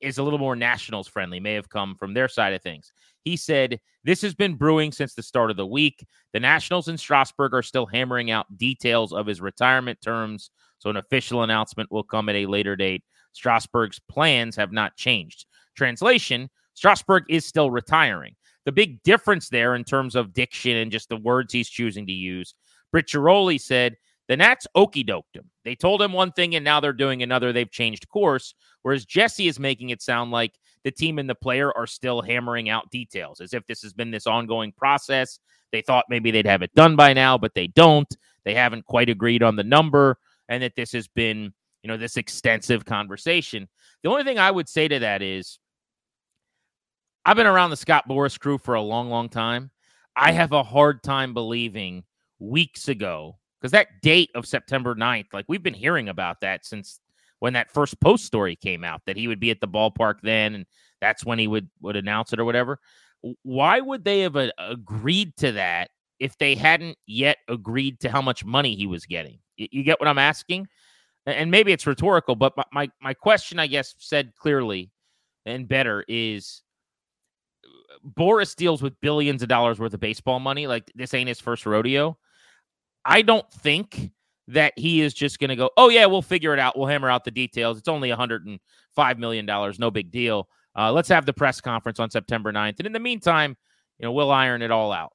is 0.00 0.18
a 0.18 0.22
little 0.22 0.38
more 0.38 0.54
Nationals 0.54 1.08
friendly, 1.08 1.40
may 1.40 1.54
have 1.54 1.68
come 1.68 1.96
from 1.96 2.14
their 2.14 2.28
side 2.28 2.52
of 2.52 2.62
things. 2.62 2.92
He 3.24 3.36
said, 3.36 3.80
This 4.04 4.22
has 4.22 4.34
been 4.34 4.54
brewing 4.54 4.92
since 4.92 5.14
the 5.14 5.22
start 5.22 5.50
of 5.50 5.56
the 5.56 5.66
week. 5.66 6.06
The 6.32 6.40
Nationals 6.40 6.88
in 6.88 6.96
Strasburg 6.96 7.54
are 7.54 7.62
still 7.62 7.86
hammering 7.86 8.30
out 8.30 8.56
details 8.56 9.12
of 9.12 9.26
his 9.26 9.40
retirement 9.40 10.00
terms, 10.00 10.50
so 10.78 10.90
an 10.90 10.96
official 10.96 11.42
announcement 11.42 11.90
will 11.90 12.04
come 12.04 12.28
at 12.28 12.36
a 12.36 12.46
later 12.46 12.76
date. 12.76 13.02
Strasburg's 13.32 14.00
plans 14.08 14.56
have 14.56 14.72
not 14.72 14.96
changed. 14.96 15.46
Translation 15.76 16.48
Strasburg 16.80 17.24
is 17.28 17.44
still 17.44 17.70
retiring. 17.70 18.34
The 18.64 18.72
big 18.72 19.02
difference 19.02 19.50
there 19.50 19.74
in 19.74 19.84
terms 19.84 20.16
of 20.16 20.32
diction 20.32 20.78
and 20.78 20.90
just 20.90 21.10
the 21.10 21.16
words 21.18 21.52
he's 21.52 21.68
choosing 21.68 22.06
to 22.06 22.12
use, 22.12 22.54
Britt 22.90 23.10
said 23.60 23.96
the 24.28 24.36
Nats 24.38 24.66
okey 24.74 25.04
doked 25.04 25.34
him. 25.34 25.50
They 25.62 25.74
told 25.74 26.00
him 26.00 26.14
one 26.14 26.32
thing 26.32 26.54
and 26.54 26.64
now 26.64 26.80
they're 26.80 26.94
doing 26.94 27.22
another. 27.22 27.52
They've 27.52 27.70
changed 27.70 28.08
course. 28.08 28.54
Whereas 28.80 29.04
Jesse 29.04 29.46
is 29.46 29.60
making 29.60 29.90
it 29.90 30.00
sound 30.00 30.30
like 30.30 30.54
the 30.82 30.90
team 30.90 31.18
and 31.18 31.28
the 31.28 31.34
player 31.34 31.70
are 31.76 31.86
still 31.86 32.22
hammering 32.22 32.70
out 32.70 32.90
details 32.90 33.42
as 33.42 33.52
if 33.52 33.66
this 33.66 33.82
has 33.82 33.92
been 33.92 34.10
this 34.10 34.26
ongoing 34.26 34.72
process. 34.72 35.38
They 35.72 35.82
thought 35.82 36.06
maybe 36.08 36.30
they'd 36.30 36.46
have 36.46 36.62
it 36.62 36.74
done 36.74 36.96
by 36.96 37.12
now, 37.12 37.36
but 37.36 37.52
they 37.52 37.66
don't. 37.66 38.16
They 38.46 38.54
haven't 38.54 38.86
quite 38.86 39.10
agreed 39.10 39.42
on 39.42 39.54
the 39.54 39.64
number 39.64 40.16
and 40.48 40.62
that 40.62 40.76
this 40.76 40.92
has 40.92 41.08
been, 41.08 41.52
you 41.82 41.88
know, 41.88 41.98
this 41.98 42.16
extensive 42.16 42.86
conversation. 42.86 43.68
The 44.02 44.08
only 44.08 44.24
thing 44.24 44.38
I 44.38 44.50
would 44.50 44.66
say 44.66 44.88
to 44.88 44.98
that 45.00 45.20
is 45.20 45.58
I've 47.24 47.36
been 47.36 47.46
around 47.46 47.70
the 47.70 47.76
Scott 47.76 48.08
Boras 48.08 48.38
crew 48.38 48.58
for 48.58 48.74
a 48.74 48.82
long, 48.82 49.10
long 49.10 49.28
time. 49.28 49.70
I 50.16 50.30
mm. 50.30 50.34
have 50.34 50.52
a 50.52 50.62
hard 50.62 51.02
time 51.02 51.34
believing 51.34 52.04
weeks 52.38 52.88
ago 52.88 53.36
because 53.60 53.72
that 53.72 54.00
date 54.02 54.30
of 54.34 54.46
September 54.46 54.94
9th, 54.94 55.32
like 55.32 55.44
we've 55.48 55.62
been 55.62 55.74
hearing 55.74 56.08
about 56.08 56.40
that 56.40 56.64
since 56.64 57.00
when 57.40 57.52
that 57.54 57.70
first 57.70 58.00
post 58.00 58.24
story 58.24 58.56
came 58.56 58.84
out 58.84 59.02
that 59.06 59.16
he 59.16 59.28
would 59.28 59.40
be 59.40 59.50
at 59.50 59.60
the 59.60 59.68
ballpark 59.68 60.16
then 60.22 60.54
and 60.54 60.66
that's 61.00 61.24
when 61.24 61.38
he 61.38 61.46
would 61.46 61.68
would 61.80 61.96
announce 61.96 62.32
it 62.32 62.40
or 62.40 62.44
whatever. 62.44 62.78
Why 63.42 63.80
would 63.80 64.04
they 64.04 64.20
have 64.20 64.36
a, 64.36 64.52
agreed 64.58 65.36
to 65.38 65.52
that 65.52 65.90
if 66.18 66.36
they 66.38 66.54
hadn't 66.54 66.96
yet 67.06 67.38
agreed 67.48 68.00
to 68.00 68.10
how 68.10 68.22
much 68.22 68.44
money 68.44 68.74
he 68.74 68.86
was 68.86 69.04
getting? 69.04 69.38
You, 69.56 69.68
you 69.70 69.82
get 69.82 70.00
what 70.00 70.08
I'm 70.08 70.18
asking? 70.18 70.68
And 71.26 71.50
maybe 71.50 71.72
it's 71.72 71.86
rhetorical, 71.86 72.34
but 72.34 72.54
my 72.72 72.90
my 73.02 73.12
question, 73.12 73.58
I 73.58 73.66
guess, 73.66 73.94
said 73.98 74.32
clearly 74.36 74.90
and 75.44 75.68
better 75.68 76.04
is 76.08 76.62
Boras 78.16 78.54
deals 78.54 78.82
with 78.82 79.00
billions 79.00 79.42
of 79.42 79.48
dollars 79.48 79.78
worth 79.78 79.94
of 79.94 80.00
baseball 80.00 80.40
money. 80.40 80.66
Like 80.66 80.90
this 80.94 81.14
ain't 81.14 81.28
his 81.28 81.40
first 81.40 81.66
rodeo. 81.66 82.18
I 83.04 83.22
don't 83.22 83.50
think 83.52 84.10
that 84.48 84.72
he 84.76 85.00
is 85.00 85.14
just 85.14 85.38
going 85.38 85.48
to 85.50 85.56
go, 85.56 85.70
oh, 85.76 85.88
yeah, 85.88 86.06
we'll 86.06 86.22
figure 86.22 86.52
it 86.52 86.58
out. 86.58 86.76
We'll 86.76 86.88
hammer 86.88 87.08
out 87.08 87.24
the 87.24 87.30
details. 87.30 87.78
It's 87.78 87.88
only 87.88 88.10
$105 88.10 88.58
million. 89.18 89.46
No 89.78 89.90
big 89.90 90.10
deal. 90.10 90.48
Uh, 90.76 90.92
let's 90.92 91.08
have 91.08 91.24
the 91.24 91.32
press 91.32 91.60
conference 91.60 92.00
on 92.00 92.10
September 92.10 92.52
9th. 92.52 92.78
And 92.78 92.86
in 92.86 92.92
the 92.92 93.00
meantime, 93.00 93.56
you 93.98 94.04
know, 94.04 94.12
we'll 94.12 94.30
iron 94.30 94.62
it 94.62 94.70
all 94.70 94.92
out. 94.92 95.12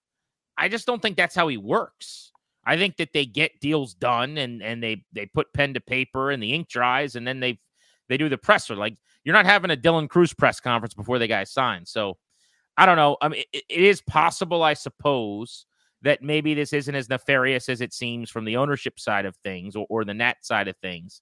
I 0.57 0.69
just 0.69 0.85
don't 0.85 1.01
think 1.01 1.17
that's 1.17 1.35
how 1.35 1.47
he 1.47 1.57
works. 1.57 2.31
I 2.65 2.77
think 2.77 2.97
that 2.97 3.13
they 3.13 3.25
get 3.25 3.59
deals 3.59 3.93
done 3.93 4.38
and 4.38 4.63
and 4.63 4.81
they 4.81 5.03
they 5.13 5.27
put 5.27 5.53
pen 5.53 5.75
to 5.75 5.81
paper 5.81 6.31
and 6.31 6.41
the 6.41 6.53
ink 6.53 6.67
dries 6.67 7.15
and 7.15 7.27
then 7.27 7.39
they 7.39 7.59
they 8.09 8.17
do 8.17 8.29
the 8.29 8.38
presser. 8.38 8.75
Like 8.75 8.97
you're 9.23 9.33
not 9.33 9.45
having 9.45 9.69
a 9.69 9.77
Dylan 9.77 10.09
Crews 10.09 10.33
press 10.33 10.59
conference 10.59 10.93
before 10.93 11.19
the 11.19 11.27
guy 11.27 11.43
signs. 11.43 11.91
So 11.91 12.17
I 12.77 12.85
don't 12.85 12.97
know. 12.97 13.17
I 13.21 13.29
mean, 13.29 13.43
it, 13.53 13.63
it 13.69 13.81
is 13.81 14.01
possible, 14.01 14.63
I 14.63 14.73
suppose, 14.73 15.65
that 16.01 16.21
maybe 16.21 16.53
this 16.53 16.73
isn't 16.73 16.93
as 16.93 17.09
nefarious 17.09 17.69
as 17.69 17.81
it 17.81 17.93
seems 17.93 18.29
from 18.29 18.45
the 18.45 18.57
ownership 18.57 18.99
side 18.99 19.25
of 19.25 19.35
things 19.38 19.75
or, 19.75 19.85
or 19.89 20.05
the 20.05 20.13
net 20.13 20.38
side 20.41 20.67
of 20.67 20.75
things. 20.77 21.21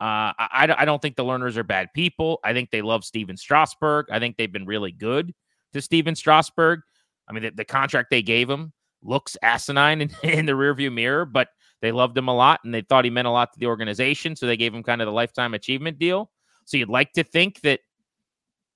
Uh, 0.00 0.34
I, 0.38 0.74
I 0.76 0.84
don't 0.84 1.00
think 1.00 1.16
the 1.16 1.24
Lerners 1.24 1.56
are 1.56 1.62
bad 1.62 1.88
people. 1.94 2.40
I 2.44 2.52
think 2.52 2.70
they 2.70 2.82
love 2.82 3.04
Stephen 3.04 3.36
Strasburg. 3.36 4.06
I 4.10 4.18
think 4.18 4.36
they've 4.36 4.52
been 4.52 4.66
really 4.66 4.92
good 4.92 5.32
to 5.72 5.80
Stephen 5.80 6.14
Strasburg. 6.16 6.80
I 7.28 7.32
mean, 7.32 7.44
the, 7.44 7.50
the 7.50 7.64
contract 7.64 8.10
they 8.10 8.22
gave 8.22 8.50
him 8.50 8.72
looks 9.02 9.36
asinine 9.42 10.00
in, 10.00 10.10
in 10.22 10.46
the 10.46 10.52
rearview 10.52 10.92
mirror, 10.92 11.24
but 11.24 11.48
they 11.80 11.92
loved 11.92 12.18
him 12.18 12.28
a 12.28 12.34
lot 12.34 12.60
and 12.64 12.74
they 12.74 12.80
thought 12.80 13.04
he 13.04 13.10
meant 13.10 13.28
a 13.28 13.30
lot 13.30 13.52
to 13.52 13.58
the 13.58 13.66
organization. 13.66 14.34
So 14.36 14.46
they 14.46 14.56
gave 14.56 14.74
him 14.74 14.82
kind 14.82 15.00
of 15.00 15.06
the 15.06 15.12
lifetime 15.12 15.54
achievement 15.54 15.98
deal. 15.98 16.30
So 16.64 16.76
you'd 16.76 16.88
like 16.88 17.12
to 17.12 17.24
think 17.24 17.60
that 17.60 17.80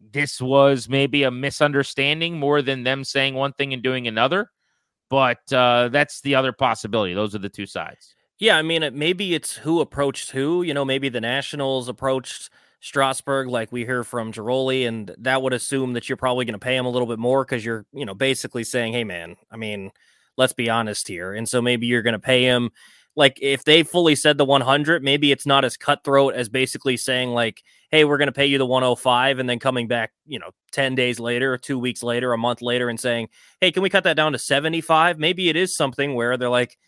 this 0.00 0.40
was 0.40 0.88
maybe 0.88 1.22
a 1.24 1.30
misunderstanding 1.30 2.38
more 2.38 2.62
than 2.62 2.84
them 2.84 3.04
saying 3.04 3.34
one 3.34 3.52
thing 3.52 3.72
and 3.72 3.82
doing 3.82 4.06
another. 4.06 4.50
But 5.10 5.52
uh, 5.52 5.88
that's 5.88 6.20
the 6.20 6.34
other 6.34 6.52
possibility. 6.52 7.14
Those 7.14 7.34
are 7.34 7.38
the 7.38 7.48
two 7.48 7.66
sides. 7.66 8.14
Yeah, 8.38 8.56
I 8.56 8.62
mean, 8.62 8.88
maybe 8.92 9.34
it's 9.34 9.56
who 9.56 9.80
approached 9.80 10.30
who. 10.30 10.62
You 10.62 10.74
know, 10.74 10.84
maybe 10.84 11.08
the 11.08 11.20
Nationals 11.20 11.88
approached 11.88 12.50
Strasburg, 12.80 13.48
like 13.48 13.72
we 13.72 13.84
hear 13.84 14.04
from 14.04 14.32
Ghiroli, 14.32 14.86
and 14.86 15.14
that 15.18 15.42
would 15.42 15.52
assume 15.52 15.94
that 15.94 16.08
you're 16.08 16.16
probably 16.16 16.44
going 16.44 16.52
to 16.52 16.58
pay 16.58 16.76
him 16.76 16.86
a 16.86 16.90
little 16.90 17.08
bit 17.08 17.18
more 17.18 17.44
because 17.44 17.64
you're, 17.64 17.84
you 17.92 18.04
know, 18.04 18.14
basically 18.14 18.64
saying, 18.64 18.92
"Hey, 18.92 19.04
man, 19.04 19.36
I 19.50 19.56
mean, 19.56 19.90
let's 20.36 20.52
be 20.52 20.70
honest 20.70 21.08
here," 21.08 21.32
and 21.32 21.48
so 21.48 21.60
maybe 21.60 21.86
you're 21.86 22.02
going 22.02 22.12
to 22.12 22.20
pay 22.20 22.44
him. 22.44 22.70
Like 23.18 23.38
if 23.42 23.64
they 23.64 23.82
fully 23.82 24.14
said 24.14 24.38
the 24.38 24.46
100, 24.46 25.02
maybe 25.02 25.32
it's 25.32 25.46
not 25.46 25.64
as 25.64 25.76
cutthroat 25.76 26.34
as 26.34 26.48
basically 26.48 26.96
saying 26.96 27.30
like, 27.30 27.62
"Hey, 27.90 28.04
we're 28.04 28.18
going 28.18 28.28
to 28.28 28.32
pay 28.32 28.46
you 28.46 28.58
the 28.58 28.66
105," 28.66 29.40
and 29.40 29.50
then 29.50 29.58
coming 29.58 29.88
back, 29.88 30.12
you 30.26 30.38
know, 30.38 30.52
10 30.72 30.94
days 30.94 31.20
later, 31.20 31.58
two 31.58 31.78
weeks 31.80 32.02
later, 32.04 32.32
a 32.32 32.38
month 32.38 32.62
later, 32.62 32.88
and 32.88 33.00
saying, 33.00 33.28
"Hey, 33.60 33.72
can 33.72 33.82
we 33.82 33.90
cut 33.90 34.04
that 34.04 34.16
down 34.16 34.32
to 34.32 34.38
75?" 34.38 35.18
Maybe 35.18 35.48
it 35.48 35.56
is 35.56 35.76
something 35.76 36.14
where 36.14 36.36
they're 36.36 36.48
like 36.48 36.78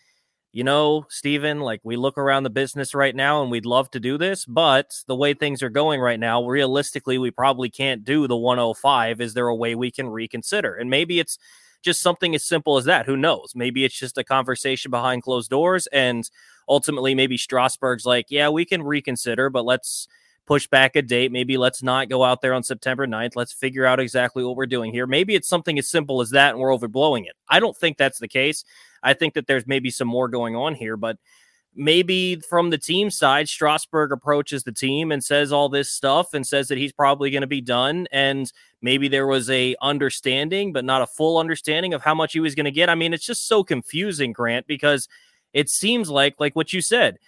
you 0.52 0.64
know, 0.64 1.06
Stephen, 1.08 1.60
like 1.60 1.80
we 1.84 1.96
look 1.96 2.18
around 2.18 2.42
the 2.42 2.50
business 2.50 2.94
right 2.94 3.14
now 3.14 3.42
and 3.42 3.50
we'd 3.50 3.66
love 3.66 3.90
to 3.92 4.00
do 4.00 4.18
this, 4.18 4.44
but 4.44 4.90
the 5.06 5.14
way 5.14 5.32
things 5.32 5.62
are 5.62 5.70
going 5.70 6.00
right 6.00 6.18
now, 6.18 6.44
realistically, 6.44 7.18
we 7.18 7.30
probably 7.30 7.70
can't 7.70 8.04
do 8.04 8.26
the 8.26 8.36
105. 8.36 9.20
Is 9.20 9.34
there 9.34 9.46
a 9.46 9.54
way 9.54 9.76
we 9.76 9.92
can 9.92 10.08
reconsider? 10.08 10.74
And 10.74 10.90
maybe 10.90 11.20
it's 11.20 11.38
just 11.82 12.00
something 12.00 12.34
as 12.34 12.44
simple 12.44 12.76
as 12.76 12.84
that. 12.84 13.06
Who 13.06 13.16
knows? 13.16 13.52
Maybe 13.54 13.84
it's 13.84 13.98
just 13.98 14.18
a 14.18 14.24
conversation 14.24 14.90
behind 14.90 15.22
closed 15.22 15.50
doors. 15.50 15.86
And 15.88 16.28
ultimately, 16.68 17.14
maybe 17.14 17.36
Strasburg's 17.36 18.06
like, 18.06 18.26
yeah, 18.28 18.48
we 18.48 18.64
can 18.64 18.82
reconsider, 18.82 19.50
but 19.50 19.64
let's 19.64 20.08
push 20.46 20.66
back 20.66 20.96
a 20.96 21.02
date. 21.02 21.30
Maybe 21.30 21.56
let's 21.56 21.82
not 21.82 22.08
go 22.08 22.24
out 22.24 22.40
there 22.40 22.54
on 22.54 22.62
September 22.62 23.06
9th. 23.06 23.36
Let's 23.36 23.52
figure 23.52 23.86
out 23.86 24.00
exactly 24.00 24.44
what 24.44 24.56
we're 24.56 24.66
doing 24.66 24.92
here. 24.92 25.06
Maybe 25.06 25.34
it's 25.34 25.48
something 25.48 25.78
as 25.78 25.88
simple 25.88 26.20
as 26.20 26.30
that 26.30 26.50
and 26.50 26.58
we're 26.58 26.76
overblowing 26.76 27.26
it. 27.26 27.36
I 27.48 27.60
don't 27.60 27.76
think 27.76 27.96
that's 27.96 28.18
the 28.18 28.28
case. 28.28 28.64
I 29.02 29.14
think 29.14 29.34
that 29.34 29.46
there's 29.46 29.66
maybe 29.66 29.90
some 29.90 30.08
more 30.08 30.28
going 30.28 30.56
on 30.56 30.74
here, 30.74 30.96
but 30.96 31.18
maybe 31.74 32.36
from 32.36 32.70
the 32.70 32.78
team 32.78 33.10
side, 33.10 33.48
Strasburg 33.48 34.12
approaches 34.12 34.64
the 34.64 34.72
team 34.72 35.12
and 35.12 35.22
says 35.22 35.52
all 35.52 35.68
this 35.68 35.90
stuff 35.90 36.34
and 36.34 36.46
says 36.46 36.68
that 36.68 36.78
he's 36.78 36.92
probably 36.92 37.30
going 37.30 37.42
to 37.42 37.46
be 37.46 37.60
done. 37.60 38.08
And 38.10 38.52
maybe 38.82 39.08
there 39.08 39.26
was 39.26 39.50
a 39.50 39.76
understanding, 39.82 40.72
but 40.72 40.84
not 40.84 41.02
a 41.02 41.06
full 41.06 41.38
understanding 41.38 41.94
of 41.94 42.02
how 42.02 42.14
much 42.14 42.32
he 42.32 42.40
was 42.40 42.54
going 42.54 42.64
to 42.64 42.70
get. 42.70 42.88
I 42.88 42.94
mean, 42.94 43.12
it's 43.12 43.26
just 43.26 43.46
so 43.46 43.62
confusing, 43.62 44.32
Grant, 44.32 44.66
because 44.66 45.08
it 45.52 45.68
seems 45.68 46.08
like, 46.08 46.34
like 46.38 46.56
what 46.56 46.72
you 46.72 46.80
said, 46.80 47.18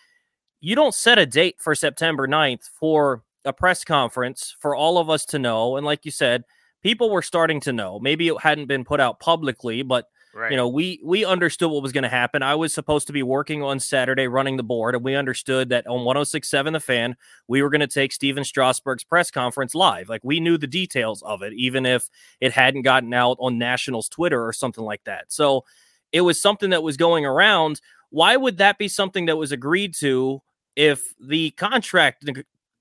you 0.60 0.74
don't 0.74 0.94
set 0.94 1.18
a 1.18 1.26
date 1.26 1.56
for 1.58 1.74
September 1.74 2.28
9th 2.28 2.68
for 2.78 3.22
a 3.44 3.52
press 3.52 3.84
conference 3.84 4.56
for 4.60 4.76
all 4.76 4.98
of 4.98 5.10
us 5.10 5.24
to 5.26 5.38
know. 5.38 5.76
And 5.76 5.84
like 5.84 6.04
you 6.04 6.10
said, 6.12 6.44
people 6.82 7.10
were 7.10 7.22
starting 7.22 7.60
to 7.60 7.72
know. 7.72 7.98
Maybe 7.98 8.28
it 8.28 8.40
hadn't 8.40 8.66
been 8.66 8.84
put 8.84 9.00
out 9.00 9.20
publicly, 9.20 9.82
but 9.82 10.06
Right. 10.34 10.50
You 10.50 10.56
know, 10.56 10.68
we 10.68 10.98
we 11.04 11.26
understood 11.26 11.70
what 11.70 11.82
was 11.82 11.92
going 11.92 12.04
to 12.04 12.08
happen. 12.08 12.42
I 12.42 12.54
was 12.54 12.72
supposed 12.72 13.06
to 13.08 13.12
be 13.12 13.22
working 13.22 13.62
on 13.62 13.78
Saturday 13.78 14.28
running 14.28 14.56
the 14.56 14.62
board, 14.62 14.94
and 14.94 15.04
we 15.04 15.14
understood 15.14 15.68
that 15.68 15.86
on 15.86 16.04
1067 16.04 16.72
The 16.72 16.80
Fan, 16.80 17.16
we 17.48 17.60
were 17.60 17.68
going 17.68 17.82
to 17.82 17.86
take 17.86 18.12
Stephen 18.12 18.42
Strasburg's 18.42 19.04
press 19.04 19.30
conference 19.30 19.74
live. 19.74 20.08
Like 20.08 20.22
we 20.24 20.40
knew 20.40 20.56
the 20.56 20.66
details 20.66 21.22
of 21.22 21.42
it, 21.42 21.52
even 21.52 21.84
if 21.84 22.08
it 22.40 22.52
hadn't 22.52 22.82
gotten 22.82 23.12
out 23.12 23.36
on 23.40 23.58
Nationals 23.58 24.08
Twitter 24.08 24.42
or 24.46 24.54
something 24.54 24.84
like 24.84 25.04
that. 25.04 25.30
So 25.30 25.64
it 26.12 26.22
was 26.22 26.40
something 26.40 26.70
that 26.70 26.82
was 26.82 26.96
going 26.96 27.26
around. 27.26 27.80
Why 28.08 28.36
would 28.36 28.58
that 28.58 28.78
be 28.78 28.88
something 28.88 29.26
that 29.26 29.36
was 29.36 29.52
agreed 29.52 29.94
to 29.96 30.40
if 30.76 31.14
the 31.20 31.50
contract 31.52 32.24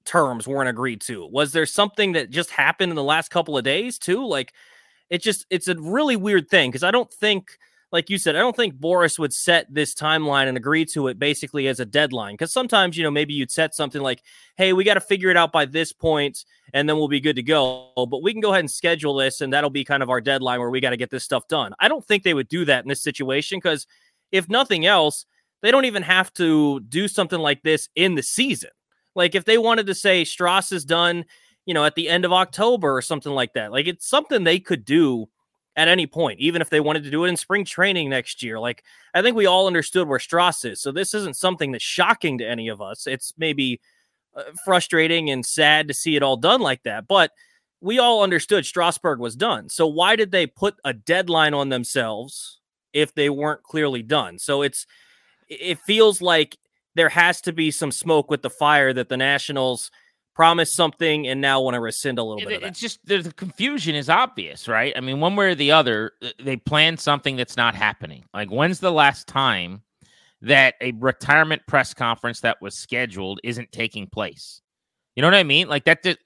terms 0.05 0.47
weren't 0.47 0.69
agreed 0.69 1.01
to? 1.01 1.25
Was 1.27 1.51
there 1.51 1.65
something 1.65 2.13
that 2.13 2.29
just 2.29 2.51
happened 2.51 2.91
in 2.91 2.95
the 2.95 3.03
last 3.03 3.29
couple 3.29 3.57
of 3.57 3.63
days 3.63 3.97
too? 3.97 4.25
Like 4.25 4.53
it 5.12 5.21
just 5.21 5.45
it's 5.52 5.67
a 5.67 5.76
really 5.76 6.15
weird 6.15 6.50
thing 6.50 6.71
because 6.71 6.84
I 6.84 6.89
don't 6.89 7.13
think 7.13 7.60
like 7.91 8.10
you 8.10 8.17
said, 8.17 8.38
I 8.38 8.39
don't 8.39 8.56
think 8.56 8.76
Boras 8.76 9.19
would 9.19 9.34
set 9.34 9.67
this 9.69 9.93
timeline 9.93 10.47
and 10.47 10.56
agree 10.56 10.86
to 10.86 11.10
it 11.10 11.19
basically 11.19 11.67
as 11.67 11.82
a 11.82 11.86
deadline. 11.86 12.36
Because 12.36 12.54
sometimes, 12.54 12.97
you 12.97 13.04
know, 13.04 13.12
maybe 13.12 13.34
you'd 13.34 13.52
set 13.52 13.76
something 13.76 14.02
like, 14.02 14.24
hey, 14.56 14.71
we 14.71 14.86
got 14.86 14.93
to 14.93 15.02
figure 15.02 15.30
it 15.30 15.36
out 15.36 15.52
by 15.52 15.65
this 15.65 15.91
point 15.91 16.45
and 16.74 16.88
then 16.88 16.95
we'll 16.95 17.10
be 17.10 17.19
good 17.19 17.36
to 17.36 17.43
go. 17.43 17.91
But 17.97 18.24
we 18.24 18.32
can 18.32 18.39
go 18.39 18.52
ahead 18.52 18.62
and 18.62 18.71
schedule 18.71 19.15
this 19.15 19.41
and 19.41 19.52
that'll 19.52 19.69
be 19.69 19.84
kind 19.84 20.02
of 20.02 20.10
our 20.10 20.21
deadline 20.21 20.62
where 20.62 20.69
we 20.69 20.80
got 20.80 20.91
to 20.91 20.97
get 20.97 21.10
this 21.10 21.26
stuff 21.26 21.50
done. 21.50 21.74
I 21.80 21.89
don't 21.89 22.06
think 22.06 22.24
they 22.24 22.34
would 22.34 22.47
do 22.47 22.63
that 22.63 22.86
in 22.86 22.88
this 22.88 23.04
situation 23.04 23.58
because 23.58 23.86
if 24.32 24.47
nothing 24.47 24.86
else, 24.86 25.26
they 25.62 25.69
don't 25.69 25.86
even 25.86 26.04
have 26.04 26.34
to 26.36 26.80
do 26.80 27.10
something 27.10 27.39
like 27.39 27.62
this 27.62 27.89
in 27.95 28.15
the 28.15 28.24
season. 28.24 28.71
Like 29.15 29.36
if 29.36 29.43
they 29.43 29.58
wanted 29.58 29.88
to 29.88 29.95
say 29.95 30.24
Stras 30.24 30.71
is 30.71 30.86
done 30.86 31.26
you 31.65 31.74
know, 31.74 31.86
at 31.86 31.95
the 31.95 32.10
end 32.10 32.26
of 32.26 32.34
October 32.34 32.95
or 32.95 33.02
something 33.02 33.32
like 33.32 33.54
that. 33.54 33.71
Like 33.71 33.88
it's 33.88 34.08
something 34.08 34.43
they 34.43 34.60
could 34.60 34.86
do 34.86 35.30
at 35.76 35.88
any 35.88 36.06
point, 36.06 36.39
even 36.39 36.62
if 36.62 36.69
they 36.69 36.80
wanted 36.80 37.04
to 37.04 37.12
do 37.12 37.24
it 37.24 37.30
in 37.30 37.38
spring 37.38 37.63
training 37.63 38.10
next 38.10 38.43
year. 38.43 38.60
Like 38.60 38.84
I 39.13 39.21
think 39.21 39.36
we 39.36 39.45
all 39.45 39.67
understood 39.67 40.08
where 40.08 40.19
Stras 40.19 40.69
is. 40.69 40.82
So 40.82 40.91
this 40.91 41.13
isn't 41.13 41.38
something 41.38 41.71
that's 41.71 41.84
shocking 41.84 42.38
to 42.39 42.47
any 42.47 42.67
of 42.67 42.82
us. 42.82 43.08
It's 43.08 43.34
maybe 43.38 43.80
uh, 44.36 44.43
frustrating 44.65 45.30
and 45.30 45.45
sad 45.45 45.88
to 45.88 45.93
see 45.93 46.15
it 46.15 46.24
all 46.24 46.38
done 46.38 46.62
like 46.62 46.84
that, 46.84 47.08
but 47.08 47.32
we 47.82 47.97
all 48.00 48.24
understood 48.24 48.65
Strasburg 48.65 49.19
was 49.19 49.36
done. 49.36 49.67
So 49.69 49.88
why 49.88 50.15
did 50.15 50.32
they 50.32 50.45
put 50.45 50.76
a 50.86 50.93
deadline 50.93 51.54
on 51.54 51.69
themselves 51.69 52.60
if 52.93 53.13
they 53.15 53.30
weren't 53.30 53.63
clearly 53.63 54.04
done? 54.04 54.38
So 54.39 54.62
it's 54.62 54.86
it 55.50 55.80
feels 55.80 56.21
like 56.21 56.58
there 56.95 57.10
has 57.10 57.41
to 57.41 57.54
be 57.54 57.71
some 57.71 57.91
smoke 57.91 58.30
with 58.30 58.41
the 58.41 58.50
fire 58.50 58.93
that 58.93 59.10
the 59.10 59.17
Nationals 59.17 59.91
promised 60.35 60.73
something 60.75 61.27
and 61.27 61.41
now 61.41 61.61
want 61.61 61.75
to 61.75 61.79
rescind 61.79 62.19
a 62.19 62.23
little 62.23 62.47
bit. 62.47 62.63
It's 62.63 62.79
just 62.79 63.05
the 63.05 63.33
confusion 63.35 63.95
is 63.95 64.09
obvious, 64.09 64.67
right? 64.67 64.93
I 64.95 64.99
mean, 65.01 65.19
one 65.19 65.35
way 65.35 65.47
or 65.47 65.55
the 65.55 65.71
other, 65.71 66.13
uh, 66.21 66.29
they 66.39 66.57
plan 66.57 66.97
something 66.97 67.35
that's 67.35 67.57
not 67.57 67.75
happening. 67.75 68.25
Like, 68.33 68.49
when's 68.49 68.79
the 68.79 68.91
last 68.91 69.27
time 69.27 69.81
that 70.41 70.75
a 70.81 70.91
retirement 70.93 71.61
press 71.67 71.93
conference 71.93 72.41
that 72.41 72.61
was 72.61 72.75
scheduled 72.75 73.39
isn't 73.43 73.71
taking 73.71 74.07
place? 74.07 74.61
You 75.15 75.21
know 75.21 75.27
what 75.27 75.35
I 75.35 75.43
mean? 75.43 75.67
Like 75.67 75.85
that. 75.85 76.03
Did, 76.03 76.17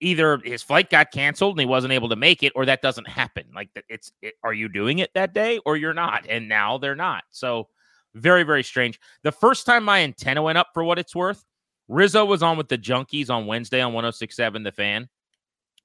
either 0.00 0.38
his 0.38 0.64
flight 0.64 0.90
got 0.90 1.12
canceled 1.12 1.54
and 1.54 1.60
he 1.60 1.66
wasn't 1.66 1.92
able 1.92 2.08
to 2.08 2.16
make 2.16 2.42
it, 2.42 2.52
or 2.56 2.66
that 2.66 2.82
doesn't 2.82 3.08
happen. 3.08 3.44
Like 3.54 3.70
it's, 3.88 4.10
it, 4.20 4.34
are 4.42 4.52
you 4.52 4.68
doing 4.68 4.98
it 4.98 5.10
that 5.14 5.32
day 5.32 5.60
or 5.64 5.76
you're 5.76 5.94
not? 5.94 6.26
And 6.28 6.48
now 6.48 6.76
they're 6.78 6.96
not. 6.96 7.22
So 7.30 7.68
very, 8.14 8.42
very 8.42 8.64
strange. 8.64 8.98
The 9.22 9.30
first 9.30 9.64
time 9.64 9.84
my 9.84 10.00
antenna 10.00 10.42
went 10.42 10.58
up, 10.58 10.70
for 10.74 10.82
what 10.82 10.98
it's 10.98 11.14
worth, 11.14 11.44
Rizzo 11.88 12.24
was 12.24 12.42
on 12.42 12.56
with 12.56 12.68
the 12.68 12.78
Junkies 12.78 13.30
on 13.30 13.46
Wednesday 13.46 13.80
on 13.80 13.92
1067 13.92 14.62
The 14.62 14.72
Fan, 14.72 15.08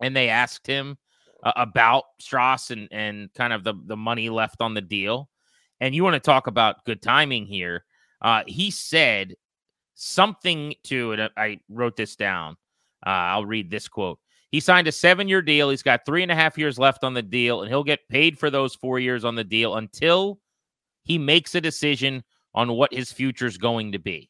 and 0.02 0.16
they 0.16 0.30
asked 0.30 0.66
him 0.66 0.98
uh, 1.44 1.52
about 1.56 2.04
Stras 2.22 2.72
and, 2.72 2.88
and 2.92 3.34
kind 3.34 3.54
of 3.54 3.64
the, 3.64 3.74
the 3.86 3.98
money 3.98 4.30
left 4.30 4.62
on 4.62 4.74
the 4.74 4.82
deal. 4.82 5.30
And 5.82 5.96
you 5.96 6.04
want 6.04 6.16
to 6.16 6.20
talk 6.20 6.48
about 6.48 6.84
good 6.86 7.02
timing 7.02 7.46
here. 7.46 7.86
Uh, 8.22 8.44
he 8.48 8.72
said 8.72 9.36
something 9.96 10.74
to, 10.86 11.14
and 11.14 11.30
I 11.38 11.60
wrote 11.70 11.96
this 11.96 12.16
down. 12.16 12.58
Uh, 13.06 13.10
I'll 13.10 13.46
read 13.46 13.72
this 13.72 13.88
quote. 13.88 14.20
He 14.52 14.60
signed 14.60 14.88
a 14.88 14.92
seven 14.92 15.28
year 15.28 15.42
deal. 15.42 15.70
He's 15.70 15.84
got 15.84 16.06
three 16.06 16.24
and 16.24 16.32
a 16.32 16.36
half 16.36 16.58
years 16.58 16.80
left 16.80 17.04
on 17.04 17.14
the 17.14 17.22
deal, 17.22 17.62
and 17.62 17.70
he'll 17.70 17.84
get 17.84 18.08
paid 18.10 18.40
for 18.40 18.50
those 18.50 18.76
four 18.76 19.00
years 19.00 19.24
on 19.24 19.36
the 19.36 19.44
deal 19.44 19.76
until 19.76 20.40
he 21.04 21.18
makes 21.18 21.56
a 21.56 21.62
decision 21.62 22.24
on 22.56 22.74
what 22.74 22.94
his 22.94 23.12
future 23.12 23.46
is 23.46 23.58
going 23.58 23.92
to 23.92 24.00
be 24.00 24.30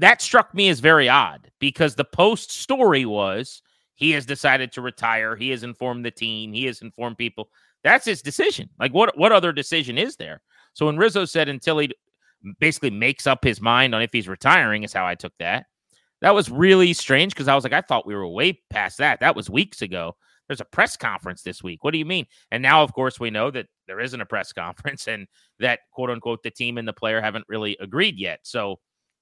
that 0.00 0.22
struck 0.22 0.54
me 0.54 0.68
as 0.68 0.80
very 0.80 1.08
odd 1.08 1.50
because 1.58 1.94
the 1.94 2.04
post 2.04 2.50
story 2.50 3.04
was 3.04 3.62
he 3.94 4.12
has 4.12 4.24
decided 4.24 4.70
to 4.72 4.80
retire. 4.80 5.34
He 5.34 5.50
has 5.50 5.64
informed 5.64 6.04
the 6.04 6.10
team. 6.10 6.52
He 6.52 6.66
has 6.66 6.82
informed 6.82 7.18
people. 7.18 7.48
That's 7.82 8.06
his 8.06 8.22
decision. 8.22 8.70
Like 8.78 8.92
what 8.92 9.16
what 9.18 9.32
other 9.32 9.52
decision 9.52 9.98
is 9.98 10.16
there? 10.16 10.40
So 10.74 10.86
when 10.86 10.96
Rizzo 10.96 11.24
said 11.24 11.48
until 11.48 11.78
he 11.78 11.90
basically 12.60 12.90
makes 12.90 13.26
up 13.26 13.44
his 13.44 13.60
mind 13.60 13.94
on 13.94 14.02
if 14.02 14.12
he's 14.12 14.28
retiring 14.28 14.82
is 14.82 14.92
how 14.92 15.06
I 15.06 15.14
took 15.14 15.32
that. 15.38 15.66
That 16.20 16.34
was 16.34 16.50
really 16.50 16.92
strange 16.92 17.32
because 17.32 17.48
I 17.48 17.54
was 17.54 17.64
like, 17.64 17.72
I 17.72 17.80
thought 17.80 18.06
we 18.06 18.14
were 18.14 18.26
way 18.26 18.60
past 18.70 18.98
that. 18.98 19.20
That 19.20 19.36
was 19.36 19.48
weeks 19.48 19.82
ago. 19.82 20.16
There's 20.48 20.60
a 20.60 20.66
press 20.66 20.96
conference 20.96 21.42
this 21.42 21.62
week. 21.62 21.84
What 21.84 21.92
do 21.92 21.98
you 21.98 22.06
mean? 22.06 22.26
And 22.50 22.62
now, 22.62 22.82
of 22.82 22.92
course, 22.92 23.20
we 23.20 23.30
know 23.30 23.50
that 23.50 23.66
there 23.86 24.00
isn't 24.00 24.20
a 24.20 24.26
press 24.26 24.52
conference 24.64 25.06
and 25.06 25.26
that 25.60 25.80
quote 25.92 26.10
unquote 26.10 26.42
the 26.42 26.50
team 26.50 26.78
and 26.78 26.88
the 26.88 26.92
player 26.92 27.20
haven't 27.20 27.44
really 27.48 27.76
agreed 27.80 28.18
yet. 28.18 28.40
So 28.42 28.78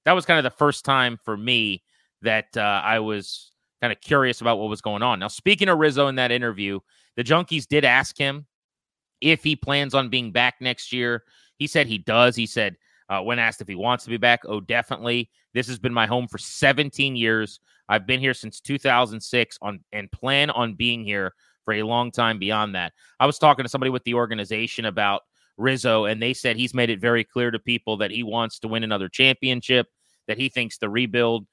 that 0.07 0.13
was 0.13 0.25
kind 0.25 0.37
of 0.37 0.45
the 0.45 0.57
first 0.57 0.85
time 0.85 1.19
for 1.25 1.35
me 1.35 1.83
that 2.21 2.55
uh, 2.55 2.81
I 2.81 2.99
was 2.99 3.51
kind 3.81 3.91
of 3.91 3.99
curious 3.99 4.39
about 4.39 4.57
what 4.57 4.69
was 4.69 4.79
going 4.79 5.03
on. 5.03 5.19
Now, 5.19 5.27
speaking 5.27 5.67
of 5.67 5.79
Rizzo 5.79 6.07
in 6.07 6.15
that 6.15 6.31
interview, 6.31 6.79
the 7.17 7.25
Junkies 7.25 7.67
did 7.67 7.83
ask 7.83 8.17
him 8.17 8.45
if 9.19 9.43
he 9.43 9.57
plans 9.57 9.93
on 9.93 10.07
being 10.07 10.31
back 10.31 10.55
next 10.61 10.93
year. 10.93 11.23
He 11.57 11.67
said 11.67 11.87
he 11.87 11.97
does. 11.97 12.37
He 12.37 12.45
said, 12.45 12.77
uh, 13.09 13.19
when 13.19 13.37
asked 13.37 13.59
if 13.59 13.67
he 13.67 13.75
wants 13.75 14.05
to 14.05 14.09
be 14.09 14.15
back, 14.15 14.39
oh, 14.45 14.61
definitely. 14.61 15.29
This 15.53 15.67
has 15.67 15.77
been 15.77 15.93
my 15.93 16.05
home 16.05 16.29
for 16.29 16.37
17 16.37 17.17
years. 17.17 17.59
I've 17.89 18.07
been 18.07 18.21
here 18.21 18.33
since 18.33 18.61
2006 18.61 19.57
on 19.61 19.81
and 19.91 20.09
plan 20.13 20.51
on 20.51 20.75
being 20.75 21.03
here 21.03 21.33
for 21.65 21.73
a 21.73 21.83
long 21.83 22.11
time 22.11 22.39
beyond 22.39 22.75
that. 22.75 22.93
I 23.19 23.25
was 23.25 23.37
talking 23.37 23.63
to 23.63 23.69
somebody 23.69 23.89
with 23.89 24.05
the 24.05 24.13
organization 24.13 24.85
about 24.85 25.23
Rizzo, 25.57 26.05
and 26.05 26.21
they 26.21 26.33
said 26.33 26.55
he's 26.55 26.73
made 26.73 26.89
it 26.89 27.01
very 27.01 27.25
clear 27.25 27.51
to 27.51 27.59
people 27.59 27.97
that 27.97 28.11
he 28.11 28.23
wants 28.23 28.59
to 28.59 28.69
win 28.69 28.85
another 28.85 29.09
championship, 29.09 29.87
that 30.27 30.37
he 30.37 30.49
thinks 30.49 30.77
the 30.77 30.89
rebuild 30.89 31.45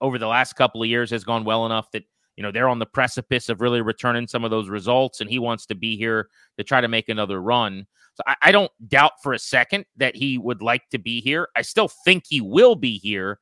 over 0.00 0.18
the 0.18 0.26
last 0.26 0.54
couple 0.54 0.82
of 0.82 0.88
years 0.88 1.10
has 1.10 1.24
gone 1.24 1.44
well 1.44 1.64
enough 1.66 1.90
that 1.92 2.04
you 2.36 2.42
know 2.42 2.50
they're 2.50 2.68
on 2.68 2.78
the 2.78 2.86
precipice 2.86 3.48
of 3.48 3.60
really 3.60 3.80
returning 3.80 4.26
some 4.26 4.44
of 4.44 4.50
those 4.50 4.68
results, 4.68 5.20
and 5.20 5.30
he 5.30 5.38
wants 5.38 5.66
to 5.66 5.74
be 5.74 5.96
here 5.96 6.28
to 6.58 6.64
try 6.64 6.80
to 6.80 6.88
make 6.88 7.08
another 7.08 7.40
run. 7.40 7.86
So 8.14 8.22
I, 8.26 8.36
I 8.42 8.52
don't 8.52 8.72
doubt 8.88 9.12
for 9.22 9.32
a 9.32 9.38
second 9.38 9.86
that 9.96 10.16
he 10.16 10.38
would 10.38 10.62
like 10.62 10.88
to 10.90 10.98
be 10.98 11.20
here. 11.20 11.48
I 11.56 11.62
still 11.62 11.88
think 11.88 12.24
he 12.28 12.40
will 12.40 12.74
be 12.74 12.98
here, 12.98 13.38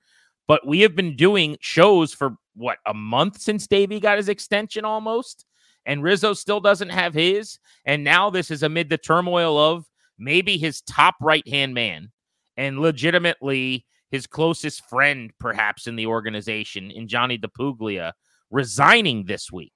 but 0.47 0.67
we 0.67 0.81
have 0.81 0.95
been 0.95 1.17
doing 1.17 1.57
shows 1.61 2.13
for 2.13 2.37
what 2.55 2.79
a 2.87 2.95
month 2.95 3.41
since 3.41 3.67
Davey 3.67 4.01
got 4.01 4.19
his 4.19 4.29
extension 4.29 4.85
almost, 4.85 5.47
and 5.87 6.03
Rizzo 6.03 6.35
still 6.35 6.61
doesn't 6.61 6.91
have 6.91 7.15
his. 7.15 7.59
And 7.85 8.05
now 8.05 8.31
this 8.31 8.51
is 8.51 8.63
amid 8.63 8.91
the 8.91 8.99
turmoil 8.99 9.57
of 9.59 9.87
maybe 10.19 10.59
his 10.59 10.83
top 10.83 11.15
right 11.21 11.47
hand 11.49 11.75
man 11.75 12.13
and 12.57 12.81
legitimately 12.81 13.87
his 14.11 14.27
closest 14.27 14.89
friend, 14.89 15.33
perhaps 15.39 15.87
in 15.87 15.97
the 15.97 16.07
organization, 16.07 16.91
in 16.91 17.09
Johnny 17.09 17.39
DiPuglia, 17.39 18.13
resigning 18.51 19.25
this 19.25 19.53
week. 19.53 19.73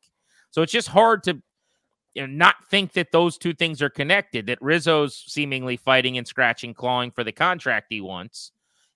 So 0.51 0.63
it's 0.63 0.73
just 0.73 0.89
hard 0.89 1.23
to 1.25 1.41
you 2.15 2.23
know, 2.23 2.27
not 2.27 2.57
think 2.71 2.93
that 2.93 3.13
those 3.13 3.37
two 3.37 3.55
things 3.55 3.83
are 3.83 3.91
connected, 3.91 4.47
that 4.47 4.63
Rizzo's 4.63 5.25
seemingly 5.27 5.77
fighting 5.77 6.17
and 6.17 6.27
scratching, 6.27 6.73
clawing 6.73 7.11
for 7.11 7.25
the 7.25 7.33
contract 7.33 7.87
he 7.91 8.01
wants, 8.01 8.53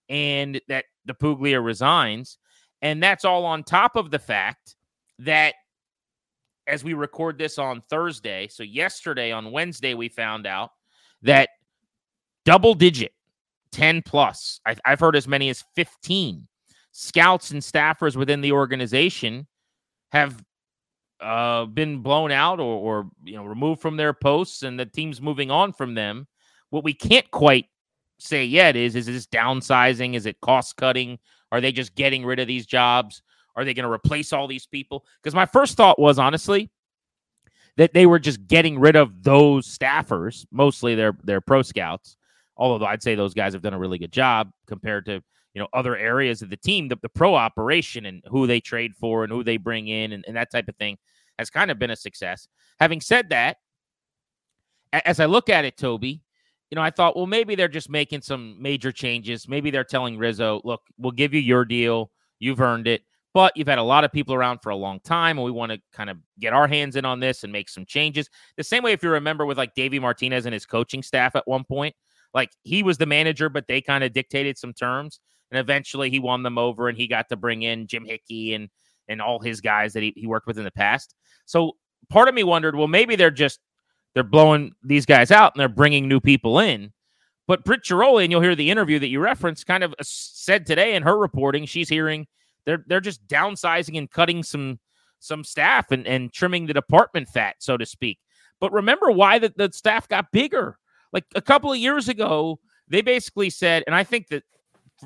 and 0.09 0.61
that 0.69 0.85
DiPuglia 1.09 1.63
resigns. 1.63 2.39
And 2.81 3.03
that's 3.03 3.25
all 3.25 3.45
on 3.45 3.65
top 3.65 3.97
of 3.97 4.11
the 4.11 4.21
fact 4.21 4.77
that 5.19 5.55
as 6.69 6.85
we 6.85 6.95
record 6.95 7.39
this 7.39 7.59
on 7.59 7.83
Thursday, 7.91 8.47
so 8.49 8.63
yesterday 8.63 9.33
on 9.33 9.51
Wednesday, 9.51 9.95
we 9.95 10.09
found 10.09 10.47
out 10.47 10.71
that 11.23 11.49
double 12.45 12.75
digit 12.75 13.13
10 13.79 14.03
plus, 14.03 14.61
I've, 14.67 14.81
I've 14.85 14.99
heard 14.99 15.15
as 15.15 15.29
many 15.29 15.51
as 15.51 15.65
15 15.77 16.49
scouts 16.91 17.53
and 17.53 17.63
staffers 17.63 18.17
within 18.17 18.41
the 18.41 18.51
organization 18.51 19.47
have 20.11 20.43
uh, 21.21 21.65
been 21.65 22.01
blown 22.01 22.33
out 22.33 22.59
or, 22.59 22.65
or 22.77 23.11
you 23.25 23.37
know 23.37 23.45
removed 23.45 23.81
from 23.81 23.97
their 23.97 24.13
posts, 24.13 24.65
and 24.65 24.79
the 24.79 24.87
team's 24.87 25.21
moving 25.21 25.53
on 25.53 25.73
from 25.73 25.95
them. 25.95 26.27
What 26.71 26.83
we 26.83 26.93
can't 26.93 27.31
quite 27.31 27.67
say 28.19 28.45
yet 28.45 28.75
is: 28.75 28.97
is 28.97 29.07
this 29.07 29.29
downsizing? 29.29 30.15
Is 30.15 30.27
it 30.27 30.41
cost 30.41 30.77
cutting? 30.77 31.19
Are 31.53 31.61
they 31.61 31.71
just 31.71 31.95
getting 31.95 32.25
rid 32.25 32.41
of 32.41 32.49
these 32.49 32.67
jobs? 32.67 33.23
Are 33.55 33.65
they 33.65 33.75
going 33.75 33.85
to 33.85 33.93
replace 33.93 34.33
all 34.33 34.49
these 34.49 34.67
people? 34.67 35.05
Because 35.23 35.35
my 35.37 35.47
first 35.47 35.77
thought 35.77 36.01
was 36.01 36.19
honestly 36.19 36.71
that 37.77 37.95
they 37.95 38.07
were 38.07 38.19
just 38.19 38.45
getting 38.49 38.79
rid 38.81 38.97
of 38.97 39.23
those 39.23 39.67
staffers, 39.67 40.47
mostly 40.51 40.97
their 40.97 41.17
their 41.23 41.41
pro 41.41 41.63
scouts. 41.63 42.17
Although 42.59 42.87
I'd 42.87 43.03
say 43.03 43.15
those 43.15 43.35
guys 43.35 43.53
have 43.53 43.63
done 43.63 43.75
a 43.75 43.79
really 43.79 43.99
good 43.99 44.13
job 44.13 44.51
compared 44.67 45.07
to 45.07 45.23
you 45.55 45.63
know 45.63 45.69
other 45.73 45.97
areas 45.97 46.43
of 46.43 46.51
the 46.51 46.57
team, 46.57 46.89
the, 46.89 46.99
the 47.01 47.09
pro 47.09 47.35
operation 47.35 48.07
and 48.07 48.23
who 48.29 48.47
they 48.47 48.61
trade 48.61 48.95
for 48.95 49.25
and 49.25 49.33
who 49.33 49.45
they 49.45 49.57
bring 49.57 49.89
in 49.89 50.13
and, 50.13 50.25
and 50.27 50.37
that 50.37 50.51
type 50.51 50.69
of 50.69 50.77
thing 50.77 50.99
has 51.39 51.51
kind 51.51 51.71
of 51.71 51.79
been 51.79 51.91
a 51.91 51.97
success. 51.97 52.49
Having 52.81 53.01
said 53.01 53.31
that, 53.31 53.59
as 54.93 55.21
I 55.21 55.27
look 55.27 55.49
at 55.49 55.65
it, 55.65 55.77
Tobi, 55.77 56.21
you 56.71 56.77
know, 56.77 56.83
I 56.83 56.91
thought, 56.91 57.17
well, 57.17 57.27
maybe 57.27 57.55
they're 57.55 57.69
just 57.69 57.89
making 57.89 58.23
some 58.23 58.61
major 58.61 58.93
changes. 58.93 59.49
Maybe 59.49 59.71
they're 59.71 59.85
telling 59.85 60.19
Rizzo, 60.19 60.61
look, 60.65 60.83
we'll 60.99 61.13
give 61.13 61.33
you 61.33 61.41
your 61.41 61.65
deal. 61.65 62.11
You've 62.39 62.61
earned 62.61 62.87
it. 62.87 63.03
But 63.35 63.57
you've 63.57 63.69
had 63.69 63.79
a 63.79 63.83
lot 63.83 64.05
of 64.05 64.13
people 64.13 64.35
around 64.35 64.61
for 64.63 64.71
a 64.71 64.77
long 64.77 65.01
time, 65.01 65.39
and 65.39 65.45
we 65.45 65.51
want 65.51 65.71
to 65.71 65.79
kind 65.93 66.11
of 66.11 66.17
get 66.41 66.53
our 66.53 66.67
hands 66.67 66.97
in 66.97 67.05
on 67.05 67.21
this 67.21 67.45
and 67.45 67.53
make 67.53 67.69
some 67.69 67.85
changes. 67.85 68.29
The 68.57 68.65
same 68.65 68.83
way, 68.83 68.93
if 68.93 69.03
you 69.03 69.11
remember, 69.11 69.47
with 69.47 69.59
like 69.59 69.75
Davey 69.75 69.99
Martinez 69.99 70.47
and 70.47 70.53
his 70.53 70.67
coaching 70.67 71.03
staff 71.03 71.37
at 71.37 71.47
one 71.47 71.63
point, 71.63 71.95
like 72.35 72.51
he 72.63 72.83
was 72.83 72.99
the 72.99 73.07
manager, 73.07 73.49
but 73.49 73.67
they 73.67 73.81
kind 73.81 74.05
of 74.05 74.13
dictated 74.13 74.59
some 74.59 74.73
terms. 74.73 75.21
And 75.51 75.59
eventually 75.59 76.11
he 76.11 76.19
won 76.19 76.43
them 76.43 76.59
over 76.59 76.89
and 76.89 76.99
he 76.99 77.07
got 77.07 77.29
to 77.31 77.37
bring 77.37 77.63
in 77.63 77.87
Jim 77.87 78.05
Hickey 78.05 78.55
and 78.55 78.69
and 79.09 79.23
all 79.23 79.41
his 79.41 79.63
guys 79.63 79.95
that 79.95 80.03
he, 80.03 80.13
he 80.15 80.27
worked 80.27 80.47
with 80.47 80.59
in 80.59 80.65
the 80.65 80.71
past. 80.71 81.15
So 81.47 81.73
part 82.11 82.29
of 82.29 82.35
me 82.35 82.45
wondered, 82.45 82.77
well, 82.77 82.89
maybe 82.89 83.17
they're 83.17 83.31
just 83.31 83.61
they're 84.15 84.23
blowing 84.23 84.73
these 84.83 85.07
guys 85.07 85.31
out 85.31 85.55
and 85.55 85.61
they're 85.61 85.69
bringing 85.69 86.09
new 86.09 86.21
people 86.21 86.59
in. 86.59 86.93
But 87.47 87.65
Britt 87.65 87.85
Ghiroli, 87.85 88.25
and 88.25 88.31
you'll 88.31 88.43
hear 88.43 88.55
the 88.55 88.71
interview 88.71 88.99
that 88.99 89.09
you 89.09 89.21
referenced, 89.21 89.67
kind 89.67 89.83
of 89.83 89.95
said 90.03 90.67
today 90.67 90.95
in 90.95 91.03
her 91.03 91.17
reporting, 91.17 91.65
she's 91.65 91.89
hearing 91.89 92.27
they're 92.67 92.85
they're 92.87 93.01
just 93.01 93.27
downsizing 93.27 93.97
and 93.97 94.11
cutting 94.11 94.43
some 94.43 94.79
some 95.21 95.43
staff 95.43 95.91
and, 95.91 96.07
and 96.07 96.33
trimming 96.33 96.67
the 96.67 96.75
department 96.75 97.29
fat, 97.29 97.57
so 97.59 97.77
to 97.77 97.87
speak. 97.87 98.19
But 98.61 98.73
remember 98.73 99.11
why 99.11 99.39
the, 99.39 99.53
the 99.57 99.71
staff 99.73 100.09
got 100.09 100.31
bigger. 100.33 100.79
Like 101.13 101.25
a 101.35 101.43
couple 101.43 101.73
of 101.73 101.79
years 101.79 102.09
ago, 102.09 102.59
they 102.89 103.03
basically 103.03 103.51
said, 103.51 103.85
and 103.87 103.95
I 103.95 104.05
think 104.05 104.29
that 104.29 104.43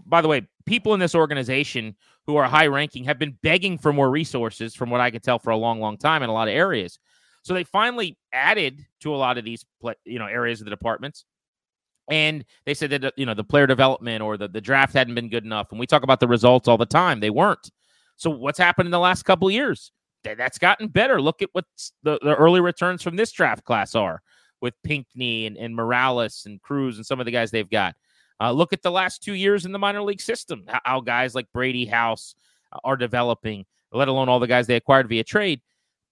by 0.07 0.21
the 0.23 0.29
way, 0.29 0.49
people 0.67 0.95
in 0.95 1.01
this 1.01 1.15
organization 1.15 1.95
who 2.27 2.37
are 2.37 2.49
high 2.49 2.67
ranking 2.67 3.05
have 3.05 3.19
been 3.19 3.37
begging 3.43 3.79
for 3.79 3.93
more 3.93 4.11
resources, 4.11 4.75
from 4.75 4.91
what 4.91 5.01
I 5.01 5.11
could 5.11 5.23
tell, 5.23 5.39
for 5.39 5.51
a 5.51 5.57
long, 5.57 5.81
long 5.81 5.99
time 5.99 6.23
in 6.23 6.31
a 6.31 6.33
lot 6.33 6.49
of 6.49 6.55
areas. 6.55 6.99
So 7.43 7.55
they 7.55 7.65
finally 7.65 8.17
added 8.33 8.87
to 9.01 9.15
a 9.15 9.17
lot 9.17 9.39
of 9.39 9.45
these, 9.45 9.65
you 10.05 10.19
know, 10.19 10.27
areas 10.27 10.61
of 10.61 10.65
the 10.65 10.71
departments. 10.71 11.25
And 12.11 12.45
they 12.67 12.75
said 12.75 12.91
that 12.91 13.15
you 13.17 13.27
know 13.27 13.35
the 13.35 13.45
player 13.45 13.67
development 13.67 14.23
or 14.23 14.37
the, 14.37 14.49
the 14.49 14.61
draft 14.61 14.93
hadn't 14.93 15.15
been 15.15 15.29
good 15.29 15.45
enough. 15.45 15.69
And 15.71 15.79
we 15.79 15.87
talk 15.87 16.03
about 16.03 16.21
the 16.21 16.29
results 16.29 16.69
all 16.69 16.77
the 16.77 16.85
time; 16.85 17.21
they 17.21 17.31
weren't. 17.31 17.71
So 18.17 18.29
what's 18.29 18.59
happened 18.59 18.87
in 18.87 18.91
the 18.91 18.99
last 18.99 19.23
couple 19.23 19.49
of 19.49 19.55
years? 19.55 19.93
That's 20.25 20.59
gotten 20.59 20.89
better. 20.89 21.21
Look 21.21 21.43
at 21.43 21.49
what 21.53 21.65
the, 22.03 22.19
the 22.23 22.35
early 22.35 22.61
returns 22.61 23.03
from 23.03 23.17
this 23.17 23.33
draft 23.33 23.65
class 23.65 23.95
are 23.95 24.21
with 24.63 24.75
Pinckney 24.83 25.45
and, 25.47 25.59
and 25.59 25.75
Morales 25.75 26.45
and 26.47 26.63
Crews 26.63 26.97
and 26.97 27.05
some 27.05 27.21
of 27.21 27.27
the 27.27 27.33
guys 27.33 27.51
they've 27.51 27.69
got. 27.69 27.95
Uh, 28.41 28.53
look 28.53 28.73
at 28.73 28.83
the 28.83 28.91
last 28.91 29.23
two 29.23 29.35
years 29.35 29.67
in 29.67 29.73
the 29.73 29.79
minor 29.79 30.03
league 30.03 30.21
system, 30.21 30.65
how 30.85 31.01
guys 31.01 31.35
like 31.35 31.53
Brady 31.53 31.85
House 31.85 32.35
uh, 32.73 32.79
are 32.85 32.97
developing, 32.97 33.67
let 33.93 34.09
alone 34.09 34.29
all 34.29 34.41
the 34.41 34.47
guys 34.47 34.67
they 34.67 34.77
acquired 34.77 35.09
via 35.09 35.25
trade. 35.25 35.61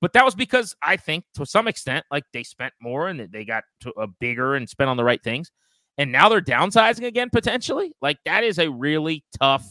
But 0.00 0.12
that 0.14 0.24
was 0.24 0.34
because 0.34 0.74
I 0.82 0.96
think 0.96 1.24
to 1.34 1.46
some 1.46 1.68
extent, 1.68 2.04
like 2.10 2.24
they 2.32 2.42
spent 2.42 2.72
more 2.80 3.08
and 3.08 3.20
they 3.32 3.44
got 3.44 3.64
to 3.80 3.90
a 3.98 4.06
bigger 4.06 4.54
and 4.54 4.68
spent 4.68 4.90
on 4.90 4.96
the 4.96 5.04
right 5.04 5.22
things. 5.22 5.50
And 5.98 6.10
now 6.12 6.28
they're 6.28 6.40
downsizing 6.40 7.04
again, 7.04 7.30
potentially. 7.30 7.92
Like 8.00 8.18
that 8.24 8.42
is 8.42 8.58
a 8.58 8.70
really 8.70 9.24
tough 9.38 9.66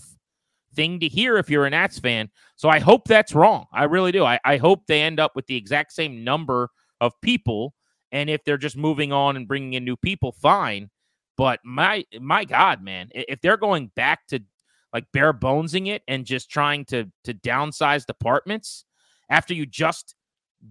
thing 0.76 1.00
to 1.00 1.08
hear 1.08 1.38
if 1.38 1.50
you're 1.50 1.66
an 1.66 1.72
Nats 1.72 1.98
fan. 1.98 2.30
So 2.56 2.70
I 2.70 2.80
hope 2.80 3.08
that's 3.08 3.34
wrong. 3.34 3.66
I 3.74 3.86
really 3.86 4.12
do. 4.12 4.24
I, 4.24 4.40
I 4.46 4.58
hope 4.58 4.86
they 4.86 5.02
end 5.02 5.20
up 5.20 5.36
with 5.36 5.48
the 5.48 5.56
exact 5.56 5.94
same 5.94 6.24
number 6.24 6.70
of 7.02 7.14
people. 7.22 7.74
And 8.12 8.30
if 8.30 8.44
they're 8.44 8.58
just 8.58 8.78
moving 8.78 9.12
on 9.12 9.36
and 9.36 9.48
bringing 9.48 9.74
in 9.74 9.86
new 9.86 9.98
people, 9.98 10.32
fine. 10.32 10.90
But 11.38 11.60
my 11.64 12.06
my 12.20 12.46
God, 12.46 12.84
man, 12.84 13.10
if 13.14 13.40
they're 13.42 13.58
going 13.58 13.92
back 13.96 14.28
to 14.28 14.42
like 14.92 15.06
bare 15.14 15.34
bonesing 15.34 15.88
it 15.88 16.02
and 16.08 16.26
just 16.26 16.50
trying 16.50 16.86
to 16.86 17.06
to 17.24 17.34
downsize 17.34 18.06
departments 18.06 18.86
after 19.30 19.54
you 19.54 19.66
just 19.66 20.16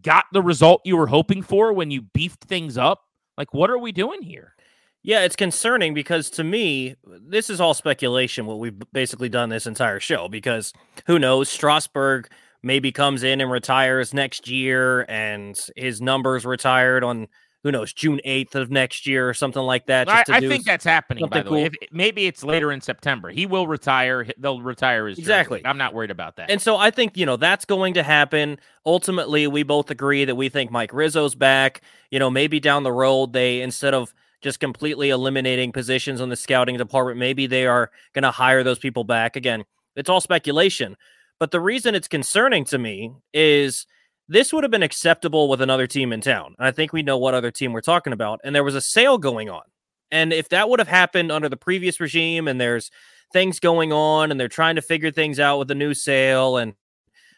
got 0.02 0.26
the 0.32 0.42
result 0.42 0.82
you 0.84 0.96
were 0.96 1.06
hoping 1.06 1.42
for 1.42 1.72
when 1.72 1.90
you 1.90 2.02
beefed 2.02 2.44
things 2.44 2.76
up, 2.76 3.02
like 3.36 3.54
what 3.54 3.70
are 3.70 3.78
we 3.78 3.92
doing 3.92 4.22
here? 4.22 4.54
Yeah, 5.02 5.20
it's 5.20 5.36
concerning 5.36 5.94
because 5.94 6.28
to 6.30 6.44
me, 6.44 6.96
this 7.06 7.48
is 7.48 7.60
all 7.60 7.72
speculation. 7.72 8.44
What 8.44 8.58
we've 8.58 8.78
basically 8.92 9.28
done 9.28 9.48
this 9.48 9.66
entire 9.66 10.00
show 10.00 10.28
because 10.28 10.72
who 11.06 11.18
knows? 11.18 11.48
Strasburg 11.48 12.28
maybe 12.68 12.92
comes 12.92 13.22
in 13.22 13.40
and 13.40 13.50
retires 13.50 14.12
next 14.12 14.46
year, 14.46 15.06
and 15.08 15.58
his 15.74 16.02
numbers 16.02 16.44
retired 16.44 17.02
on 17.02 17.26
who 17.64 17.72
knows, 17.72 17.92
June 17.94 18.20
8th 18.26 18.54
of 18.54 18.70
next 18.70 19.06
year 19.06 19.26
or 19.28 19.34
something 19.34 19.62
like 19.62 19.86
that. 19.86 20.08
I, 20.08 20.22
I 20.28 20.40
think 20.40 20.64
that's 20.64 20.84
happening, 20.84 21.26
by 21.28 21.38
the 21.42 21.48
cool. 21.48 21.58
way. 21.58 21.64
If, 21.64 21.72
maybe 21.90 22.26
it's 22.26 22.44
later 22.44 22.70
in 22.70 22.80
September. 22.80 23.30
He 23.30 23.46
will 23.46 23.66
retire. 23.66 24.26
They'll 24.36 24.60
retire 24.60 25.08
his 25.08 25.18
Exactly. 25.18 25.58
Jersey. 25.58 25.66
I'm 25.66 25.78
not 25.78 25.94
worried 25.94 26.12
about 26.12 26.36
that. 26.36 26.50
And 26.50 26.62
so 26.62 26.76
I 26.76 26.90
think, 26.90 27.16
you 27.16 27.26
know, 27.26 27.36
that's 27.36 27.64
going 27.64 27.94
to 27.94 28.02
happen. 28.02 28.58
Ultimately, 28.86 29.48
we 29.48 29.64
both 29.64 29.90
agree 29.90 30.24
that 30.26 30.36
we 30.36 30.50
think 30.50 30.70
Mike 30.70 30.92
Rizzo's 30.92 31.34
back. 31.34 31.80
You 32.10 32.18
know, 32.18 32.30
maybe 32.30 32.60
down 32.60 32.84
the 32.84 32.92
road, 32.92 33.32
they, 33.32 33.60
instead 33.60 33.92
of 33.94 34.14
just 34.40 34.60
completely 34.60 35.08
eliminating 35.10 35.72
positions 35.72 36.20
on 36.20 36.28
the 36.28 36.36
scouting 36.36 36.76
department, 36.76 37.18
maybe 37.18 37.46
they 37.46 37.66
are 37.66 37.90
going 38.12 38.22
to 38.22 38.30
hire 38.30 38.62
those 38.62 38.78
people 38.78 39.04
back. 39.04 39.36
Again, 39.36 39.64
it's 39.96 40.08
all 40.08 40.20
speculation. 40.20 40.96
But 41.38 41.50
the 41.50 41.60
reason 41.60 41.94
it's 41.94 42.08
concerning 42.08 42.64
to 42.66 42.78
me 42.78 43.12
is 43.32 43.86
this 44.28 44.52
would 44.52 44.64
have 44.64 44.70
been 44.70 44.82
acceptable 44.82 45.48
with 45.48 45.60
another 45.60 45.86
team 45.86 46.12
in 46.12 46.20
town. 46.20 46.54
And 46.58 46.66
I 46.66 46.70
think 46.70 46.92
we 46.92 47.02
know 47.02 47.16
what 47.16 47.34
other 47.34 47.50
team 47.50 47.72
we're 47.72 47.80
talking 47.80 48.12
about. 48.12 48.40
And 48.44 48.54
there 48.54 48.64
was 48.64 48.74
a 48.74 48.80
sale 48.80 49.18
going 49.18 49.48
on. 49.48 49.62
And 50.10 50.32
if 50.32 50.48
that 50.50 50.68
would 50.68 50.78
have 50.78 50.88
happened 50.88 51.32
under 51.32 51.48
the 51.48 51.56
previous 51.56 52.00
regime 52.00 52.48
and 52.48 52.60
there's 52.60 52.90
things 53.32 53.60
going 53.60 53.92
on 53.92 54.30
and 54.30 54.40
they're 54.40 54.48
trying 54.48 54.76
to 54.76 54.82
figure 54.82 55.10
things 55.10 55.38
out 55.38 55.58
with 55.58 55.68
the 55.68 55.74
new 55.74 55.94
sale 55.94 56.56
and 56.56 56.74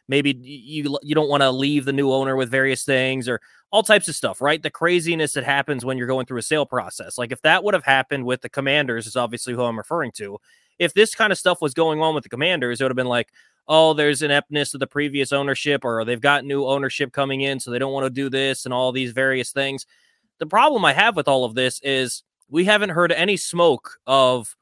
maybe 0.08 0.36
you 0.42 0.98
you 1.02 1.14
don't 1.14 1.28
want 1.28 1.42
to 1.42 1.50
leave 1.50 1.84
the 1.84 1.92
new 1.92 2.12
owner 2.12 2.36
with 2.36 2.50
various 2.50 2.84
things 2.84 3.28
or 3.28 3.40
all 3.72 3.82
types 3.82 4.08
of 4.08 4.14
stuff, 4.14 4.40
right? 4.40 4.62
The 4.62 4.70
craziness 4.70 5.32
that 5.32 5.44
happens 5.44 5.84
when 5.84 5.98
you're 5.98 6.08
going 6.08 6.26
through 6.26 6.38
a 6.38 6.42
sale 6.42 6.66
process. 6.66 7.18
Like 7.18 7.32
if 7.32 7.42
that 7.42 7.62
would 7.62 7.74
have 7.74 7.84
happened 7.84 8.24
with 8.24 8.40
the 8.40 8.48
commanders 8.48 9.06
is 9.06 9.16
obviously 9.16 9.54
who 9.54 9.62
I'm 9.62 9.78
referring 9.78 10.12
to. 10.12 10.38
If 10.78 10.94
this 10.94 11.14
kind 11.14 11.30
of 11.30 11.38
stuff 11.38 11.60
was 11.60 11.74
going 11.74 12.00
on 12.00 12.14
with 12.14 12.24
the 12.24 12.30
commanders, 12.30 12.80
it 12.80 12.84
would 12.84 12.90
have 12.90 12.96
been 12.96 13.06
like, 13.06 13.28
oh, 13.68 13.94
there's 13.94 14.22
ineptness 14.22 14.74
of 14.74 14.80
the 14.80 14.86
previous 14.86 15.32
ownership, 15.32 15.84
or 15.84 16.04
they've 16.04 16.20
got 16.20 16.44
new 16.44 16.66
ownership 16.66 17.12
coming 17.12 17.42
in, 17.42 17.60
so 17.60 17.70
they 17.70 17.78
don't 17.78 17.92
want 17.92 18.04
to 18.04 18.10
do 18.10 18.28
this 18.28 18.64
and 18.64 18.74
all 18.74 18.92
these 18.92 19.12
various 19.12 19.52
things. 19.52 19.86
The 20.38 20.46
problem 20.46 20.84
I 20.84 20.92
have 20.92 21.16
with 21.16 21.28
all 21.28 21.44
of 21.44 21.54
this 21.54 21.80
is 21.82 22.22
we 22.48 22.64
haven't 22.64 22.90
heard 22.90 23.12
any 23.12 23.36
smoke 23.36 23.98
of 24.06 24.56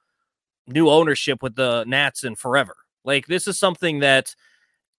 new 0.67 0.91
ownership 0.91 1.43
with 1.43 1.55
the 1.55 1.85
Nats 1.87 2.25
in 2.25 2.35
forever. 2.35 2.77
Like 3.05 3.27
this 3.27 3.49
is 3.49 3.59
something 3.59 4.01
that 4.01 4.35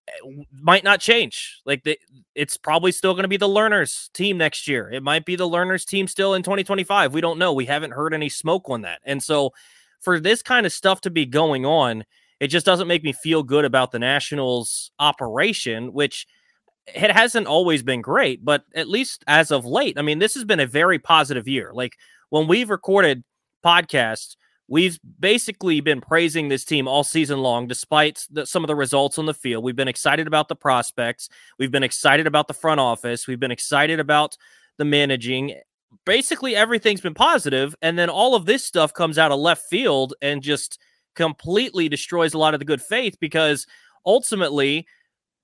eh, 0.08 0.42
might 0.52 0.84
not 0.84 1.00
change. 1.00 1.60
Like 1.64 1.84
the, 1.84 1.98
it's 2.34 2.56
probably 2.56 2.92
still 2.92 3.14
going 3.14 3.22
to 3.22 3.28
be 3.28 3.36
the 3.36 3.48
Lerners 3.48 4.10
team 4.12 4.36
next 4.36 4.66
year. 4.66 4.90
It 4.90 5.02
might 5.02 5.24
be 5.24 5.36
the 5.36 5.48
Lerners 5.48 5.86
team 5.86 6.08
still 6.08 6.34
in 6.34 6.42
2025. 6.42 7.14
We 7.14 7.20
don't 7.20 7.38
know. 7.38 7.52
We 7.52 7.66
haven't 7.66 7.92
heard 7.92 8.12
any 8.12 8.28
smoke 8.28 8.68
on 8.68 8.82
that. 8.82 9.00
And 9.04 9.22
so 9.22 9.52
for 10.00 10.18
this 10.18 10.42
kind 10.42 10.66
of 10.66 10.72
stuff 10.72 11.00
to 11.02 11.10
be 11.10 11.26
going 11.26 11.64
on, 11.64 12.04
it 12.40 12.48
just 12.48 12.66
doesn't 12.66 12.88
make 12.88 13.04
me 13.04 13.12
feel 13.12 13.42
good 13.42 13.64
about 13.64 13.92
the 13.92 13.98
Nationals 13.98 14.90
operation, 14.98 15.92
which 15.92 16.26
it 16.86 17.10
hasn't 17.10 17.46
always 17.46 17.82
been 17.82 18.00
great, 18.00 18.44
but 18.44 18.64
at 18.74 18.88
least 18.88 19.22
as 19.26 19.50
of 19.50 19.64
late, 19.66 19.98
I 19.98 20.02
mean, 20.02 20.18
this 20.18 20.34
has 20.34 20.44
been 20.44 20.60
a 20.60 20.66
very 20.66 20.98
positive 20.98 21.46
year. 21.46 21.70
Like 21.72 21.96
when 22.30 22.48
we've 22.48 22.70
recorded 22.70 23.22
podcasts, 23.64 24.36
we've 24.66 24.98
basically 25.18 25.80
been 25.80 26.00
praising 26.00 26.48
this 26.48 26.64
team 26.64 26.88
all 26.88 27.04
season 27.04 27.40
long, 27.40 27.66
despite 27.66 28.26
the, 28.30 28.46
some 28.46 28.64
of 28.64 28.68
the 28.68 28.76
results 28.76 29.18
on 29.18 29.26
the 29.26 29.34
field. 29.34 29.62
We've 29.62 29.76
been 29.76 29.88
excited 29.88 30.26
about 30.26 30.48
the 30.48 30.56
prospects. 30.56 31.28
We've 31.58 31.70
been 31.70 31.82
excited 31.82 32.26
about 32.26 32.48
the 32.48 32.54
front 32.54 32.80
office. 32.80 33.26
We've 33.26 33.40
been 33.40 33.50
excited 33.50 34.00
about 34.00 34.36
the 34.78 34.84
managing. 34.84 35.56
Basically, 36.06 36.56
everything's 36.56 37.00
been 37.00 37.14
positive, 37.14 37.74
and 37.82 37.98
then 37.98 38.08
all 38.08 38.34
of 38.34 38.46
this 38.46 38.64
stuff 38.64 38.94
comes 38.94 39.18
out 39.18 39.32
of 39.32 39.40
left 39.40 39.68
field 39.68 40.14
and 40.22 40.40
just 40.40 40.80
completely 41.14 41.88
destroys 41.88 42.34
a 42.34 42.38
lot 42.38 42.54
of 42.54 42.60
the 42.60 42.66
good 42.66 42.82
faith 42.82 43.16
because 43.20 43.66
ultimately 44.06 44.86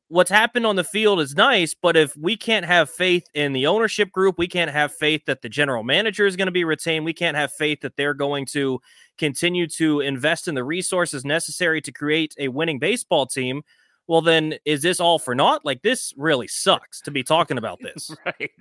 what's 0.08 0.30
happened 0.30 0.66
on 0.66 0.76
the 0.76 0.84
field 0.84 1.20
is 1.20 1.34
nice, 1.34 1.74
but 1.74 1.96
if 1.96 2.16
we 2.16 2.36
can't 2.36 2.64
have 2.64 2.88
faith 2.88 3.26
in 3.34 3.52
the 3.52 3.66
ownership 3.66 4.12
group, 4.12 4.38
we 4.38 4.46
can't 4.46 4.70
have 4.70 4.92
faith 4.92 5.24
that 5.26 5.42
the 5.42 5.48
general 5.48 5.82
manager 5.82 6.26
is 6.26 6.36
going 6.36 6.46
to 6.46 6.52
be 6.52 6.64
retained, 6.64 7.04
we 7.04 7.12
can't 7.12 7.36
have 7.36 7.52
faith 7.52 7.80
that 7.80 7.96
they're 7.96 8.14
going 8.14 8.46
to 8.46 8.80
continue 9.18 9.66
to 9.66 10.00
invest 10.00 10.48
in 10.48 10.54
the 10.54 10.64
resources 10.64 11.24
necessary 11.24 11.80
to 11.80 11.92
create 11.92 12.34
a 12.38 12.48
winning 12.48 12.78
baseball 12.78 13.26
team. 13.26 13.62
Well, 14.08 14.22
then 14.22 14.54
is 14.64 14.82
this 14.82 15.00
all 15.00 15.18
for 15.18 15.34
naught? 15.34 15.64
Like 15.64 15.82
this 15.82 16.14
really 16.16 16.46
sucks 16.46 17.00
to 17.02 17.10
be 17.10 17.24
talking 17.24 17.58
about 17.58 17.80
this. 17.82 18.14
right. 18.24 18.52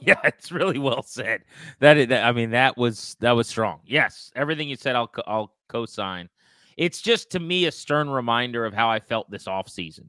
Yeah, 0.00 0.20
it's 0.22 0.52
really 0.52 0.78
well 0.78 1.02
said. 1.02 1.42
That, 1.80 1.96
is, 1.96 2.08
that 2.08 2.24
I 2.24 2.30
mean, 2.30 2.50
that 2.50 2.76
was 2.76 3.16
that 3.18 3.32
was 3.32 3.48
strong. 3.48 3.80
Yes, 3.84 4.30
everything 4.36 4.68
you 4.68 4.76
said, 4.76 4.94
I'll 4.94 5.10
I'll 5.26 5.52
co-sign. 5.68 6.28
It's 6.76 7.00
just 7.00 7.30
to 7.30 7.40
me 7.40 7.66
a 7.66 7.72
stern 7.72 8.08
reminder 8.10 8.64
of 8.64 8.74
how 8.74 8.88
I 8.88 9.00
felt 9.00 9.30
this 9.30 9.44
offseason 9.44 10.06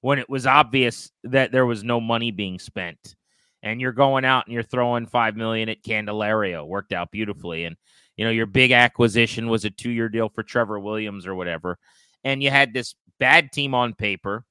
when 0.00 0.18
it 0.18 0.28
was 0.28 0.46
obvious 0.46 1.10
that 1.24 1.52
there 1.52 1.66
was 1.66 1.84
no 1.84 2.00
money 2.00 2.30
being 2.30 2.58
spent. 2.58 3.14
And 3.62 3.80
you're 3.80 3.92
going 3.92 4.24
out 4.24 4.46
and 4.46 4.54
you're 4.54 4.62
throwing 4.62 5.06
five 5.06 5.36
million 5.36 5.68
at 5.68 5.84
Candelario. 5.84 6.66
Worked 6.66 6.92
out 6.92 7.12
beautifully. 7.12 7.64
And 7.64 7.76
you 8.16 8.24
know, 8.24 8.30
your 8.30 8.46
big 8.46 8.72
acquisition 8.72 9.48
was 9.48 9.64
a 9.64 9.70
two-year 9.70 10.08
deal 10.08 10.28
for 10.28 10.42
Trevor 10.42 10.78
Williams 10.78 11.26
or 11.26 11.34
whatever. 11.34 11.78
And 12.24 12.42
you 12.42 12.50
had 12.50 12.72
this 12.72 12.94
bad 13.18 13.52
team 13.52 13.74
on 13.74 13.94
paper, 13.94 14.44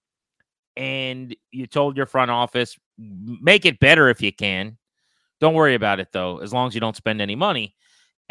and 0.75 1.35
you 1.51 1.67
told 1.67 1.97
your 1.97 2.05
front 2.05 2.31
office, 2.31 2.77
make 2.97 3.65
it 3.65 3.79
better 3.79 4.09
if 4.09 4.21
you 4.21 4.33
can. 4.33 4.77
Don't 5.39 5.53
worry 5.53 5.75
about 5.75 5.99
it 5.99 6.07
though, 6.11 6.37
as 6.37 6.53
long 6.53 6.67
as 6.67 6.73
you 6.73 6.81
don't 6.81 6.95
spend 6.95 7.21
any 7.21 7.35
money. 7.35 7.75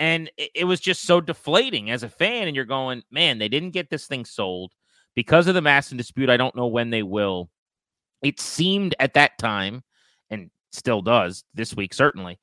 And 0.01 0.31
it, 0.39 0.65
was 0.65 0.81
just 0.81 1.03
so 1.03 1.21
deflating 1.21 1.91
as 1.91 2.03
a 2.03 2.09
fan. 2.09 2.47
And 2.47 2.57
you're 2.57 2.65
going, 2.65 3.03
man, 3.11 3.39
they 3.39 3.49
didn't 3.49 3.71
get 3.71 3.91
this 3.91 4.07
thing 4.07 4.25
sold 4.25 4.73
because 5.15 5.47
of 5.47 5.55
the 5.55 5.61
MASN 5.61 5.99
dispute. 5.99 6.31
I 6.31 6.39
don't 6.39 6.57
know 6.57 6.69
when 6.69 6.89
they 6.89 7.03
will. 7.03 7.51
It 8.23 8.41
seemed 8.41 8.95
at 8.99 9.13
that 9.15 9.37
time, 9.39 9.83
and 10.31 10.51
still 10.73 11.03
does 11.03 11.45
this 11.53 11.77
week, 11.77 11.93
certainly, 11.93 12.39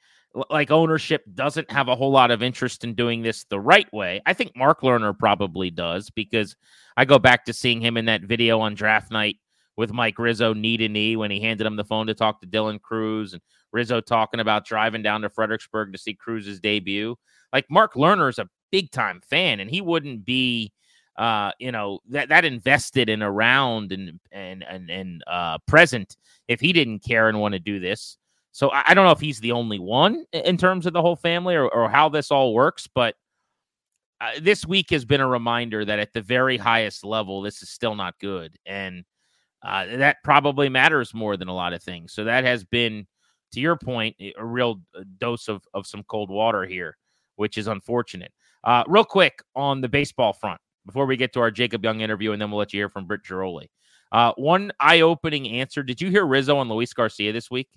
like 0.52 0.70
ownership 0.70 1.24
doesn't 1.34 1.72
have 1.72 1.88
a 1.88 1.96
whole 1.96 2.12
lot 2.12 2.30
of 2.30 2.44
interest 2.44 2.84
in 2.84 2.94
doing 2.94 3.24
this 3.24 3.46
the 3.46 3.60
right 3.60 3.92
way. 3.92 4.22
I 4.26 4.34
think 4.34 4.56
Mark 4.56 4.82
Lerner 4.82 5.18
probably 5.18 5.72
does 5.72 6.12
because 6.12 6.56
I 6.96 7.06
go 7.06 7.18
back 7.18 7.46
to 7.46 7.54
seeing 7.54 7.82
him 7.82 7.98
in 7.98 8.06
that 8.06 8.22
video 8.22 8.60
on 8.60 8.76
draft 8.76 9.12
night 9.12 9.38
with 9.78 9.94
Mike 9.94 10.20
Rizzo 10.20 10.54
knee 10.54 10.78
to 10.78 10.90
knee 10.90 11.16
when 11.16 11.32
he 11.32 11.40
handed 11.40 11.66
him 11.66 11.76
the 11.76 11.84
phone 11.84 12.08
to 12.08 12.14
talk 12.14 12.42
to 12.42 12.48
Dylan 12.48 12.82
Crews 12.82 13.34
and 13.34 13.42
Rizzo 13.72 14.02
talking 14.02 14.40
about 14.40 14.66
driving 14.66 15.04
down 15.04 15.22
to 15.22 15.30
Fredericksburg 15.30 15.92
to 15.94 16.00
see 16.00 16.14
Crews's 16.14 16.60
debut. 16.60 17.16
Like 17.54 17.66
Mark 17.70 17.94
Lerner 17.94 18.30
is 18.30 18.40
a 18.40 18.50
big 18.72 18.92
time 18.92 19.22
fan, 19.30 19.60
and 19.60 19.70
he 19.70 19.82
wouldn't 19.82 20.26
be, 20.26 20.72
uh, 21.18 21.52
you 21.60 21.72
know, 21.72 22.00
that 22.10 22.30
that 22.30 22.46
invested 22.46 23.10
and 23.10 23.24
around 23.24 23.92
and 23.92 24.20
and 24.32 24.64
and 24.64 24.90
and 24.90 25.24
uh, 25.28 25.58
present 25.68 26.18
if 26.48 26.60
he 26.60 26.74
didn't 26.74 27.00
care 27.00 27.30
and 27.30 27.40
want 27.40 27.54
to 27.54 27.60
do 27.60 27.80
this. 27.80 28.18
So 28.52 28.72
I, 28.72 28.86
I, 28.88 28.94
don't 28.96 29.06
know 29.06 29.12
if 29.12 29.20
he's 29.20 29.40
the 29.40 29.52
only 29.52 29.78
one 29.78 30.26
in 30.34 30.58
terms 30.58 30.88
of 30.88 30.94
the 30.94 31.02
whole 31.02 31.16
family 31.16 31.54
or, 31.54 31.70
or 31.70 31.90
how 31.90 32.10
this 32.10 32.32
all 32.32 32.56
works, 32.56 32.88
but 32.88 33.14
uh, 34.20 34.32
this 34.42 34.66
week 34.66 34.90
has 34.90 35.06
been 35.06 35.22
a 35.22 35.28
reminder 35.28 35.86
that 35.86 36.00
at 36.00 36.12
the 36.14 36.24
very 36.24 36.58
highest 36.58 37.06
level, 37.06 37.44
this 37.44 37.62
is 37.62 37.70
still 37.70 37.94
not 37.94 38.18
good, 38.20 38.58
and 38.66 39.04
uh, 39.64 39.86
that 39.98 40.18
probably 40.24 40.70
matters 40.70 41.14
more 41.14 41.38
than 41.38 41.50
a 41.50 41.54
lot 41.54 41.74
of 41.74 41.84
things. 41.84 42.14
So 42.14 42.24
that 42.24 42.44
has 42.46 42.64
been, 42.64 43.06
to 43.52 43.60
your 43.60 43.76
point, 43.76 44.16
a 44.20 44.44
real 44.44 44.82
uh, 44.98 45.04
dose 45.20 45.48
of 45.48 45.62
of 45.76 45.86
some 45.86 46.04
cold 46.04 46.32
water 46.32 46.66
here 46.66 46.98
which 47.38 47.58
is 47.58 47.68
unfortunate. 47.68 48.32
Uh, 48.64 48.84
real 48.88 49.06
quick 49.06 49.42
on 49.56 49.82
the 49.82 49.88
baseball 49.88 50.34
front 50.34 50.60
before 50.86 51.06
we 51.06 51.16
get 51.18 51.34
to 51.34 51.40
our 51.40 51.52
Jacob 51.52 51.84
Young 51.84 52.02
interview, 52.02 52.34
and 52.34 52.42
then 52.42 52.52
we'll 52.52 52.60
let 52.60 52.74
you 52.74 52.82
hear 52.82 52.90
from 52.90 53.06
Britt 53.06 53.24
Ghiroli. 53.24 53.68
Uh, 54.12 54.34
one 54.36 54.72
eye 54.80 55.02
opening 55.02 55.48
answer. 55.50 55.84
Did 55.84 56.02
you 56.02 56.10
hear 56.10 56.26
Rizzo 56.26 56.60
and 56.62 56.70
Luis 56.70 56.94
Garcia 56.94 57.32
this 57.32 57.52
week? 57.52 57.70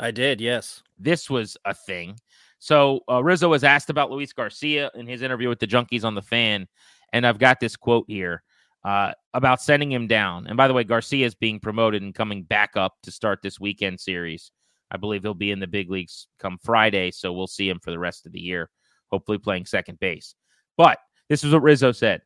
I 0.00 0.10
did, 0.10 0.40
yes. 0.40 0.82
This 0.98 1.28
was 1.28 1.56
a 1.64 1.74
thing. 1.74 2.18
So 2.60 3.00
uh, 3.10 3.22
Rizzo 3.22 3.48
was 3.48 3.64
asked 3.64 3.90
about 3.90 4.10
Luis 4.10 4.32
Garcia 4.32 4.90
in 4.94 5.06
his 5.06 5.22
interview 5.22 5.48
with 5.48 5.58
the 5.58 5.66
Junkies 5.66 6.04
on 6.04 6.14
the 6.14 6.22
Fan, 6.22 6.66
and 7.12 7.26
I've 7.26 7.38
got 7.38 7.60
this 7.60 7.76
quote 7.76 8.04
here 8.08 8.42
uh, 8.84 9.12
about 9.34 9.60
sending 9.60 9.90
him 9.90 10.06
down. 10.06 10.46
And 10.46 10.56
by 10.56 10.68
the 10.68 10.74
way, 10.74 10.84
Garcia 10.84 11.26
is 11.26 11.34
being 11.34 11.60
promoted 11.60 12.02
and 12.02 12.14
coming 12.14 12.44
back 12.44 12.76
up 12.76 12.94
to 13.02 13.10
start 13.10 13.40
this 13.42 13.60
weekend 13.60 14.00
series. 14.00 14.52
I 14.90 14.96
believe 14.96 15.22
he'll 15.22 15.34
be 15.34 15.50
in 15.50 15.60
the 15.60 15.66
big 15.66 15.90
leagues 15.90 16.28
come 16.38 16.58
Friday, 16.62 17.10
so 17.10 17.32
we'll 17.32 17.46
see 17.46 17.68
him 17.68 17.80
for 17.80 17.90
the 17.90 17.98
rest 17.98 18.26
of 18.26 18.32
the 18.32 18.40
year 18.40 18.70
hopefully 19.10 19.38
playing 19.38 19.66
second 19.66 19.98
base. 19.98 20.34
But 20.76 20.98
this 21.28 21.44
is 21.44 21.52
what 21.52 21.62
Rizzo 21.62 21.92
said 21.92 22.22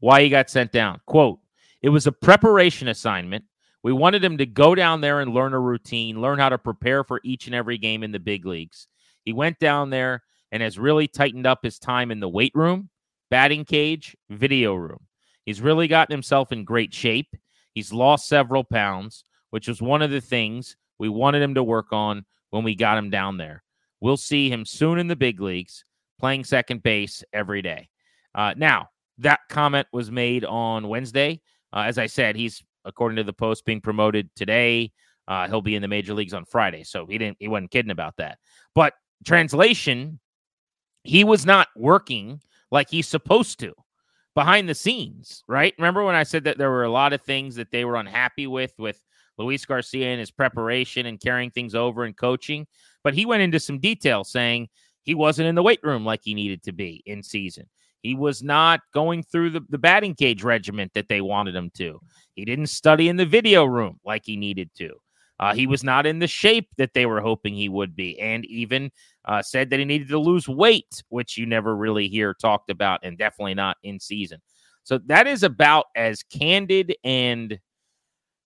why 0.00 0.22
he 0.22 0.28
got 0.28 0.50
sent 0.50 0.70
down. 0.70 1.00
Quote, 1.06 1.38
it 1.80 1.88
was 1.88 2.06
a 2.06 2.12
preparation 2.12 2.88
assignment. 2.88 3.44
We 3.82 3.92
wanted 3.92 4.24
him 4.24 4.38
to 4.38 4.46
go 4.46 4.74
down 4.74 5.00
there 5.00 5.20
and 5.20 5.32
learn 5.32 5.54
a 5.54 5.60
routine, 5.60 6.20
learn 6.20 6.38
how 6.38 6.50
to 6.50 6.58
prepare 6.58 7.04
for 7.04 7.20
each 7.24 7.46
and 7.46 7.54
every 7.54 7.78
game 7.78 8.02
in 8.02 8.12
the 8.12 8.18
big 8.18 8.44
leagues. 8.44 8.86
He 9.24 9.32
went 9.32 9.58
down 9.58 9.90
there 9.90 10.22
and 10.52 10.62
has 10.62 10.78
really 10.78 11.08
tightened 11.08 11.46
up 11.46 11.60
his 11.62 11.78
time 11.78 12.10
in 12.10 12.20
the 12.20 12.28
weight 12.28 12.52
room, 12.54 12.90
batting 13.30 13.64
cage, 13.64 14.16
video 14.30 14.74
room. 14.74 15.00
He's 15.46 15.60
really 15.60 15.88
gotten 15.88 16.12
himself 16.12 16.52
in 16.52 16.64
great 16.64 16.92
shape. 16.94 17.34
He's 17.74 17.92
lost 17.92 18.28
several 18.28 18.64
pounds, 18.64 19.24
which 19.50 19.68
was 19.68 19.82
one 19.82 20.02
of 20.02 20.10
the 20.10 20.20
things 20.20 20.76
we 20.98 21.08
wanted 21.08 21.42
him 21.42 21.54
to 21.54 21.62
work 21.62 21.92
on 21.92 22.24
when 22.50 22.64
we 22.64 22.74
got 22.74 22.98
him 22.98 23.10
down 23.10 23.36
there. 23.36 23.62
We'll 24.00 24.16
see 24.16 24.50
him 24.50 24.64
soon 24.64 24.98
in 24.98 25.08
the 25.08 25.16
big 25.16 25.40
leagues 25.40 25.84
playing 26.18 26.44
second 26.44 26.82
base 26.82 27.22
every 27.32 27.62
day. 27.62 27.88
Uh, 28.34 28.54
now, 28.56 28.88
that 29.18 29.40
comment 29.48 29.86
was 29.92 30.10
made 30.10 30.44
on 30.44 30.88
Wednesday. 30.88 31.40
Uh, 31.72 31.80
as 31.80 31.98
I 31.98 32.06
said, 32.06 32.36
he's 32.36 32.62
according 32.84 33.16
to 33.16 33.24
the 33.24 33.32
post 33.32 33.64
being 33.64 33.80
promoted 33.80 34.30
today. 34.34 34.92
Uh, 35.26 35.48
he'll 35.48 35.62
be 35.62 35.74
in 35.74 35.82
the 35.82 35.88
major 35.88 36.14
leagues 36.14 36.34
on 36.34 36.44
Friday, 36.44 36.84
so 36.84 37.06
he 37.06 37.16
didn't 37.18 37.38
he 37.40 37.48
wasn't 37.48 37.70
kidding 37.70 37.90
about 37.90 38.16
that. 38.18 38.38
But 38.74 38.94
translation, 39.24 40.20
he 41.02 41.24
was 41.24 41.46
not 41.46 41.68
working 41.76 42.40
like 42.70 42.90
he's 42.90 43.08
supposed 43.08 43.58
to 43.60 43.72
behind 44.34 44.68
the 44.68 44.74
scenes, 44.74 45.42
right? 45.48 45.74
Remember 45.78 46.04
when 46.04 46.14
I 46.14 46.24
said 46.24 46.44
that 46.44 46.58
there 46.58 46.70
were 46.70 46.84
a 46.84 46.90
lot 46.90 47.12
of 47.12 47.22
things 47.22 47.54
that 47.54 47.70
they 47.70 47.84
were 47.84 47.96
unhappy 47.96 48.46
with 48.46 48.74
with 48.78 49.00
Luis 49.38 49.64
Garcia 49.64 50.08
and 50.08 50.20
his 50.20 50.30
preparation 50.30 51.06
and 51.06 51.20
carrying 51.20 51.50
things 51.50 51.74
over 51.74 52.04
and 52.04 52.16
coaching, 52.16 52.66
but 53.02 53.14
he 53.14 53.26
went 53.26 53.42
into 53.42 53.58
some 53.60 53.78
detail 53.78 54.24
saying 54.24 54.68
he 55.04 55.14
wasn't 55.14 55.48
in 55.48 55.54
the 55.54 55.62
weight 55.62 55.80
room 55.82 56.04
like 56.04 56.20
he 56.22 56.34
needed 56.34 56.62
to 56.64 56.72
be 56.72 57.02
in 57.06 57.22
season. 57.22 57.68
He 58.02 58.14
was 58.14 58.42
not 58.42 58.80
going 58.92 59.22
through 59.22 59.50
the, 59.50 59.64
the 59.70 59.78
batting 59.78 60.14
cage 60.14 60.42
regiment 60.42 60.92
that 60.94 61.08
they 61.08 61.20
wanted 61.20 61.54
him 61.54 61.70
to. 61.74 62.00
He 62.34 62.44
didn't 62.44 62.66
study 62.66 63.08
in 63.08 63.16
the 63.16 63.24
video 63.24 63.64
room 63.64 63.98
like 64.04 64.22
he 64.24 64.36
needed 64.36 64.70
to. 64.76 64.90
Uh, 65.40 65.54
he 65.54 65.66
was 65.66 65.82
not 65.82 66.06
in 66.06 66.18
the 66.18 66.26
shape 66.26 66.68
that 66.76 66.94
they 66.94 67.06
were 67.06 67.20
hoping 67.20 67.54
he 67.54 67.68
would 67.68 67.96
be, 67.96 68.18
and 68.20 68.44
even 68.46 68.90
uh, 69.24 69.42
said 69.42 69.70
that 69.70 69.78
he 69.78 69.84
needed 69.84 70.08
to 70.08 70.18
lose 70.18 70.48
weight, 70.48 71.02
which 71.08 71.36
you 71.36 71.44
never 71.44 71.76
really 71.76 72.06
hear 72.06 72.34
talked 72.34 72.70
about, 72.70 73.00
and 73.02 73.18
definitely 73.18 73.54
not 73.54 73.76
in 73.82 73.98
season. 73.98 74.40
So 74.84 74.98
that 75.06 75.26
is 75.26 75.42
about 75.42 75.86
as 75.96 76.22
candid 76.22 76.94
and 77.04 77.58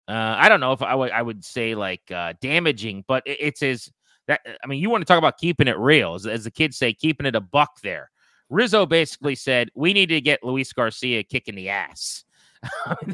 uh, 0.09 0.37
I 0.39 0.49
don't 0.49 0.61
know 0.61 0.73
if 0.73 0.81
I 0.81 0.95
would 0.95 1.11
I 1.11 1.21
would 1.21 1.45
say 1.45 1.75
like 1.75 2.01
uh, 2.11 2.33
damaging, 2.41 3.05
but 3.07 3.27
it, 3.27 3.37
it's 3.41 3.63
as 3.63 3.91
that. 4.29 4.41
I 4.63 4.67
mean, 4.67 4.81
you 4.81 4.89
want 4.91 5.03
to 5.03 5.05
talk 5.07 5.19
about 5.19 5.39
keeping 5.39 5.69
it 5.69 5.77
real, 5.79 6.15
as, 6.15 6.27
as 6.27 6.45
the 6.45 6.51
kids 6.51 6.77
say, 6.77 6.93
keeping 6.93 7.27
it 7.27 7.35
a 7.35 7.41
buck. 7.41 7.81
There, 7.83 8.11
Rizzo 8.49 8.87
basically 8.87 9.35
said 9.35 9.71
we 9.75 9.93
need 9.93 10.11
to 10.11 10.21
get 10.21 10.45
Luis 10.45 10.73
Garcia 10.73 11.23
kicking 11.25 11.55
the 11.55 11.69
ass. 11.69 12.25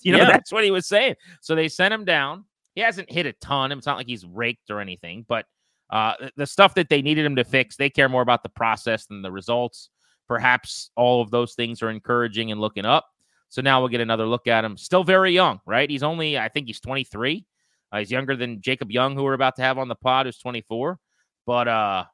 you 0.00 0.12
know, 0.12 0.18
yeah. 0.18 0.24
that's 0.24 0.52
what 0.52 0.64
he 0.64 0.70
was 0.70 0.86
saying. 0.86 1.16
So 1.40 1.54
they 1.54 1.68
sent 1.68 1.92
him 1.92 2.04
down. 2.04 2.44
He 2.74 2.80
hasn't 2.80 3.10
hit 3.10 3.26
a 3.26 3.32
ton. 3.34 3.72
It's 3.72 3.86
not 3.86 3.96
like 3.96 4.06
he's 4.06 4.24
raked 4.24 4.70
or 4.70 4.80
anything, 4.80 5.24
but 5.28 5.46
uh, 5.90 6.14
the 6.36 6.46
stuff 6.46 6.74
that 6.74 6.88
they 6.88 7.02
needed 7.02 7.24
him 7.24 7.36
to 7.36 7.44
fix, 7.44 7.76
they 7.76 7.90
care 7.90 8.08
more 8.08 8.22
about 8.22 8.42
the 8.42 8.48
process 8.48 9.06
than 9.06 9.22
the 9.22 9.32
results. 9.32 9.90
Perhaps 10.26 10.90
all 10.96 11.22
of 11.22 11.30
those 11.30 11.54
things 11.54 11.82
are 11.82 11.90
encouraging 11.90 12.52
and 12.52 12.60
looking 12.60 12.84
up. 12.84 13.06
So 13.48 13.62
now 13.62 13.80
we'll 13.80 13.88
get 13.88 14.02
another 14.02 14.26
look 14.26 14.46
at 14.46 14.64
him. 14.64 14.76
Still 14.76 15.04
very 15.04 15.32
young, 15.32 15.60
right? 15.64 15.88
He's 15.88 16.02
only, 16.02 16.38
I 16.38 16.48
think 16.48 16.66
he's 16.66 16.80
23. 16.80 17.46
Uh, 17.92 17.98
he's 17.98 18.10
younger 18.10 18.36
than 18.36 18.60
Jacob 18.60 18.90
Young, 18.90 19.14
who 19.14 19.24
we're 19.24 19.34
about 19.34 19.56
to 19.56 19.62
have 19.62 19.78
on 19.78 19.88
the 19.88 19.94
pod, 19.94 20.26
who's 20.26 20.38
24. 20.38 20.98
But 21.46 21.68
uh, 21.68 22.04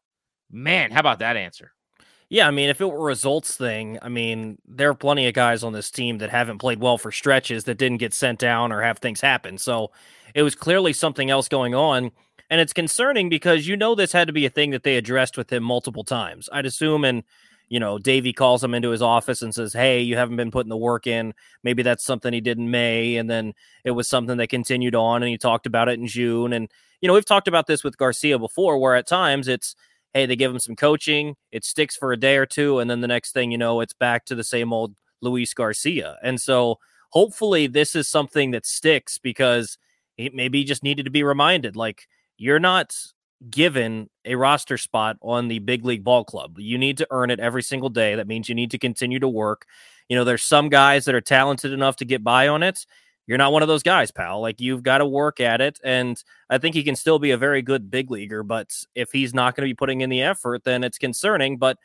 man, 0.51 0.91
how 0.91 1.01
about 1.01 1.19
that 1.19 1.37
answer? 1.37 1.73
Yeah, 2.31 2.49
I 2.49 2.51
mean, 2.51 2.71
if 2.71 2.81
it 2.81 2.87
were 2.87 3.05
results 3.05 3.57
thing, 3.57 3.99
I 4.03 4.09
mean, 4.09 4.59
there 4.67 4.91
are 4.91 4.95
plenty 4.95 5.29
of 5.29 5.35
guys 5.35 5.63
on 5.63 5.73
this 5.73 5.91
team 5.91 6.19
that 6.19 6.31
haven't 6.31 6.59
played 6.59 6.81
well 6.81 6.99
for 6.99 7.13
stretches 7.13 7.65
that 7.65 7.79
didn't 7.79 7.99
get 7.99 8.15
sent 8.15 8.39
down 8.39 8.73
or 8.73 8.83
have 8.83 8.99
things 8.99 9.21
happen. 9.21 9.59
So 9.59 9.93
it 10.35 10.43
was 10.43 10.55
clearly 10.55 10.93
something 10.93 11.31
else 11.31 11.49
going 11.49 11.75
on. 11.75 12.11
And 12.51 12.61
it's 12.61 12.73
concerning 12.73 13.29
because 13.29 13.67
you 13.67 13.77
know 13.77 13.95
this 13.95 14.13
had 14.13 14.27
to 14.27 14.33
be 14.33 14.47
a 14.47 14.51
thing 14.51 14.71
that 14.71 14.83
they 14.83 14.97
addressed 14.97 15.37
with 15.37 15.53
him 15.53 15.63
multiple 15.63 16.05
times. 16.05 16.49
I'd 16.53 16.67
assume 16.67 17.05
in 17.05 17.25
you 17.69 17.81
know, 17.81 17.99
Davey 17.99 18.33
calls 18.33 18.63
him 18.63 18.75
into 18.75 18.91
his 18.91 19.03
office 19.03 19.43
and 19.43 19.55
says, 19.55 19.73
Hey, 19.73 20.01
you 20.01 20.17
haven't 20.17 20.37
been 20.37 20.51
putting 20.51 20.71
the 20.71 20.77
work 20.77 21.07
in. 21.07 21.35
Maybe 21.63 21.83
that's 21.83 22.05
something 22.05 22.33
he 22.33 22.41
did 22.41 22.59
in 22.59 22.71
May. 22.71 23.17
And 23.17 23.29
then 23.29 23.55
it 23.85 23.93
was 23.93 24.09
something 24.09 24.37
that 24.37 24.49
continued 24.49 24.95
on 24.95 25.23
and 25.23 25.31
he 25.31 25.39
talked 25.39 25.67
about 25.67 25.89
it 25.89 25.99
in 25.99 26.07
June. 26.07 26.53
And, 26.53 26.71
you 27.01 27.09
know, 27.09 27.15
we've 27.15 27.25
talked 27.25 27.49
about 27.49 27.67
this 27.67 27.83
with 27.83 27.99
Garcia 27.99 28.39
before, 28.39 28.79
where 28.79 28.95
at 28.95 29.07
times 29.07 29.49
it's, 29.49 29.75
Hey, 30.13 30.27
they 30.27 30.37
give 30.37 30.53
him 30.53 30.61
some 30.61 30.77
coaching, 30.77 31.35
it 31.51 31.65
sticks 31.65 31.97
for 31.97 32.13
a 32.13 32.17
day 32.17 32.37
or 32.37 32.47
two. 32.47 32.79
And 32.79 32.89
then 32.89 33.01
the 33.01 33.09
next 33.09 33.33
thing 33.33 33.51
you 33.51 33.59
know, 33.59 33.81
it's 33.81 33.95
back 33.95 34.25
to 34.27 34.35
the 34.35 34.45
same 34.45 34.73
old 34.73 34.95
Luis 35.21 35.55
Garcia. 35.55 36.19
And 36.23 36.41
so 36.41 36.79
hopefully 37.11 37.67
this 37.67 37.97
is 37.97 38.09
something 38.09 38.53
that 38.53 38.67
sticks 38.67 39.19
because 39.19 39.79
it 40.17 40.35
maybe 40.35 40.63
just 40.63 40.83
needed 40.83 41.05
to 41.05 41.11
be 41.11 41.25
reminded 41.25 41.75
like, 41.75 42.07
you're 42.37 42.61
not 42.61 42.95
given 43.51 44.09
a 44.25 44.35
roster 44.35 44.79
spot 44.79 45.17
on 45.21 45.49
the 45.49 45.59
big 45.59 45.85
league 45.85 46.05
ball 46.05 46.25
club. 46.25 46.59
You 46.59 46.79
need 46.79 46.99
to 46.99 47.07
earn 47.11 47.31
it 47.31 47.41
every 47.41 47.63
single 47.63 47.91
day. 47.91 48.15
That 48.15 48.27
means 48.27 48.49
you 48.49 48.55
need 48.55 48.71
to 48.73 48.79
continue 48.79 49.19
to 49.19 49.29
work. 49.29 49.67
You 50.09 50.17
know, 50.17 50.25
there's 50.25 50.43
some 50.43 50.69
guys 50.69 51.05
that 51.05 51.15
are 51.15 51.21
talented 51.21 51.73
enough 51.73 51.97
to 51.97 52.05
get 52.05 52.23
by 52.23 52.49
on 52.49 52.63
it. 52.63 52.87
You're 53.27 53.39
not 53.39 53.53
one 53.53 53.63
of 53.63 53.69
those 53.69 53.83
guys, 53.83 54.11
pal. 54.11 54.41
Like 54.41 54.61
you've 54.61 54.83
got 54.83 54.99
to 54.99 55.07
work 55.07 55.41
at 55.41 55.61
it. 55.61 55.79
And 55.83 56.23
I 56.51 56.59
think 56.59 56.75
he 56.75 56.83
can 56.83 56.97
still 56.97 57.19
be 57.19 57.31
a 57.31 57.39
very 57.39 57.63
good 57.63 57.91
big 57.91 58.11
leaguer, 58.11 58.43
but 58.43 58.71
if 58.95 59.13
he's 59.13 59.33
not 59.33 59.57
going 59.57 59.67
to 59.67 59.71
be 59.71 59.77
putting 59.77 60.03
in 60.03 60.11
the 60.11 60.23
effort, 60.23 60.65
then 60.65 60.85
it's 60.85 60.99
concerning. 60.99 61.57
But 61.57 61.79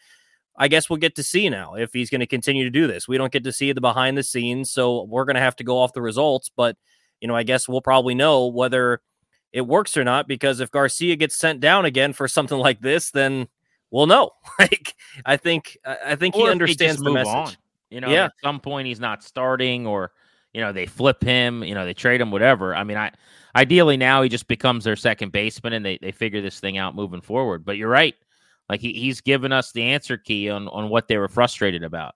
I 0.58 0.68
guess 0.68 0.90
we'll 0.90 0.98
get 0.98 1.16
to 1.16 1.24
see 1.24 1.50
now 1.50 1.76
if 1.76 1.94
he's 1.94 2.10
going 2.10 2.20
to 2.20 2.28
continue 2.28 2.66
to 2.66 2.70
do 2.70 2.88
this. 2.88 3.08
We 3.08 3.18
don't 3.18 3.32
get 3.32 3.46
to 3.46 3.54
see 3.54 3.72
the 3.72 3.80
behind 3.80 4.18
the 4.18 4.24
scenes, 4.24 4.70
so 4.70 5.04
we're 5.04 5.24
going 5.24 5.36
to 5.36 5.42
have 5.42 5.56
to 5.58 5.64
go 5.64 5.78
off 5.80 5.94
the 5.94 6.02
results. 6.02 6.52
But 6.54 6.76
you 7.22 7.28
know, 7.28 7.36
I 7.36 7.44
guess 7.44 7.68
we'll 7.70 7.82
probably 7.82 8.16
know 8.16 8.48
whether 8.48 9.02
it 9.52 9.62
works 9.62 9.98
or 9.98 10.04
not 10.04 10.28
because 10.28 10.60
if 10.60 10.72
Garcia 10.72 11.16
gets 11.16 11.38
sent 11.38 11.60
down 11.60 11.86
again 11.86 12.14
for 12.14 12.28
something 12.28 12.58
like 12.68 12.82
this, 12.82 13.12
then 13.12 13.48
we'll 13.92 14.08
know. 14.08 14.32
like 14.60 14.96
I 15.26 15.38
think 15.38 15.78
I 15.86 16.16
think 16.16 16.36
or 16.36 16.46
he 16.46 16.52
understands 16.52 17.02
the 17.02 17.12
message. 17.12 17.34
On. 17.34 17.52
You 17.90 18.02
know, 18.02 18.10
yeah. 18.10 18.26
at 18.26 18.34
some 18.44 18.60
point 18.60 18.88
he's 18.88 19.00
not 19.00 19.24
starting 19.24 19.88
or 19.88 20.12
you 20.54 20.62
know, 20.62 20.72
they 20.72 20.86
flip 20.86 21.24
him, 21.24 21.64
you 21.64 21.76
know, 21.76 21.86
they 21.86 21.94
trade 21.94 22.22
him, 22.22 22.32
whatever. 22.32 22.76
I 22.76 22.84
mean, 22.84 22.98
I 22.98 23.12
ideally 23.56 23.98
now 23.98 24.22
he 24.22 24.30
just 24.30 24.48
becomes 24.48 24.84
their 24.84 24.96
second 24.96 25.32
baseman 25.32 25.74
and 25.74 25.86
they, 25.86 25.98
they 26.02 26.12
figure 26.12 26.42
this 26.42 26.60
thing 26.60 26.78
out 26.78 26.96
moving 26.96 27.22
forward. 27.22 27.66
But 27.66 27.78
you're 27.78 27.90
right. 27.90 28.16
Like 28.68 28.82
he, 28.82 28.94
he's 28.94 29.22
given 29.22 29.52
us 29.52 29.72
the 29.72 29.84
answer 29.84 30.18
key 30.18 30.50
on, 30.50 30.68
on 30.70 30.90
what 30.90 31.08
they 31.08 31.18
were 31.18 31.28
frustrated 31.28 31.84
about. 31.84 32.16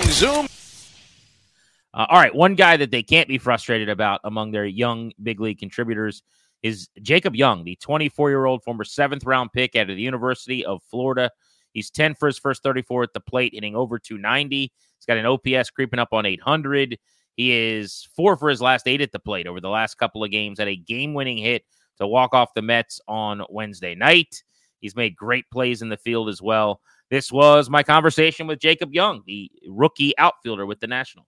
Zoom. 0.00 0.46
Uh, 1.94 2.06
all 2.08 2.18
right, 2.18 2.34
one 2.34 2.54
guy 2.54 2.76
that 2.78 2.90
they 2.90 3.02
can't 3.02 3.28
be 3.28 3.36
frustrated 3.36 3.90
about 3.90 4.20
among 4.24 4.50
their 4.50 4.64
young 4.64 5.12
big 5.22 5.40
league 5.40 5.58
contributors 5.58 6.22
is 6.62 6.88
Jacob 7.02 7.36
Young, 7.36 7.64
the 7.64 7.76
24 7.76 8.30
year 8.30 8.46
old 8.46 8.62
former 8.62 8.84
seventh 8.84 9.24
round 9.24 9.52
pick 9.52 9.76
out 9.76 9.90
of 9.90 9.96
the 9.96 10.02
University 10.02 10.64
of 10.64 10.82
Florida. 10.90 11.30
He's 11.74 11.90
10 11.90 12.14
for 12.14 12.26
his 12.26 12.38
first 12.38 12.62
34 12.62 13.02
at 13.02 13.12
the 13.12 13.20
plate, 13.20 13.52
hitting 13.54 13.76
over 13.76 13.98
290. 13.98 14.56
He's 14.60 15.06
got 15.06 15.18
an 15.18 15.26
OPS 15.26 15.70
creeping 15.70 15.98
up 15.98 16.12
on 16.12 16.24
800. 16.24 16.98
He 17.36 17.52
is 17.52 18.08
four 18.14 18.36
for 18.36 18.48
his 18.48 18.62
last 18.62 18.86
eight 18.86 19.00
at 19.00 19.12
the 19.12 19.18
plate 19.18 19.46
over 19.46 19.60
the 19.60 19.68
last 19.68 19.96
couple 19.96 20.22
of 20.24 20.30
games. 20.30 20.58
Had 20.58 20.68
a 20.68 20.76
game 20.76 21.12
winning 21.12 21.38
hit 21.38 21.64
to 21.98 22.06
walk 22.06 22.34
off 22.34 22.54
the 22.54 22.62
Mets 22.62 23.00
on 23.08 23.42
Wednesday 23.50 23.94
night. 23.94 24.42
He's 24.80 24.96
made 24.96 25.16
great 25.16 25.50
plays 25.50 25.82
in 25.82 25.88
the 25.88 25.96
field 25.96 26.28
as 26.28 26.40
well. 26.42 26.80
This 27.12 27.30
was 27.30 27.68
my 27.68 27.82
conversation 27.82 28.46
with 28.46 28.58
Jacob 28.58 28.94
Young, 28.94 29.22
the 29.26 29.50
rookie 29.68 30.16
outfielder 30.16 30.64
with 30.64 30.80
the 30.80 30.86
Nationals. 30.86 31.26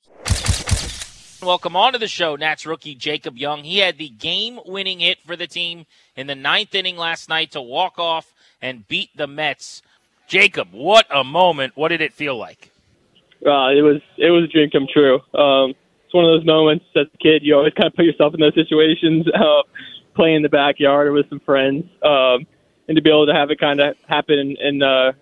Welcome 1.42 1.76
on 1.76 1.92
to 1.92 1.98
the 1.98 2.08
show, 2.08 2.36
Nats 2.36 2.64
rookie 2.64 2.94
Jacob 2.94 3.36
Young. 3.36 3.64
He 3.64 3.80
had 3.80 3.98
the 3.98 4.08
game 4.08 4.58
winning 4.64 5.00
hit 5.00 5.18
for 5.26 5.36
the 5.36 5.46
team 5.46 5.84
in 6.16 6.26
the 6.26 6.34
ninth 6.34 6.74
inning 6.74 6.96
last 6.96 7.28
night 7.28 7.50
to 7.50 7.60
walk 7.60 7.98
off 7.98 8.32
and 8.62 8.88
beat 8.88 9.14
the 9.14 9.26
Mets. 9.26 9.82
Jacob, 10.26 10.68
what 10.72 11.04
a 11.14 11.22
moment. 11.22 11.76
What 11.76 11.88
did 11.88 12.00
it 12.00 12.14
feel 12.14 12.38
like? 12.38 12.70
Uh, 13.44 13.68
it 13.68 13.82
was 13.82 14.00
it 14.16 14.30
was 14.30 14.44
a 14.44 14.46
dream 14.46 14.70
come 14.70 14.86
true. 14.90 15.16
Um, 15.38 15.74
it's 16.06 16.14
one 16.14 16.24
of 16.24 16.30
those 16.30 16.46
moments 16.46 16.86
as 16.96 17.08
a 17.12 17.18
kid 17.18 17.42
you 17.42 17.56
always 17.56 17.74
kind 17.74 17.88
of 17.88 17.94
put 17.94 18.06
yourself 18.06 18.32
in 18.32 18.40
those 18.40 18.54
situations, 18.54 19.26
uh, 19.34 19.62
playing 20.16 20.36
in 20.36 20.42
the 20.42 20.48
backyard 20.48 21.08
or 21.08 21.12
with 21.12 21.28
some 21.28 21.40
friends, 21.40 21.84
um, 22.02 22.46
and 22.88 22.96
to 22.96 23.02
be 23.02 23.10
able 23.10 23.26
to 23.26 23.34
have 23.34 23.50
it 23.50 23.60
kind 23.60 23.80
of 23.80 23.94
happen 24.08 24.38
in, 24.38 24.56
in 24.56 24.82
uh, 24.82 25.12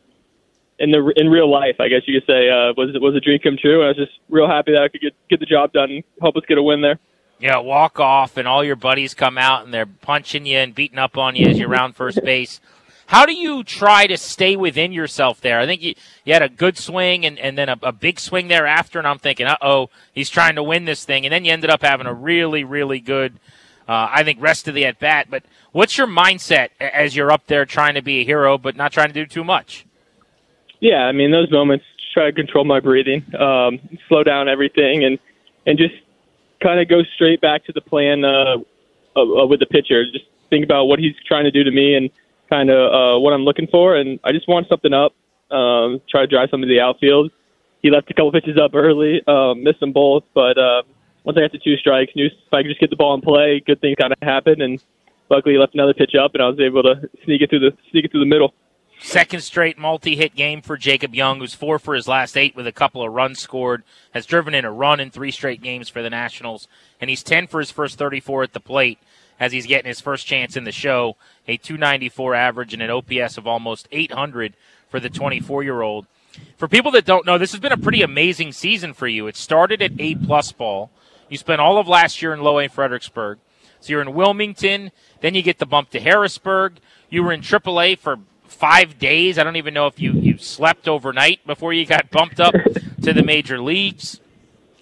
in 0.83 0.91
the 0.91 1.13
in 1.17 1.29
real 1.29 1.49
life, 1.49 1.77
I 1.79 1.89
guess 1.89 2.03
you 2.07 2.21
could 2.21 2.27
say, 2.27 2.51
uh, 2.51 2.75
was 2.77 2.91
was 3.01 3.15
a 3.15 3.21
dream 3.21 3.39
come 3.39 3.57
true. 3.57 3.85
I 3.85 3.89
was 3.89 3.97
just 3.97 4.13
real 4.29 4.49
happy 4.49 4.73
that 4.73 4.83
I 4.83 4.89
could 4.89 5.01
get 5.01 5.15
get 5.31 5.41
the 5.41 5.47
job 5.47 5.73
done 5.73 5.91
and 5.93 6.05
help 6.21 6.37
us 6.37 6.43
get 6.47 6.59
a 6.59 6.63
win 6.63 6.83
there. 6.83 6.99
Yeah, 7.39 7.59
walk 7.59 8.01
off, 8.01 8.37
and 8.37 8.47
all 8.47 8.63
your 8.65 8.77
buddies 8.77 9.15
come 9.15 9.39
out 9.39 9.65
and 9.65 9.73
they're 9.73 9.87
punching 9.87 10.45
you 10.45 10.59
and 10.59 10.75
beating 10.75 10.99
up 10.99 11.17
on 11.17 11.37
you 11.37 11.47
as 11.49 11.59
you're 11.59 11.69
around 11.69 11.95
first 11.95 12.23
base. 12.25 12.61
How 13.07 13.27
do 13.27 13.35
you 13.35 13.63
try 13.63 14.07
to 14.07 14.17
stay 14.17 14.57
within 14.57 14.93
yourself 14.93 15.41
there? 15.41 15.61
I 15.61 15.67
think 15.67 15.83
you, 15.83 15.95
you 16.25 16.33
had 16.33 16.43
a 16.43 16.49
good 16.49 16.79
swing 16.79 17.27
and, 17.27 17.39
and 17.39 17.59
then 17.59 17.69
a, 17.69 17.77
a 17.83 17.93
big 17.93 18.19
swing 18.19 18.49
thereafter, 18.49 18.99
and 18.99 19.07
I'm 19.07 19.19
thinking, 19.19 19.47
uh 19.47 19.57
oh, 19.61 19.91
he's 20.13 20.31
trying 20.31 20.55
to 20.57 20.63
win 20.63 20.85
this 20.85 21.05
thing. 21.05 21.27
And 21.27 21.33
then 21.33 21.45
you 21.45 21.53
ended 21.53 21.71
up 21.71 21.83
having 21.83 22.07
a 22.07 22.15
really, 22.15 22.65
really 22.65 23.01
good, 23.01 23.35
uh, 23.89 24.09
I 24.11 24.23
think, 24.25 24.41
rest 24.41 24.67
of 24.67 24.75
the 24.75 24.87
at 24.87 24.99
bat. 24.99 25.27
But 25.29 25.45
what's 25.73 25.99
your 25.99 26.07
mindset 26.07 26.69
as 26.81 27.15
you're 27.15 27.31
up 27.31 27.47
there 27.47 27.65
trying 27.67 27.95
to 27.95 28.03
be 28.03 28.21
a 28.21 28.25
hero, 28.25 28.57
but 28.57 28.77
not 28.77 28.93
trying 28.93 29.09
to 29.09 29.15
do 29.15 29.27
too 29.27 29.45
much? 29.45 29.85
Yeah, 30.83 31.07
I 31.07 31.13
mean 31.13 31.31
those 31.31 31.51
moments. 31.51 31.85
Try 32.13 32.27
to 32.27 32.33
control 32.33 32.65
my 32.65 32.81
breathing, 32.81 33.25
um, 33.37 33.79
slow 34.09 34.25
down 34.25 34.49
everything, 34.49 35.05
and 35.05 35.19
and 35.65 35.79
just 35.79 35.95
kind 36.61 36.81
of 36.81 36.89
go 36.89 37.03
straight 37.15 37.41
back 37.41 37.65
to 37.67 37.73
the 37.73 37.81
plan 37.81 38.25
uh, 38.25 38.57
uh, 39.17 39.47
with 39.47 39.61
the 39.61 39.67
pitcher. 39.67 40.05
Just 40.13 40.25
think 40.51 40.65
about 40.65 40.87
what 40.87 40.99
he's 40.99 41.15
trying 41.25 41.45
to 41.45 41.53
do 41.53 41.63
to 41.63 41.71
me 41.71 41.95
and 41.95 42.11
kind 42.51 42.69
of 42.69 42.93
uh, 42.93 43.21
what 43.21 43.33
I'm 43.33 43.45
looking 43.45 43.69
for. 43.69 43.97
And 43.97 44.19
I 44.25 44.33
just 44.33 44.49
want 44.49 44.69
something 44.69 44.93
up. 44.93 45.15
Um, 45.53 46.01
try 46.11 46.23
to 46.23 46.27
drive 46.27 46.49
some 46.51 46.61
to 46.63 46.67
the 46.67 46.81
outfield. 46.81 47.31
He 47.81 47.91
left 47.91 48.11
a 48.11 48.15
couple 48.15 48.33
pitches 48.33 48.59
up 48.59 48.73
early, 48.75 49.23
um, 49.29 49.63
missed 49.63 49.81
them 49.81 49.93
both, 49.93 50.25
but 50.35 50.59
uh, 50.59 50.83
once 51.25 51.39
I 51.39 51.43
got 51.43 51.53
to 51.53 51.59
two 51.59 51.77
strikes, 51.77 52.13
knew 52.17 52.27
if 52.27 52.33
I 52.53 52.63
could 52.63 52.69
just 52.69 52.81
get 52.81 52.91
the 52.91 52.97
ball 52.97 53.15
in 53.15 53.21
play, 53.21 53.63
good 53.65 53.81
things 53.81 53.97
kind 54.01 54.13
of 54.13 54.19
happened. 54.21 54.63
And 54.63 54.83
luckily, 55.31 55.55
he 55.55 55.59
left 55.59 55.75
another 55.75 55.95
pitch 55.95 56.15
up, 56.15 56.35
and 56.35 56.43
I 56.43 56.49
was 56.49 56.59
able 56.59 56.83
to 56.83 57.09
sneak 57.25 57.43
it 57.43 57.51
through 57.51 57.61
the 57.61 57.77
sneak 57.91 58.05
it 58.05 58.11
through 58.11 58.21
the 58.21 58.27
middle. 58.27 58.55
Second 59.03 59.41
straight 59.41 59.79
multi 59.79 60.15
hit 60.15 60.37
game 60.37 60.63
for 60.63 60.77
Jacob 60.77 61.13
Young, 61.13 61.41
who's 61.41 61.55
four 61.55 61.81
for 61.81 61.95
his 61.95 62.07
last 62.07 62.37
eight 62.37 62.55
with 62.55 62.69
a 62.69 62.73
couple 62.73 63.03
of 63.03 63.13
runs 63.13 63.41
scored, 63.41 63.83
has 64.15 64.27
driven 64.27 64.55
in 64.55 64.65
a 64.65 64.71
run 64.71 65.01
in 65.01 65.11
three 65.11 65.33
straight 65.33 65.61
games 65.61 65.89
for 65.89 66.03
the 66.03 66.11
Nationals, 66.11 66.69
and 67.01 67.11
he's 67.11 67.25
10 67.25 67.49
for 67.49 67.59
his 67.59 67.73
first 67.73 67.99
34 67.99 68.45
at 68.45 68.53
the 68.53 68.61
plate 68.61 69.01
as 69.41 69.51
he's 69.51 69.67
getting 69.67 69.89
his 69.89 70.01
first 70.01 70.25
chance 70.25 70.57
in 70.57 70.63
the 70.63 70.73
show. 70.73 71.17
A 71.49 71.57
294 71.57 72.35
average 72.37 72.73
and 72.73 72.83
an 72.83 72.91
OPS 72.91 73.37
of 73.37 73.47
almost 73.47 73.89
800 73.91 74.55
for 74.89 75.01
the 75.01 75.11
24 75.11 75.65
year 75.65 75.83
old. 75.83 76.07
For 76.57 76.69
people 76.69 76.93
that 76.93 77.05
don't 77.05 77.27
know, 77.27 77.39
this 77.39 77.51
has 77.51 77.61
been 77.61 77.73
a 77.73 77.77
pretty 77.77 78.03
amazing 78.03 78.53
season 78.53 78.95
for 78.95 79.09
you. 79.09 79.27
It 79.27 79.37
started 79.37 79.83
at 79.83 79.93
A 79.99 80.15
plus 80.15 80.53
ball. 80.53 80.91
You 81.29 81.37
spent 81.39 81.61
all 81.61 81.79
of 81.79 81.89
last 81.89 82.23
year 82.23 82.33
in 82.33 82.41
Low 82.41 82.61
A 82.61 82.69
Fredericksburg. 82.69 83.39
So 83.81 83.91
you're 83.91 84.01
in 84.01 84.15
Wilmington, 84.15 84.93
then 85.23 85.35
you 85.35 85.43
get 85.43 85.59
the 85.59 85.67
bump 85.67 85.91
to 85.91 86.01
Harrisburg. 86.01 86.79
You 87.11 87.25
were 87.25 87.33
in 87.33 87.41
AAA 87.41 87.99
for 87.99 88.21
five 88.53 88.99
days. 88.99 89.39
I 89.39 89.45
don't 89.45 89.57
even 89.57 89.75
know 89.75 89.87
if 89.87 90.01
you, 90.01 90.13
you 90.13 90.39
slept 90.39 90.87
overnight 90.87 91.47
before 91.47 91.73
you 91.73 91.85
got 91.87 92.11
bumped 92.11 92.41
up 92.41 92.55
to 93.03 93.13
the 93.13 93.23
major 93.23 93.61
leagues. 93.61 94.21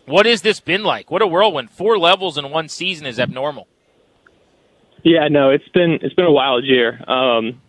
What 0.06 0.26
has 0.26 0.42
this 0.42 0.60
been 0.60 0.82
like? 0.82 1.10
What 1.10 1.22
a 1.22 1.26
whirlwind! 1.26 1.70
Four 1.70 1.98
levels 1.98 2.36
in 2.36 2.50
one 2.50 2.68
season 2.68 3.06
is 3.06 3.20
abnormal. 3.20 3.68
Yeah, 5.02 5.28
no, 5.28 5.50
it's 5.50 5.68
been 5.68 5.98
it's 6.02 6.14
been 6.14 6.26
a 6.26 6.32
wild 6.32 6.64
year. 6.64 7.00
Um, 7.08 7.60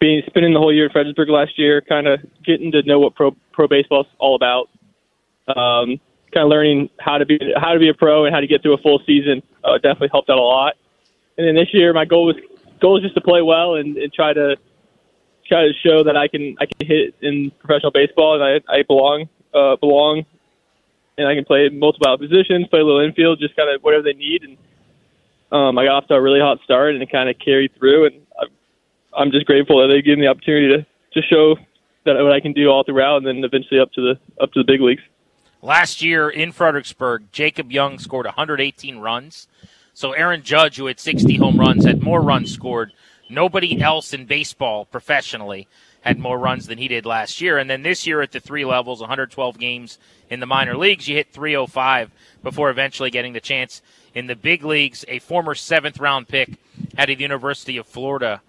being 0.00 0.22
spending 0.26 0.54
the 0.54 0.60
whole 0.60 0.72
year 0.72 0.86
in 0.86 0.90
Fredericksburg 0.90 1.28
last 1.28 1.58
year, 1.58 1.80
kind 1.80 2.06
of 2.06 2.20
getting 2.44 2.72
to 2.72 2.82
know 2.82 2.98
what 2.98 3.14
pro 3.14 3.36
pro 3.52 3.68
baseball's 3.68 4.06
all 4.18 4.34
about. 4.34 4.68
Um, 5.48 6.00
kind 6.32 6.44
of 6.44 6.48
learning 6.48 6.90
how 6.98 7.18
to 7.18 7.26
be 7.26 7.38
how 7.56 7.72
to 7.72 7.78
be 7.78 7.88
a 7.88 7.94
pro 7.94 8.24
and 8.24 8.34
how 8.34 8.40
to 8.40 8.46
get 8.46 8.62
through 8.62 8.74
a 8.74 8.78
full 8.78 9.00
season 9.06 9.42
uh, 9.64 9.74
definitely 9.74 10.08
helped 10.10 10.30
out 10.30 10.38
a 10.38 10.42
lot. 10.42 10.74
And 11.36 11.46
then 11.46 11.54
this 11.54 11.72
year, 11.72 11.92
my 11.92 12.04
goal 12.04 12.26
was 12.26 12.36
goal 12.80 12.94
was 12.94 13.02
just 13.02 13.14
to 13.14 13.20
play 13.20 13.42
well 13.42 13.74
and, 13.74 13.96
and 13.96 14.12
try 14.12 14.32
to 14.32 14.56
try 15.48 15.62
to 15.62 15.72
show 15.84 16.04
that 16.04 16.16
I 16.16 16.28
can 16.28 16.56
I 16.60 16.66
can 16.66 16.86
hit 16.86 17.14
in 17.22 17.50
professional 17.58 17.92
baseball 17.92 18.34
and 18.34 18.44
I 18.44 18.72
I 18.72 18.82
belong 18.82 19.28
uh, 19.54 19.76
belong 19.76 20.24
and 21.16 21.26
I 21.26 21.34
can 21.34 21.44
play 21.44 21.68
multiple 21.68 22.16
positions, 22.16 22.68
play 22.68 22.80
a 22.80 22.84
little 22.84 23.00
infield, 23.00 23.40
just 23.40 23.56
kind 23.56 23.68
of 23.68 23.82
whatever 23.82 24.04
they 24.04 24.12
need. 24.12 24.44
And 24.44 24.56
um, 25.50 25.76
I 25.76 25.84
got 25.84 25.96
off 25.96 26.06
to 26.08 26.14
a 26.14 26.22
really 26.22 26.40
hot 26.40 26.60
start 26.62 26.94
and 26.94 27.02
it 27.02 27.10
kind 27.10 27.28
of 27.28 27.36
carried 27.38 27.74
through. 27.76 28.06
And 28.06 28.26
I, 28.38 28.44
I'm 29.20 29.32
just 29.32 29.46
grateful 29.46 29.80
that 29.80 29.88
they 29.88 30.00
gave 30.00 30.18
me 30.18 30.26
the 30.26 30.30
opportunity 30.30 30.68
to 30.68 30.86
to 31.20 31.26
show 31.26 31.56
that 32.04 32.22
what 32.22 32.32
I 32.32 32.40
can 32.40 32.52
do 32.52 32.68
all 32.68 32.84
throughout, 32.84 33.18
and 33.18 33.26
then 33.26 33.44
eventually 33.44 33.80
up 33.80 33.92
to 33.92 34.00
the 34.00 34.42
up 34.42 34.52
to 34.52 34.60
the 34.60 34.64
big 34.64 34.80
leagues. 34.80 35.02
Last 35.60 36.02
year 36.02 36.30
in 36.30 36.52
Fredericksburg, 36.52 37.32
Jacob 37.32 37.72
Young 37.72 37.98
scored 37.98 38.26
118 38.26 38.98
runs. 38.98 39.48
So 39.92 40.12
Aaron 40.12 40.42
Judge, 40.42 40.76
who 40.76 40.86
had 40.86 41.00
60 41.00 41.36
home 41.38 41.58
runs, 41.58 41.84
had 41.84 42.00
more 42.00 42.22
runs 42.22 42.54
scored. 42.54 42.92
Nobody 43.28 43.80
else 43.80 44.12
in 44.12 44.26
baseball 44.26 44.84
professionally 44.84 45.68
had 46.00 46.18
more 46.18 46.38
runs 46.38 46.66
than 46.66 46.78
he 46.78 46.88
did 46.88 47.04
last 47.04 47.40
year. 47.40 47.58
And 47.58 47.68
then 47.68 47.82
this 47.82 48.06
year 48.06 48.22
at 48.22 48.32
the 48.32 48.40
three 48.40 48.64
levels, 48.64 49.00
112 49.00 49.58
games 49.58 49.98
in 50.30 50.40
the 50.40 50.46
minor 50.46 50.76
leagues, 50.76 51.08
you 51.08 51.16
hit 51.16 51.32
305 51.32 52.10
before 52.42 52.70
eventually 52.70 53.10
getting 53.10 53.32
the 53.32 53.40
chance 53.40 53.82
in 54.14 54.26
the 54.26 54.36
big 54.36 54.64
leagues. 54.64 55.04
A 55.08 55.18
former 55.18 55.54
seventh 55.54 55.98
round 55.98 56.28
pick 56.28 56.50
out 56.96 57.10
of 57.10 57.18
the 57.18 57.22
University 57.22 57.76
of 57.76 57.86
Florida. 57.86 58.40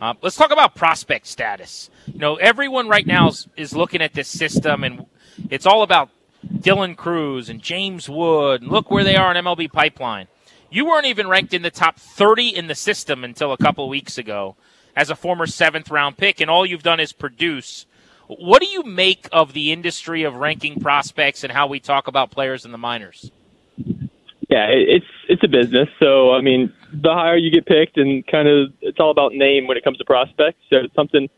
Uh, 0.00 0.14
let's 0.22 0.36
talk 0.36 0.50
about 0.50 0.74
prospect 0.74 1.26
status. 1.26 1.90
You 2.06 2.18
know, 2.18 2.36
everyone 2.36 2.88
right 2.88 3.06
now 3.06 3.28
is, 3.28 3.48
is 3.56 3.74
looking 3.74 4.02
at 4.02 4.12
this 4.12 4.28
system, 4.28 4.82
and 4.82 5.06
it's 5.50 5.66
all 5.66 5.82
about 5.82 6.10
Dylan 6.46 6.96
Crews 6.96 7.48
and 7.48 7.62
James 7.62 8.08
Wood. 8.08 8.62
And 8.62 8.70
look 8.70 8.90
where 8.90 9.04
they 9.04 9.16
are 9.16 9.34
in 9.34 9.42
MLB 9.42 9.70
pipeline. 9.72 10.26
You 10.74 10.86
weren't 10.86 11.06
even 11.06 11.28
ranked 11.28 11.54
in 11.54 11.62
the 11.62 11.70
top 11.70 12.00
30 12.00 12.48
in 12.48 12.66
the 12.66 12.74
system 12.74 13.22
until 13.22 13.52
a 13.52 13.56
couple 13.56 13.88
weeks 13.88 14.18
ago 14.18 14.56
as 14.96 15.08
a 15.08 15.14
former 15.14 15.46
seventh 15.46 15.88
round 15.88 16.16
pick, 16.16 16.40
and 16.40 16.50
all 16.50 16.66
you've 16.66 16.82
done 16.82 16.98
is 16.98 17.12
produce. 17.12 17.86
What 18.26 18.60
do 18.60 18.66
you 18.66 18.82
make 18.82 19.28
of 19.30 19.52
the 19.52 19.70
industry 19.70 20.24
of 20.24 20.34
ranking 20.34 20.80
prospects 20.80 21.44
and 21.44 21.52
how 21.52 21.68
we 21.68 21.78
talk 21.78 22.08
about 22.08 22.32
players 22.32 22.64
in 22.64 22.72
the 22.72 22.78
minors? 22.78 23.30
Yeah, 24.50 24.66
it's 24.66 25.06
it's 25.28 25.44
a 25.44 25.48
business. 25.48 25.88
So 26.00 26.32
I 26.32 26.40
mean, 26.40 26.72
the 26.92 27.12
higher 27.12 27.36
you 27.36 27.52
get 27.52 27.66
picked, 27.66 27.96
and 27.96 28.26
kind 28.26 28.48
of 28.48 28.72
it's 28.80 28.98
all 28.98 29.12
about 29.12 29.32
name 29.32 29.68
when 29.68 29.76
it 29.76 29.84
comes 29.84 29.98
to 29.98 30.04
prospects. 30.04 30.58
So 30.70 30.78
it's 30.78 30.94
something 30.96 31.30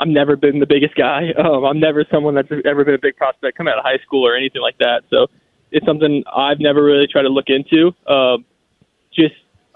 I've 0.00 0.08
never 0.08 0.34
been 0.34 0.58
the 0.58 0.66
biggest 0.66 0.96
guy. 0.96 1.32
Um, 1.38 1.64
I'm 1.64 1.78
never 1.78 2.04
someone 2.10 2.34
that's 2.34 2.50
ever 2.64 2.84
been 2.84 2.94
a 2.94 2.98
big 2.98 3.16
prospect 3.16 3.56
coming 3.56 3.70
out 3.70 3.78
of 3.78 3.84
high 3.84 4.02
school 4.04 4.26
or 4.26 4.34
anything 4.34 4.62
like 4.62 4.78
that. 4.78 5.04
So 5.10 5.28
it's 5.70 5.86
something 5.86 6.24
I've 6.34 6.58
never 6.58 6.82
really 6.82 7.06
tried 7.06 7.22
to 7.22 7.28
look 7.28 7.50
into. 7.50 7.94
Um, 8.12 8.44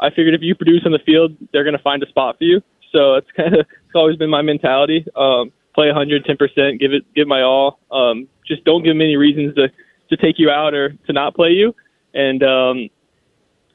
I 0.01 0.11
figured 0.11 0.35
if 0.35 0.43
you 0.43 0.55
produce 0.55 0.83
on 0.85 0.93
the 0.93 0.99
field, 0.99 1.37
they're 1.53 1.65
going 1.65 1.77
to 1.77 1.83
find 1.83 2.03
a 2.03 2.09
spot 2.09 2.39
for 2.39 2.45
you. 2.45 2.61
So 2.93 3.15
it's 3.15 3.31
kind 3.37 3.55
of 3.55 3.61
it's 3.61 3.95
always 3.95 4.17
been 4.17 4.31
my 4.31 4.43
mentality. 4.43 5.07
Um, 5.17 5.53
play 5.75 5.87
110 5.87 6.37
percent, 6.37 6.81
give 6.81 6.93
it 6.93 7.05
give 7.15 7.29
my 7.29 7.43
all. 7.43 7.81
Um, 7.91 8.29
just 8.47 8.65
don't 8.65 8.83
give 8.83 8.91
them 8.91 9.01
any 9.01 9.17
reasons 9.17 9.55
to 9.57 9.69
to 10.11 10.17
take 10.17 10.39
you 10.39 10.51
out 10.51 10.75
or 10.75 10.91
to 11.07 11.13
not 11.13 11.35
play 11.35 11.51
you. 11.51 11.75
And 12.15 12.43
um, 12.43 12.89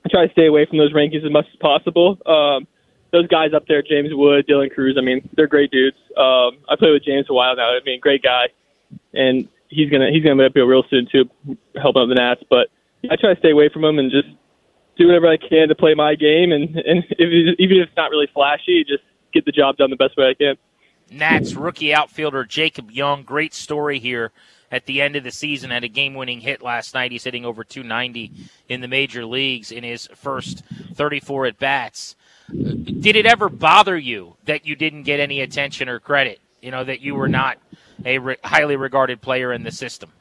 I 0.06 0.10
try 0.10 0.26
to 0.26 0.32
stay 0.34 0.48
away 0.48 0.66
from 0.66 0.80
those 0.80 0.94
rankings 0.94 1.26
as 1.26 1.32
much 1.32 1.46
as 1.52 1.56
possible. 1.58 2.18
Um, 2.26 2.68
those 3.12 3.28
guys 3.28 3.54
up 3.54 3.68
there, 3.68 3.84
James 3.84 4.10
Wood, 4.12 4.48
Dylan 4.48 4.74
Crews, 4.74 4.98
I 4.98 5.02
mean, 5.02 5.30
they're 5.36 5.48
great 5.48 5.70
dudes. 5.70 5.98
Um, 6.18 6.58
I 6.68 6.76
played 6.78 6.94
with 6.94 7.06
James 7.06 7.28
a 7.30 7.34
while 7.34 7.56
now. 7.56 7.70
I 7.70 7.80
mean, 7.86 8.00
great 8.00 8.24
guy, 8.24 8.48
and 9.14 9.48
he's 9.70 9.90
gonna 9.90 10.10
he's 10.12 10.24
gonna 10.24 10.36
be 10.36 10.46
up 10.46 10.54
here 10.56 10.66
real 10.66 10.84
soon 10.90 11.08
too, 11.12 11.30
helping 11.80 12.02
out 12.02 12.08
the 12.08 12.16
Nats. 12.16 12.42
But 12.50 12.70
I 13.10 13.16
try 13.16 13.34
to 13.34 13.40
stay 13.40 13.52
away 13.52 13.70
from 13.70 13.84
him 13.84 14.00
and 14.00 14.12
just 14.12 14.28
do 14.98 15.08
whatever 15.08 15.28
I 15.28 15.38
can 15.38 15.68
to 15.70 15.76
play 15.76 15.94
my 15.94 16.16
game, 16.16 16.52
and 16.52 16.76
and 16.78 17.04
if, 17.10 17.60
even 17.60 17.78
if 17.78 17.88
it's 17.88 17.98
not 17.98 18.12
really 18.12 18.28
flashy, 18.34 18.84
just 18.84 19.04
get 19.34 19.46
the 19.46 19.52
job 19.52 19.78
done 19.78 19.90
the 19.90 19.96
best 19.96 20.18
way 20.18 20.30
I 20.30 20.34
can. 20.34 20.56
Nats 21.12 21.54
rookie 21.54 21.94
outfielder 21.94 22.44
Jacob 22.46 22.92
Young, 22.92 23.24
great 23.24 23.54
story 23.54 24.00
here 24.00 24.32
at 24.72 24.86
the 24.86 25.02
end 25.02 25.16
of 25.16 25.24
the 25.24 25.32
season. 25.32 25.70
Had 25.70 25.84
a 25.84 25.88
game-winning 25.88 26.42
hit 26.42 26.62
last 26.62 26.94
night. 26.94 27.12
He's 27.12 27.24
hitting 27.24 27.46
over 27.46 27.64
290 27.64 28.32
in 28.70 28.82
the 28.82 28.88
major 28.88 29.26
leagues 29.26 29.72
in 29.72 29.84
his 29.84 30.08
first 30.16 30.64
34 30.94 31.48
at 31.48 31.60
bats. 31.60 32.16
Did 32.50 33.16
it 33.16 33.26
ever 33.26 33.50
bother 33.50 33.98
you 33.98 34.36
that 34.46 34.66
you 34.66 34.76
didn't 34.76 35.04
get 35.04 35.20
any 35.20 35.42
attention 35.42 35.88
or 35.88 36.00
credit? 36.00 36.40
You 36.62 36.72
know 36.72 36.84
that 36.84 37.02
you 37.02 37.16
were 37.16 37.30
not 37.30 37.58
a 38.06 38.18
re- 38.18 38.38
highly 38.44 38.76
regarded 38.76 39.22
player 39.22 39.54
in 39.54 39.64
the 39.64 39.72
system. 39.72 40.12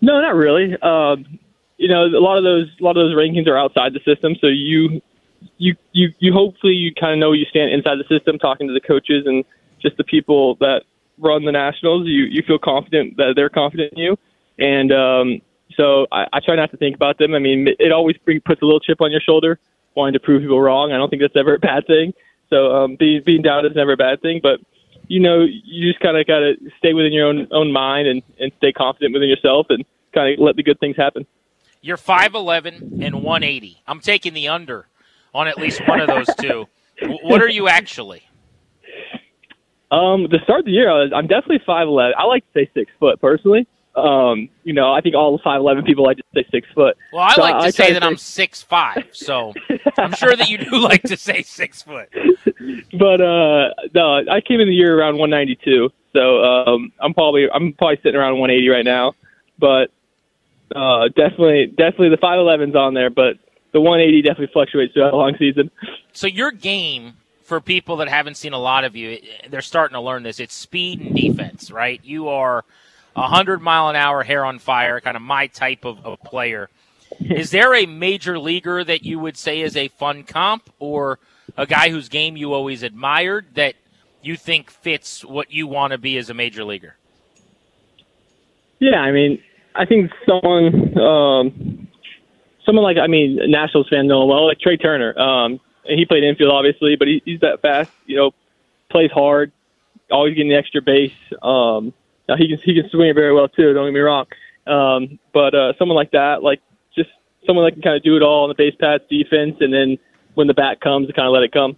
No, 0.00 0.20
not 0.20 0.34
really. 0.34 0.76
Um, 0.82 1.38
you 1.84 1.88
know, 1.88 2.06
a 2.06 2.24
lot 2.24 2.38
of 2.38 2.44
those 2.44 2.66
a 2.80 2.82
lot 2.82 2.96
of 2.96 3.04
those 3.04 3.14
rankings 3.14 3.46
are 3.46 3.58
outside 3.58 3.92
the 3.92 4.00
system, 4.06 4.34
so 4.40 4.46
you 4.46 5.02
you 5.58 5.76
you 5.92 6.14
you 6.18 6.32
hopefully 6.32 6.72
you 6.72 6.94
kind 6.94 7.12
of 7.12 7.18
know 7.18 7.32
you 7.32 7.44
stand 7.44 7.70
inside 7.72 7.98
the 7.98 8.08
system, 8.08 8.38
talking 8.38 8.66
to 8.68 8.72
the 8.72 8.80
coaches 8.80 9.26
and 9.26 9.44
just 9.82 9.98
the 9.98 10.04
people 10.04 10.54
that 10.60 10.84
run 11.18 11.44
the 11.44 11.52
Nationals. 11.52 12.06
You 12.06 12.22
you 12.24 12.42
feel 12.42 12.58
confident 12.58 13.18
that 13.18 13.34
they're 13.36 13.50
confident 13.50 13.92
in 13.92 13.98
you, 13.98 14.18
and 14.58 14.92
um, 14.92 15.42
so 15.76 16.06
I, 16.10 16.26
I 16.32 16.40
try 16.40 16.56
not 16.56 16.70
to 16.70 16.78
think 16.78 16.96
about 16.96 17.18
them. 17.18 17.34
I 17.34 17.38
mean, 17.38 17.68
it 17.78 17.92
always 17.92 18.16
puts 18.16 18.62
a 18.62 18.64
little 18.64 18.80
chip 18.80 19.02
on 19.02 19.10
your 19.10 19.20
shoulder, 19.20 19.58
wanting 19.94 20.14
to 20.14 20.20
prove 20.20 20.40
people 20.40 20.62
wrong. 20.62 20.90
I 20.90 20.96
don't 20.96 21.10
think 21.10 21.20
that's 21.20 21.36
ever 21.36 21.56
a 21.56 21.58
bad 21.58 21.86
thing. 21.86 22.14
So 22.48 22.74
um, 22.74 22.96
being 22.96 23.22
being 23.26 23.42
down 23.42 23.66
is 23.66 23.76
never 23.76 23.92
a 23.92 23.98
bad 23.98 24.22
thing, 24.22 24.40
but 24.42 24.58
you 25.08 25.20
know, 25.20 25.42
you 25.42 25.92
just 25.92 26.00
kind 26.00 26.16
of 26.16 26.26
got 26.26 26.38
to 26.38 26.54
stay 26.78 26.94
within 26.94 27.12
your 27.12 27.26
own 27.26 27.46
own 27.50 27.72
mind 27.72 28.08
and 28.08 28.22
and 28.40 28.52
stay 28.56 28.72
confident 28.72 29.12
within 29.12 29.28
yourself 29.28 29.66
and 29.68 29.84
kind 30.14 30.32
of 30.32 30.42
let 30.42 30.56
the 30.56 30.62
good 30.62 30.80
things 30.80 30.96
happen. 30.96 31.26
You're 31.84 31.98
5'11 31.98 33.04
and 33.04 33.22
180. 33.22 33.82
I'm 33.86 34.00
taking 34.00 34.32
the 34.32 34.48
under 34.48 34.86
on 35.34 35.48
at 35.48 35.58
least 35.58 35.86
one 35.86 36.00
of 36.00 36.06
those 36.06 36.26
two. 36.40 36.64
what 37.22 37.42
are 37.42 37.48
you 37.48 37.68
actually? 37.68 38.22
Um, 39.90 40.26
to 40.30 40.38
start 40.44 40.64
the 40.64 40.70
year, 40.70 40.90
I 40.90 41.02
was, 41.02 41.12
I'm 41.14 41.26
definitely 41.26 41.58
5'11. 41.68 42.12
I 42.16 42.24
like 42.24 42.42
to 42.54 42.58
say 42.58 42.70
six 42.72 42.90
foot 42.98 43.20
personally. 43.20 43.66
Um, 43.96 44.48
you 44.62 44.72
know, 44.72 44.94
I 44.94 45.02
think 45.02 45.14
all 45.14 45.36
the 45.36 45.42
5'11 45.42 45.84
people 45.84 46.04
like 46.04 46.16
to 46.16 46.22
say 46.34 46.46
six 46.50 46.66
foot. 46.74 46.96
Well, 47.12 47.20
I 47.20 47.34
so 47.34 47.42
like 47.42 47.58
to 47.58 47.64
I 47.66 47.70
say 47.70 47.92
that 47.92 48.00
say... 48.00 48.08
I'm 48.08 48.16
six 48.16 48.62
five, 48.62 49.04
so 49.12 49.52
I'm 49.98 50.14
sure 50.14 50.34
that 50.34 50.48
you 50.48 50.56
do 50.56 50.78
like 50.78 51.02
to 51.02 51.18
say 51.18 51.42
six 51.42 51.82
foot. 51.82 52.08
But 52.98 53.20
uh, 53.20 53.74
no, 53.94 54.22
I 54.30 54.40
came 54.40 54.60
in 54.60 54.68
the 54.68 54.74
year 54.74 54.98
around 54.98 55.18
192, 55.18 55.90
so 56.14 56.42
um, 56.42 56.92
I'm 56.98 57.12
probably 57.12 57.46
I'm 57.52 57.74
probably 57.74 57.98
sitting 58.02 58.18
around 58.18 58.38
180 58.38 58.68
right 58.70 58.86
now. 58.86 59.12
But 59.58 59.90
uh, 60.74 61.08
definitely, 61.08 61.66
definitely 61.66 62.10
the 62.10 62.18
5'11's 62.18 62.76
on 62.76 62.94
there, 62.94 63.10
but 63.10 63.38
the 63.72 63.80
180 63.80 64.22
definitely 64.22 64.52
fluctuates 64.52 64.94
throughout 64.94 65.12
a 65.12 65.16
long 65.16 65.34
season. 65.38 65.70
So 66.12 66.26
your 66.26 66.50
game, 66.50 67.14
for 67.42 67.60
people 67.60 67.96
that 67.96 68.08
haven't 68.08 68.36
seen 68.36 68.52
a 68.52 68.58
lot 68.58 68.84
of 68.84 68.96
you, 68.96 69.18
they're 69.50 69.60
starting 69.60 69.94
to 69.94 70.00
learn 70.00 70.22
this. 70.22 70.40
It's 70.40 70.54
speed 70.54 71.00
and 71.00 71.14
defense, 71.14 71.70
right? 71.70 72.00
You 72.04 72.28
are 72.28 72.64
a 73.16 73.20
100 73.20 73.60
mile 73.60 73.88
an 73.88 73.96
hour 73.96 74.22
hair 74.22 74.44
on 74.44 74.58
fire, 74.58 75.00
kind 75.00 75.16
of 75.16 75.22
my 75.22 75.48
type 75.48 75.84
of, 75.84 76.04
of 76.04 76.20
player. 76.22 76.70
Is 77.20 77.50
there 77.50 77.74
a 77.74 77.86
major 77.86 78.38
leaguer 78.38 78.82
that 78.84 79.04
you 79.04 79.18
would 79.18 79.36
say 79.36 79.60
is 79.60 79.76
a 79.76 79.88
fun 79.88 80.24
comp 80.24 80.72
or 80.78 81.18
a 81.56 81.66
guy 81.66 81.90
whose 81.90 82.08
game 82.08 82.36
you 82.36 82.52
always 82.52 82.82
admired 82.82 83.46
that 83.54 83.74
you 84.22 84.36
think 84.36 84.70
fits 84.70 85.24
what 85.24 85.52
you 85.52 85.66
want 85.66 85.92
to 85.92 85.98
be 85.98 86.16
as 86.16 86.30
a 86.30 86.34
major 86.34 86.64
leaguer? 86.64 86.96
Yeah, 88.80 89.00
I 89.00 89.12
mean, 89.12 89.42
I 89.74 89.84
think 89.86 90.10
someone, 90.26 90.98
um, 90.98 91.88
someone 92.64 92.84
like 92.84 92.96
I 92.96 93.06
mean, 93.06 93.38
Nationals 93.50 93.88
fan 93.88 94.06
know 94.06 94.24
well, 94.26 94.46
like 94.46 94.60
Trea 94.60 94.76
Turner. 94.76 95.18
Um, 95.18 95.60
and 95.86 95.98
he 95.98 96.04
played 96.04 96.24
infield 96.24 96.50
obviously, 96.50 96.96
but 96.96 97.08
he, 97.08 97.22
he's 97.24 97.40
that 97.40 97.60
fast, 97.60 97.90
you 98.06 98.16
know, 98.16 98.32
plays 98.90 99.10
hard, 99.10 99.52
always 100.10 100.34
getting 100.34 100.50
the 100.50 100.56
extra 100.56 100.80
base. 100.80 101.12
Um, 101.42 101.92
now 102.28 102.36
he 102.36 102.48
can 102.48 102.58
he 102.64 102.74
can 102.74 102.88
swing 102.90 103.08
it 103.08 103.14
very 103.14 103.34
well 103.34 103.48
too. 103.48 103.72
Don't 103.72 103.86
get 103.86 103.94
me 103.94 104.00
wrong. 104.00 104.26
Um, 104.66 105.18
but 105.32 105.54
uh, 105.54 105.72
someone 105.78 105.96
like 105.96 106.12
that, 106.12 106.42
like 106.42 106.60
just 106.96 107.10
someone 107.46 107.66
that 107.66 107.72
can 107.72 107.82
kind 107.82 107.96
of 107.96 108.02
do 108.02 108.16
it 108.16 108.22
all 108.22 108.44
on 108.44 108.48
the 108.48 108.54
base 108.54 108.74
paths, 108.80 109.04
defense, 109.10 109.56
and 109.60 109.72
then 109.72 109.98
when 110.34 110.46
the 110.46 110.54
bat 110.54 110.80
comes, 110.80 111.08
kind 111.14 111.26
of 111.26 111.32
let 111.32 111.42
it 111.42 111.52
come. 111.52 111.76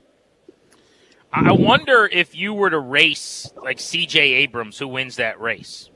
I 1.32 1.52
wonder 1.52 2.08
if 2.10 2.34
you 2.34 2.54
were 2.54 2.70
to 2.70 2.78
race 2.78 3.52
like 3.62 3.78
C.J. 3.78 4.20
Abrams, 4.20 4.78
who 4.78 4.88
wins 4.88 5.16
that 5.16 5.40
race. 5.40 5.90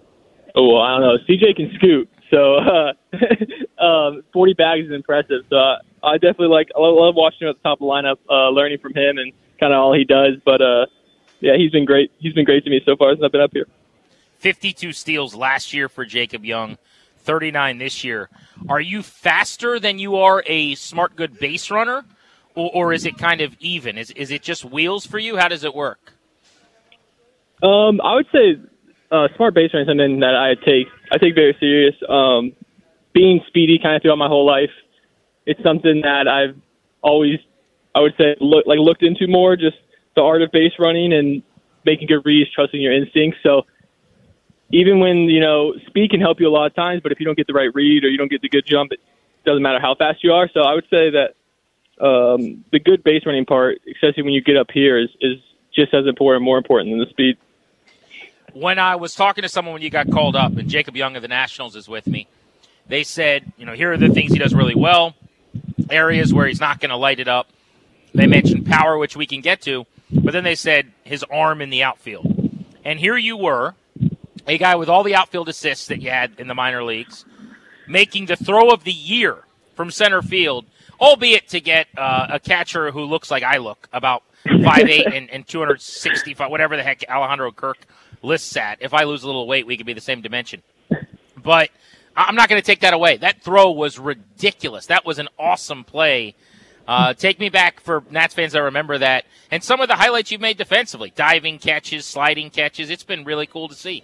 Oh, 0.55 0.75
well, 0.75 0.83
I 0.83 0.99
don't 0.99 1.01
know. 1.03 1.17
CJ 1.29 1.57
can 1.57 1.71
scoot, 1.75 2.09
so 2.31 2.57
uh, 2.57 2.93
um, 3.83 4.23
40 4.33 4.55
bags 4.55 4.87
is 4.87 4.93
impressive. 4.93 5.43
So 5.49 5.57
uh, 5.57 5.79
I 6.03 6.15
definitely 6.15 6.49
like. 6.49 6.69
I 6.75 6.81
love 6.81 7.15
watching 7.15 7.47
him 7.47 7.51
at 7.51 7.57
the 7.57 7.63
top 7.63 7.81
of 7.81 7.87
the 7.87 7.87
lineup, 7.87 8.17
uh, 8.29 8.51
learning 8.51 8.79
from 8.79 8.95
him 8.95 9.19
and 9.19 9.33
kind 9.59 9.73
of 9.73 9.79
all 9.79 9.95
he 9.95 10.05
does. 10.05 10.35
But 10.45 10.61
uh, 10.61 10.87
yeah, 11.41 11.57
he's 11.57 11.71
been 11.71 11.85
great. 11.85 12.11
He's 12.19 12.33
been 12.33 12.45
great 12.45 12.65
to 12.65 12.71
me 12.71 12.81
so 12.85 12.97
far 12.97 13.13
since 13.13 13.23
I've 13.25 13.33
been 13.33 13.41
up 13.41 13.53
here. 13.53 13.67
52 14.39 14.93
steals 14.93 15.35
last 15.35 15.75
year 15.75 15.89
for 15.89 16.05
Jacob 16.05 16.45
Young, 16.45 16.79
39 17.19 17.79
this 17.79 18.03
year. 18.03 18.31
Are 18.69 18.81
you 18.81 19.03
faster 19.03 19.79
than 19.79 19.99
you 19.99 20.17
are 20.17 20.43
a 20.47 20.75
smart 20.77 21.15
good 21.15 21.39
base 21.39 21.71
runner, 21.71 22.05
or, 22.55 22.71
or 22.73 22.93
is 22.93 23.05
it 23.05 23.19
kind 23.19 23.43
of 23.43 23.55
even? 23.61 23.99
Is 23.99 24.11
is 24.13 24.31
it 24.31 24.43
just 24.43 24.65
wheels 24.65 25.07
for 25.07 25.19
you? 25.19 25.37
How 25.37 25.49
does 25.49 25.65
it 25.65 25.75
work? 25.75 26.15
Um, 27.63 28.01
I 28.01 28.15
would 28.15 28.27
say 28.33 28.57
uh, 29.11 29.29
smart 29.37 29.55
base 29.55 29.71
running 29.73 29.89
is 29.89 29.91
something 29.91 30.21
that 30.21 30.37
I 30.37 30.55
take 30.55 30.87
I 31.11 31.19
take 31.19 31.35
very 31.35 31.57
serious. 31.59 31.95
Um, 32.09 32.53
being 33.13 33.41
speedy 33.49 33.79
kind 33.83 33.97
of 33.97 34.03
throughout 34.03 34.19
my 34.19 34.29
whole 34.29 34.47
life, 34.47 34.71
it's 35.47 35.63
something 35.63 36.03
that 36.03 36.29
I've 36.29 36.57
always 37.03 37.39
I 37.95 38.01
would 38.01 38.15
say 38.19 38.37
look 38.41 38.67
like 38.67 38.79
looked 38.79 39.03
into 39.03 39.27
more. 39.27 39.57
Just 39.57 39.77
the 40.15 40.23
art 40.23 40.43
of 40.43 40.51
base 40.53 40.73
running 40.79 41.13
and 41.13 41.43
making 41.85 42.09
good 42.09 42.25
reads, 42.25 42.51
trusting 42.53 42.81
your 42.81 42.93
instincts. 42.93 43.39
So 43.43 43.63
even 44.73 45.01
when 45.01 45.29
you 45.29 45.41
know 45.41 45.75
speed 45.87 46.11
can 46.11 46.21
help 46.21 46.41
you 46.41 46.49
a 46.49 46.55
lot 46.55 46.67
of 46.67 46.75
times, 46.75 47.01
but 47.03 47.11
if 47.11 47.19
you 47.19 47.27
don't 47.27 47.37
get 47.37 47.47
the 47.47 47.55
right 47.55 47.75
read 47.75 48.05
or 48.05 48.09
you 48.09 48.19
don't 48.19 48.31
get 48.31 48.43
the 48.43 48.49
good 48.49 48.65
jump, 48.67 48.93
it 48.93 49.01
doesn't 49.45 49.63
matter 49.63 49.81
how 49.81 49.95
fast 49.95 50.23
you 50.23 50.33
are. 50.33 50.49
So 50.55 50.61
I 50.61 50.75
would 50.75 50.87
say 50.91 51.11
that 51.11 51.35
um, 52.01 52.65
the 52.71 52.79
good 52.79 53.03
base 53.03 53.23
running 53.27 53.45
part, 53.45 53.79
especially 53.93 54.23
when 54.23 54.33
you 54.33 54.43
get 54.43 54.57
up 54.57 54.71
here, 54.73 54.99
is 54.99 55.09
is 55.21 55.39
just 55.75 55.95
as 55.95 56.07
important, 56.07 56.45
more 56.45 56.59
important 56.59 56.91
than 56.91 56.99
the 57.01 57.11
speed. 57.11 57.37
When 58.53 58.79
I 58.79 58.97
was 58.97 59.15
talking 59.15 59.43
to 59.43 59.49
someone 59.49 59.75
when 59.75 59.83
you 59.83 59.91
got 59.91 60.11
called 60.11 60.37
up, 60.37 60.57
and 60.57 60.69
Jacob 60.69 60.97
Young 60.97 61.17
of 61.17 61.23
the 61.23 61.29
Nationals 61.29 61.77
is 61.77 61.89
with 61.89 62.07
me, 62.07 62.27
they 62.89 63.05
said, 63.05 63.53
you 63.57 63.65
know, 63.65 63.73
here 63.73 63.93
are 63.93 63.97
the 63.97 64.09
things 64.09 64.33
he 64.33 64.39
does 64.39 64.55
really 64.55 64.75
well, 64.75 65.15
areas 65.91 66.35
where 66.35 66.47
he's 66.47 66.61
not 66.61 66.81
going 66.81 66.91
to 66.91 66.97
light 66.97 67.21
it 67.21 67.29
up. 67.29 67.49
They 68.15 68.27
mentioned 68.27 68.67
power, 68.67 68.99
which 68.99 69.17
we 69.17 69.27
can 69.27 69.41
get 69.41 69.63
to, 69.63 69.87
but 70.11 70.33
then 70.33 70.45
they 70.45 70.57
said 70.57 70.91
his 71.05 71.25
arm 71.25 71.61
in 71.61 71.71
the 71.71 71.83
outfield. 71.85 72.27
And 72.85 72.99
here 72.99 73.17
you 73.17 73.37
were, 73.37 73.75
a 74.47 74.59
guy 74.59 74.75
with 74.75 74.89
all 74.89 75.05
the 75.05 75.15
outfield 75.15 75.49
assists 75.49 75.87
that 75.87 76.01
you 76.03 76.11
had 76.11 76.33
in 76.39 76.49
the 76.49 76.55
minor 76.55 76.83
leagues, 76.83 77.25
making 77.87 78.27
the 78.27 78.37
throw 78.37 78.71
of 78.71 78.85
the 78.85 78.93
year 78.93 79.45
from 79.75 79.91
center 79.91 80.23
field, 80.23 80.67
albeit 81.01 81.49
to 81.49 81.61
get 81.61 81.87
uh, 81.97 82.27
a 82.31 82.41
catcher 82.41 82.91
who 82.91 83.05
looks 83.05 83.31
like 83.31 83.43
I 83.43 83.59
look, 83.59 83.89
about 83.93 84.25
five 84.65 84.89
eight 84.89 85.07
and, 85.07 85.31
and 85.31 85.47
265, 85.47 86.51
whatever 86.51 86.77
the 86.77 86.83
heck 86.83 87.05
Alejandro 87.09 87.53
Kirk 87.53 87.87
lists 88.23 88.57
at. 88.57 88.79
If 88.81 88.95
I 88.95 89.05
lose 89.05 89.23
a 89.23 89.27
little 89.27 89.47
weight, 89.47 89.67
we 89.67 89.77
could 89.77 89.87
be 89.87 89.93
the 89.93 90.01
same 90.01 90.21
dimension. 90.21 90.63
But 91.43 91.71
I'm 92.17 92.35
not 92.35 92.49
going 92.49 92.61
to 92.61 92.67
take 92.67 92.81
that 92.81 92.93
away. 92.93 93.17
That 93.17 93.43
throw 93.43 93.71
was 93.71 93.99
ridiculous. 93.99 94.87
That 94.87 95.07
was 95.07 95.19
an 95.19 95.29
awesome 95.39 95.85
play. 95.85 96.35
Uh, 96.87 97.15
take 97.15 97.39
me 97.39 97.49
back 97.49 97.81
for 97.81 98.03
Nats 98.11 98.35
fans 98.35 98.53
that 98.53 98.63
remember 98.63 98.99
that, 98.99 99.25
and 99.51 99.63
some 99.63 99.81
of 99.81 99.89
the 99.89 99.95
highlights 99.95 100.33
you've 100.33 100.41
made 100.41 100.57
defensively: 100.57 101.13
diving 101.15 101.59
catches, 101.59 102.05
sliding 102.05 102.51
catches. 102.51 102.91
It's 102.91 103.05
been 103.05 103.25
really 103.25 103.47
cool 103.47 103.69
to 103.69 103.75
see. 103.75 104.03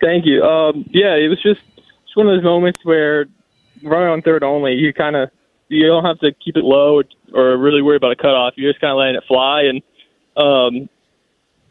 Thank 0.00 0.24
you. 0.24 0.42
Um, 0.42 0.88
yeah, 0.90 1.16
it 1.16 1.28
was 1.28 1.42
just 1.42 1.60
just 2.04 2.16
one 2.16 2.28
of 2.28 2.36
those 2.36 2.44
moments 2.44 2.78
where 2.84 3.26
running 3.82 4.08
on 4.08 4.22
third 4.22 4.44
only, 4.44 4.74
you 4.74 4.92
kind 4.92 5.16
of 5.16 5.30
you 5.68 5.86
don't 5.86 6.04
have 6.04 6.20
to 6.20 6.32
keep 6.44 6.56
it 6.56 6.62
low 6.62 7.02
or 7.32 7.56
really 7.56 7.82
worry 7.82 7.96
about 7.96 8.12
a 8.12 8.16
cutoff. 8.16 8.54
You're 8.56 8.70
just 8.70 8.80
kind 8.80 8.92
of 8.92 8.98
letting 8.98 9.16
it 9.16 9.24
fly, 9.26 9.62
and 9.62 9.82
um, 10.36 10.88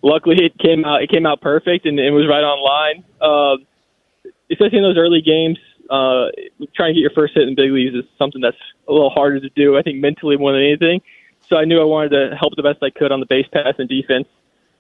luckily 0.04 0.45
it 0.45 0.58
came 0.60 0.86
out 0.86 1.01
it 1.01 1.10
came 1.10 1.26
out 1.26 1.41
perfect 1.41 1.88
and 1.88 1.99
it 1.99 2.12
was 2.12 2.28
right 2.28 2.43
on 2.43 2.62
line. 2.62 3.04
Uh, 3.20 3.58
especially 4.51 4.78
in 4.78 4.84
those 4.84 4.97
early 4.97 5.22
games, 5.22 5.58
uh, 5.89 6.28
trying 6.76 6.93
to 6.93 6.93
get 6.93 7.01
your 7.01 7.12
first 7.16 7.34
hit 7.34 7.47
in 7.47 7.56
big 7.56 7.72
leagues 7.72 7.95
is 7.95 8.04
something 8.20 8.41
that's 8.41 8.58
a 8.88 8.91
little 8.91 9.10
harder 9.10 9.39
to 9.39 9.49
do. 9.49 9.78
I 9.78 9.82
think 9.82 9.99
mentally 9.99 10.38
more 10.38 10.51
than 10.51 10.62
anything. 10.62 11.01
So 11.49 11.58
I 11.58 11.66
knew 11.66 11.82
I 11.82 11.86
wanted 11.86 12.10
to 12.10 12.36
help 12.36 12.56
the 12.56 12.64
best 12.64 12.84
I 12.84 12.89
could 12.89 13.12
on 13.12 13.20
the 13.20 13.26
base 13.26 13.47
pass 13.51 13.74
and 13.78 13.89
defense. 13.89 14.28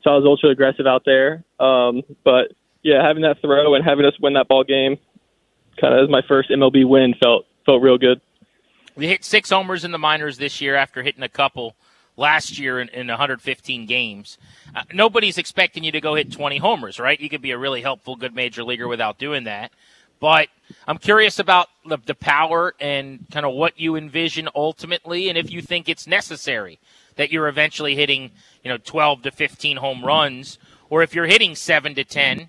So 0.03 0.11
I 0.11 0.15
was 0.15 0.25
ultra 0.25 0.49
aggressive 0.49 0.85
out 0.85 1.03
there. 1.05 1.43
Um, 1.59 2.03
but 2.23 2.53
yeah, 2.83 3.05
having 3.05 3.23
that 3.23 3.41
throw 3.41 3.73
and 3.73 3.83
having 3.83 4.05
us 4.05 4.13
win 4.19 4.33
that 4.33 4.47
ball 4.47 4.63
game, 4.63 4.97
kind 5.79 5.93
of 5.93 6.03
as 6.03 6.09
my 6.09 6.21
first 6.27 6.49
MLB 6.49 6.87
win, 6.87 7.15
felt 7.21 7.45
felt 7.65 7.81
real 7.81 7.97
good. 7.97 8.21
We 8.95 9.07
hit 9.07 9.23
six 9.23 9.49
homers 9.49 9.83
in 9.83 9.91
the 9.91 9.97
minors 9.97 10.37
this 10.37 10.61
year 10.61 10.75
after 10.75 11.01
hitting 11.01 11.23
a 11.23 11.29
couple 11.29 11.75
last 12.15 12.59
year 12.59 12.79
in, 12.79 12.89
in 12.89 13.07
115 13.07 13.85
games. 13.85 14.37
Uh, 14.75 14.83
nobody's 14.93 15.37
expecting 15.37 15.83
you 15.83 15.91
to 15.91 16.01
go 16.01 16.15
hit 16.15 16.31
20 16.31 16.57
homers, 16.57 16.99
right? 16.99 17.19
You 17.19 17.29
could 17.29 17.41
be 17.41 17.51
a 17.51 17.57
really 17.57 17.81
helpful, 17.81 18.15
good 18.15 18.35
major 18.35 18.63
leaguer 18.63 18.87
without 18.87 19.17
doing 19.17 19.45
that. 19.45 19.71
But 20.19 20.47
I'm 20.87 20.97
curious 20.97 21.39
about 21.39 21.67
the, 21.85 21.97
the 21.97 22.15
power 22.15 22.73
and 22.79 23.25
kind 23.31 23.45
of 23.45 23.53
what 23.53 23.79
you 23.79 23.95
envision 23.95 24.47
ultimately, 24.55 25.27
and 25.27 25.37
if 25.37 25.51
you 25.51 25.61
think 25.61 25.89
it's 25.89 26.07
necessary 26.07 26.79
that 27.15 27.31
you're 27.31 27.47
eventually 27.47 27.95
hitting, 27.95 28.31
you 28.63 28.69
know, 28.69 28.77
12 28.77 29.23
to 29.23 29.31
15 29.31 29.77
home 29.77 30.03
runs, 30.03 30.57
or 30.89 31.03
if 31.03 31.13
you're 31.13 31.25
hitting 31.25 31.55
seven 31.55 31.93
to 31.95 32.03
10, 32.03 32.47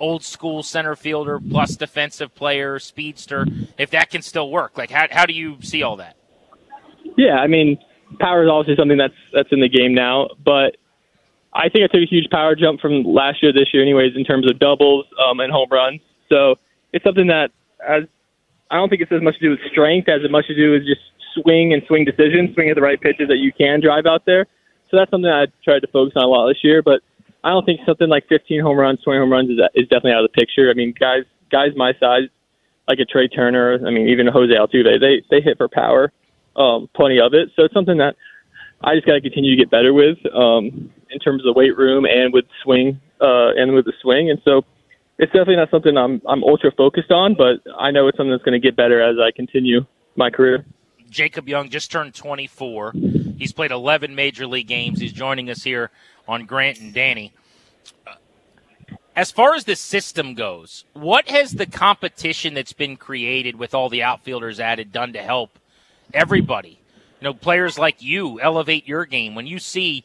old 0.00 0.22
school 0.22 0.62
center 0.62 0.94
fielder 0.94 1.40
plus 1.40 1.76
defensive 1.76 2.34
player, 2.34 2.78
speedster, 2.78 3.46
if 3.76 3.90
that 3.90 4.10
can 4.10 4.22
still 4.22 4.50
work. 4.50 4.78
Like, 4.78 4.90
how, 4.90 5.06
how 5.10 5.26
do 5.26 5.32
you 5.32 5.58
see 5.60 5.82
all 5.82 5.96
that? 5.96 6.16
Yeah, 7.16 7.36
I 7.36 7.46
mean, 7.46 7.78
power 8.18 8.44
is 8.44 8.50
obviously 8.50 8.80
something 8.80 8.98
that's 8.98 9.14
that's 9.32 9.50
in 9.52 9.60
the 9.60 9.68
game 9.68 9.94
now, 9.94 10.28
but 10.44 10.76
I 11.52 11.68
think 11.68 11.84
I 11.84 11.88
took 11.88 12.02
a 12.02 12.10
huge 12.10 12.30
power 12.30 12.54
jump 12.54 12.80
from 12.80 13.04
last 13.04 13.42
year 13.42 13.52
this 13.52 13.72
year, 13.72 13.82
anyways, 13.82 14.16
in 14.16 14.24
terms 14.24 14.50
of 14.50 14.58
doubles 14.58 15.06
um, 15.18 15.40
and 15.40 15.52
home 15.52 15.68
runs. 15.70 16.00
So 16.28 16.56
it's 16.92 17.04
something 17.04 17.28
that 17.28 17.50
as 17.86 18.04
I 18.70 18.76
don't 18.76 18.88
think 18.88 19.02
it's 19.02 19.12
as 19.12 19.22
much 19.22 19.38
to 19.38 19.40
do 19.40 19.50
with 19.50 19.60
strength 19.70 20.08
as 20.08 20.22
it 20.24 20.30
much 20.30 20.46
to 20.48 20.54
do 20.54 20.72
with 20.72 20.84
just 20.84 21.00
swing 21.34 21.72
and 21.72 21.82
swing 21.86 22.04
decisions, 22.04 22.54
swing 22.54 22.68
at 22.68 22.76
the 22.76 22.82
right 22.82 23.00
pitches 23.00 23.28
that 23.28 23.38
you 23.38 23.52
can 23.52 23.80
drive 23.80 24.06
out 24.06 24.24
there. 24.26 24.46
So 24.90 24.96
that's 24.96 25.10
something 25.10 25.30
I 25.30 25.46
tried 25.64 25.80
to 25.80 25.86
focus 25.88 26.14
on 26.16 26.24
a 26.24 26.26
lot 26.26 26.48
this 26.48 26.62
year. 26.62 26.82
But 26.82 27.00
I 27.44 27.50
don't 27.50 27.64
think 27.64 27.80
something 27.86 28.08
like 28.08 28.26
15 28.28 28.60
home 28.60 28.76
runs, 28.76 29.00
20 29.02 29.20
home 29.20 29.32
runs 29.32 29.50
is 29.50 29.58
is 29.74 29.88
definitely 29.88 30.12
out 30.12 30.24
of 30.24 30.30
the 30.32 30.38
picture. 30.38 30.70
I 30.70 30.74
mean, 30.74 30.94
guys 30.98 31.24
guys 31.50 31.70
my 31.76 31.92
size, 31.98 32.28
like 32.88 32.98
a 32.98 33.04
Trea 33.04 33.28
Turner, 33.28 33.78
I 33.86 33.90
mean 33.90 34.08
even 34.08 34.26
Jose 34.26 34.52
Altuve, 34.52 35.00
they 35.00 35.22
they 35.30 35.40
hit 35.40 35.56
for 35.56 35.68
power, 35.68 36.12
um, 36.58 36.88
plenty 36.94 37.20
of 37.20 37.34
it. 37.34 37.50
So 37.56 37.64
it's 37.64 37.74
something 37.74 37.98
that 37.98 38.16
I 38.82 38.94
just 38.94 39.06
got 39.06 39.14
to 39.14 39.20
continue 39.20 39.56
to 39.56 39.56
get 39.56 39.70
better 39.70 39.92
with 39.92 40.18
um, 40.34 40.90
in 41.10 41.18
terms 41.20 41.42
of 41.42 41.46
the 41.46 41.58
weight 41.58 41.76
room 41.76 42.04
and 42.04 42.32
with 42.32 42.44
swing 42.62 43.00
uh, 43.20 43.54
and 43.56 43.72
with 43.74 43.84
the 43.84 43.92
swing. 44.02 44.30
And 44.30 44.40
so 44.44 44.62
it's 45.18 45.32
definitely 45.32 45.56
not 45.56 45.70
something 45.70 45.96
I'm 45.96 46.22
I'm 46.26 46.44
ultra 46.44 46.70
focused 46.76 47.10
on, 47.10 47.34
but 47.34 47.60
I 47.78 47.90
know 47.90 48.08
it's 48.08 48.16
something 48.16 48.30
that's 48.30 48.44
going 48.44 48.60
to 48.60 48.64
get 48.64 48.76
better 48.76 49.00
as 49.00 49.16
I 49.18 49.30
continue 49.34 49.86
my 50.16 50.30
career. 50.30 50.64
Jacob 51.10 51.48
Young 51.48 51.70
just 51.70 51.90
turned 51.90 52.14
24. 52.14 52.92
He's 53.38 53.52
played 53.52 53.70
11 53.70 54.14
major 54.14 54.46
league 54.46 54.66
games. 54.66 55.00
He's 55.00 55.12
joining 55.12 55.48
us 55.48 55.62
here 55.62 55.90
on 56.26 56.44
Grant 56.44 56.80
and 56.80 56.92
Danny. 56.92 57.32
As 59.16 59.30
far 59.32 59.54
as 59.54 59.64
the 59.64 59.74
system 59.74 60.34
goes, 60.34 60.84
what 60.92 61.28
has 61.28 61.52
the 61.52 61.66
competition 61.66 62.54
that's 62.54 62.74
been 62.74 62.96
created 62.96 63.56
with 63.56 63.74
all 63.74 63.88
the 63.88 64.02
outfielders 64.02 64.60
added 64.60 64.92
done 64.92 65.14
to 65.14 65.22
help 65.22 65.58
everybody? 66.14 66.78
You 67.20 67.24
know, 67.24 67.34
players 67.34 67.78
like 67.78 68.02
you 68.02 68.40
elevate 68.40 68.86
your 68.86 69.04
game. 69.04 69.34
When 69.34 69.46
you 69.46 69.58
see 69.58 70.04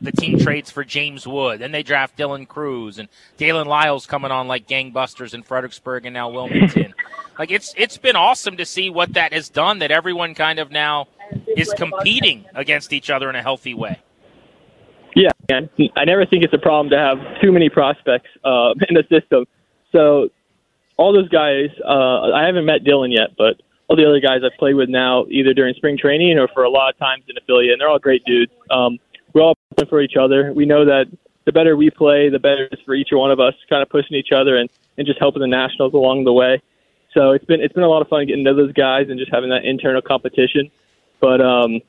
the 0.00 0.12
team 0.12 0.38
trades 0.38 0.70
for 0.70 0.84
James 0.84 1.26
Wood. 1.26 1.60
Then 1.60 1.72
they 1.72 1.82
draft 1.82 2.16
Dylan 2.16 2.48
Crews 2.48 2.98
and 2.98 3.08
Daylen 3.38 3.66
Lile's 3.66 4.06
coming 4.06 4.30
on 4.30 4.48
like 4.48 4.66
gangbusters 4.66 5.34
in 5.34 5.42
Fredericksburg 5.42 6.06
and 6.06 6.14
now 6.14 6.30
Wilmington. 6.30 6.94
like 7.38 7.50
it's 7.50 7.74
it's 7.76 7.98
been 7.98 8.16
awesome 8.16 8.56
to 8.56 8.64
see 8.64 8.90
what 8.90 9.14
that 9.14 9.32
has 9.32 9.48
done. 9.48 9.80
That 9.80 9.90
everyone 9.90 10.34
kind 10.34 10.58
of 10.58 10.70
now 10.70 11.08
is 11.56 11.72
competing 11.76 12.44
against 12.54 12.92
each 12.92 13.10
other 13.10 13.28
in 13.28 13.36
a 13.36 13.42
healthy 13.42 13.74
way. 13.74 14.00
Yeah, 15.14 15.30
and 15.48 15.68
I 15.96 16.04
never 16.04 16.26
think 16.26 16.44
it's 16.44 16.54
a 16.54 16.58
problem 16.58 16.90
to 16.90 16.98
have 16.98 17.18
too 17.40 17.52
many 17.52 17.68
prospects 17.68 18.28
uh, 18.44 18.72
in 18.88 18.94
the 18.94 19.04
system. 19.10 19.46
So 19.92 20.30
all 20.96 21.12
those 21.12 21.28
guys, 21.28 21.68
uh, 21.84 22.32
I 22.32 22.46
haven't 22.46 22.64
met 22.64 22.84
Dylan 22.84 23.12
yet, 23.12 23.36
but 23.36 23.60
all 23.88 23.96
the 23.96 24.06
other 24.06 24.20
guys 24.20 24.40
I've 24.44 24.58
played 24.58 24.74
with 24.74 24.88
now, 24.88 25.26
either 25.30 25.52
during 25.52 25.74
spring 25.74 25.98
training 25.98 26.38
or 26.38 26.48
for 26.48 26.64
a 26.64 26.70
lot 26.70 26.92
of 26.92 26.98
times 26.98 27.24
in 27.28 27.36
affiliate, 27.36 27.72
and 27.72 27.80
they're 27.80 27.88
all 27.88 27.98
great 27.98 28.24
dudes. 28.24 28.52
Um, 28.70 28.98
we're 29.32 29.42
all 29.42 29.54
for 29.88 30.00
each 30.00 30.16
other. 30.16 30.52
We 30.52 30.64
know 30.64 30.84
that 30.84 31.06
the 31.44 31.52
better 31.52 31.76
we 31.76 31.90
play, 31.90 32.30
the 32.30 32.38
better 32.38 32.64
it 32.64 32.78
is 32.78 32.84
for 32.84 32.94
each 32.94 33.08
one 33.10 33.30
of 33.30 33.40
us, 33.40 33.54
kind 33.68 33.82
of 33.82 33.88
pushing 33.88 34.16
each 34.16 34.32
other 34.32 34.56
and, 34.56 34.70
and 34.96 35.06
just 35.06 35.18
helping 35.18 35.40
the 35.40 35.48
nationals 35.48 35.92
along 35.92 36.24
the 36.24 36.32
way. 36.32 36.62
So 37.12 37.32
it's 37.32 37.44
been 37.44 37.60
it's 37.60 37.74
been 37.74 37.84
a 37.84 37.88
lot 37.88 38.02
of 38.02 38.08
fun 38.08 38.26
getting 38.26 38.44
to 38.44 38.54
those 38.54 38.72
guys 38.72 39.08
and 39.08 39.18
just 39.18 39.32
having 39.32 39.50
that 39.50 39.64
internal 39.64 40.02
competition. 40.02 40.70
But 41.20 41.40
um, 41.40 41.80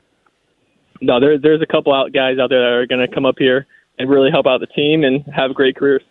no, 1.01 1.19
there, 1.19 1.37
there's 1.37 1.61
a 1.61 1.65
couple 1.65 1.93
out 1.93 2.13
guys 2.13 2.37
out 2.37 2.49
there 2.49 2.61
that 2.61 2.77
are 2.77 2.85
going 2.85 3.07
to 3.07 3.13
come 3.13 3.25
up 3.25 3.35
here 3.37 3.65
and 3.97 4.09
really 4.09 4.29
help 4.29 4.45
out 4.45 4.59
the 4.59 4.67
team 4.67 5.03
and 5.03 5.23
have 5.33 5.53
great 5.53 5.75
careers. 5.75 6.03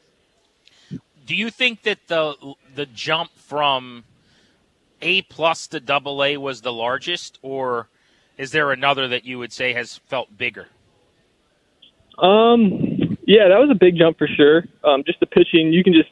Do 1.27 1.35
you 1.35 1.51
think 1.51 1.83
that 1.83 2.07
the 2.09 2.55
the 2.75 2.87
jump 2.87 3.31
from 3.37 4.05
A 5.03 5.23
plus 5.23 5.67
to 5.69 5.81
double 5.81 6.23
A 6.23 6.37
was 6.37 6.61
the 6.61 6.73
largest, 6.73 7.39
or 7.43 7.89
is 8.39 8.53
there 8.53 8.73
another 8.73 9.09
that 9.09 9.25
you 9.25 9.39
would 9.39 9.53
say 9.53 9.73
has 9.73 9.99
felt 10.07 10.37
bigger? 10.37 10.69
Um, 12.19 13.19
yeah, 13.27 13.49
that 13.49 13.59
was 13.59 13.71
a 13.71 13.75
big 13.75 13.97
jump 13.97 14.19
for 14.19 14.29
sure. 14.29 14.65
Um, 14.85 15.03
just 15.05 15.21
the 15.21 15.27
pitching, 15.27 15.73
you 15.73 15.83
can 15.83 15.93
just 15.93 16.11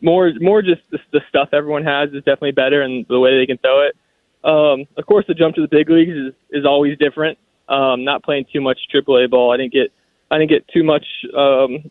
more 0.00 0.32
more 0.40 0.62
just 0.62 0.82
the, 0.90 0.98
the 1.12 1.20
stuff 1.28 1.48
everyone 1.52 1.84
has 1.84 2.10
is 2.10 2.18
definitely 2.18 2.52
better, 2.52 2.82
and 2.82 3.06
the 3.08 3.18
way 3.18 3.38
they 3.38 3.46
can 3.46 3.58
throw 3.58 3.86
it. 3.86 3.96
Um, 4.44 4.86
of 4.96 5.06
course, 5.06 5.24
the 5.26 5.34
jump 5.34 5.56
to 5.56 5.62
the 5.62 5.68
big 5.68 5.88
leagues 5.90 6.12
is 6.12 6.34
is 6.50 6.64
always 6.64 6.96
different. 6.98 7.38
Um, 7.68 8.04
not 8.04 8.22
playing 8.22 8.46
too 8.52 8.60
much 8.60 8.78
AAA 8.94 9.30
ball, 9.30 9.52
I 9.52 9.56
didn't 9.56 9.72
get 9.72 9.92
I 10.30 10.38
didn't 10.38 10.50
get 10.50 10.68
too 10.68 10.84
much 10.84 11.04
um, 11.36 11.90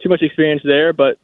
too 0.00 0.08
much 0.08 0.22
experience 0.22 0.62
there, 0.64 0.92
but 0.92 1.18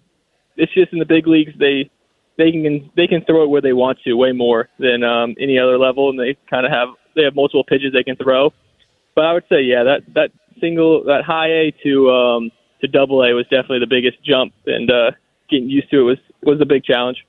it's 0.57 0.73
just 0.75 0.93
in 0.93 0.99
the 0.99 1.05
big 1.05 1.27
leagues 1.27 1.53
they 1.59 1.91
they 2.37 2.51
can 2.51 2.91
they 2.97 3.07
can 3.07 3.24
throw 3.24 3.45
it 3.45 3.51
where 3.51 3.61
they 3.61 3.72
want 3.72 3.99
to 4.05 4.14
way 4.14 4.32
more 4.32 4.68
than 4.78 5.05
um, 5.05 5.35
any 5.39 5.59
other 5.59 5.78
level, 5.78 6.11
and 6.11 6.18
they 6.18 6.37
kind 6.49 6.66
of 6.66 6.72
have 6.72 6.89
they 7.14 7.22
have 7.22 7.35
multiple 7.35 7.64
pitches 7.64 7.93
they 7.93 8.03
can 8.03 8.16
throw. 8.16 8.53
But 9.14 9.24
I 9.24 9.32
would 9.32 9.45
say 9.49 9.62
yeah, 9.62 9.85
that 9.85 10.01
that 10.14 10.30
single 10.61 11.05
that 11.05 11.22
high 11.24 11.49
A 11.49 11.74
to 11.85 12.11
um, 12.11 12.51
to 12.80 12.89
double 12.89 13.22
A 13.22 13.32
was 13.32 13.45
definitely 13.45 13.80
the 13.80 13.87
biggest 13.87 14.22
jump, 14.24 14.53
and 14.66 14.91
uh, 14.91 15.11
getting 15.51 15.70
used 15.70 15.91
to 15.91 16.01
it 16.01 16.03
was 16.03 16.18
was 16.43 16.61
a 16.61 16.66
big 16.66 16.85
challenge. 16.85 17.24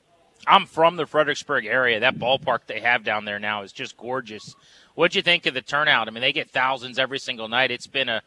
I'm 0.47 0.65
from 0.65 0.95
the 0.95 1.05
Fredericksburg 1.05 1.65
area. 1.65 1.99
That 1.99 2.19
ballpark 2.19 2.67
they 2.67 2.79
have 2.81 3.03
down 3.03 3.25
there 3.25 3.39
now 3.39 3.63
is 3.63 3.71
just 3.71 3.97
gorgeous. 3.97 4.55
What'd 4.93 5.15
you 5.15 5.21
think 5.21 5.45
of 5.45 5.53
the 5.53 5.61
turnout? 5.61 6.07
I 6.07 6.11
mean, 6.11 6.21
they 6.21 6.33
get 6.33 6.49
thousands 6.49 6.99
every 6.99 7.19
single 7.19 7.47
night. 7.47 7.71
It's 7.71 7.87
been 7.87 8.09
a 8.09 8.21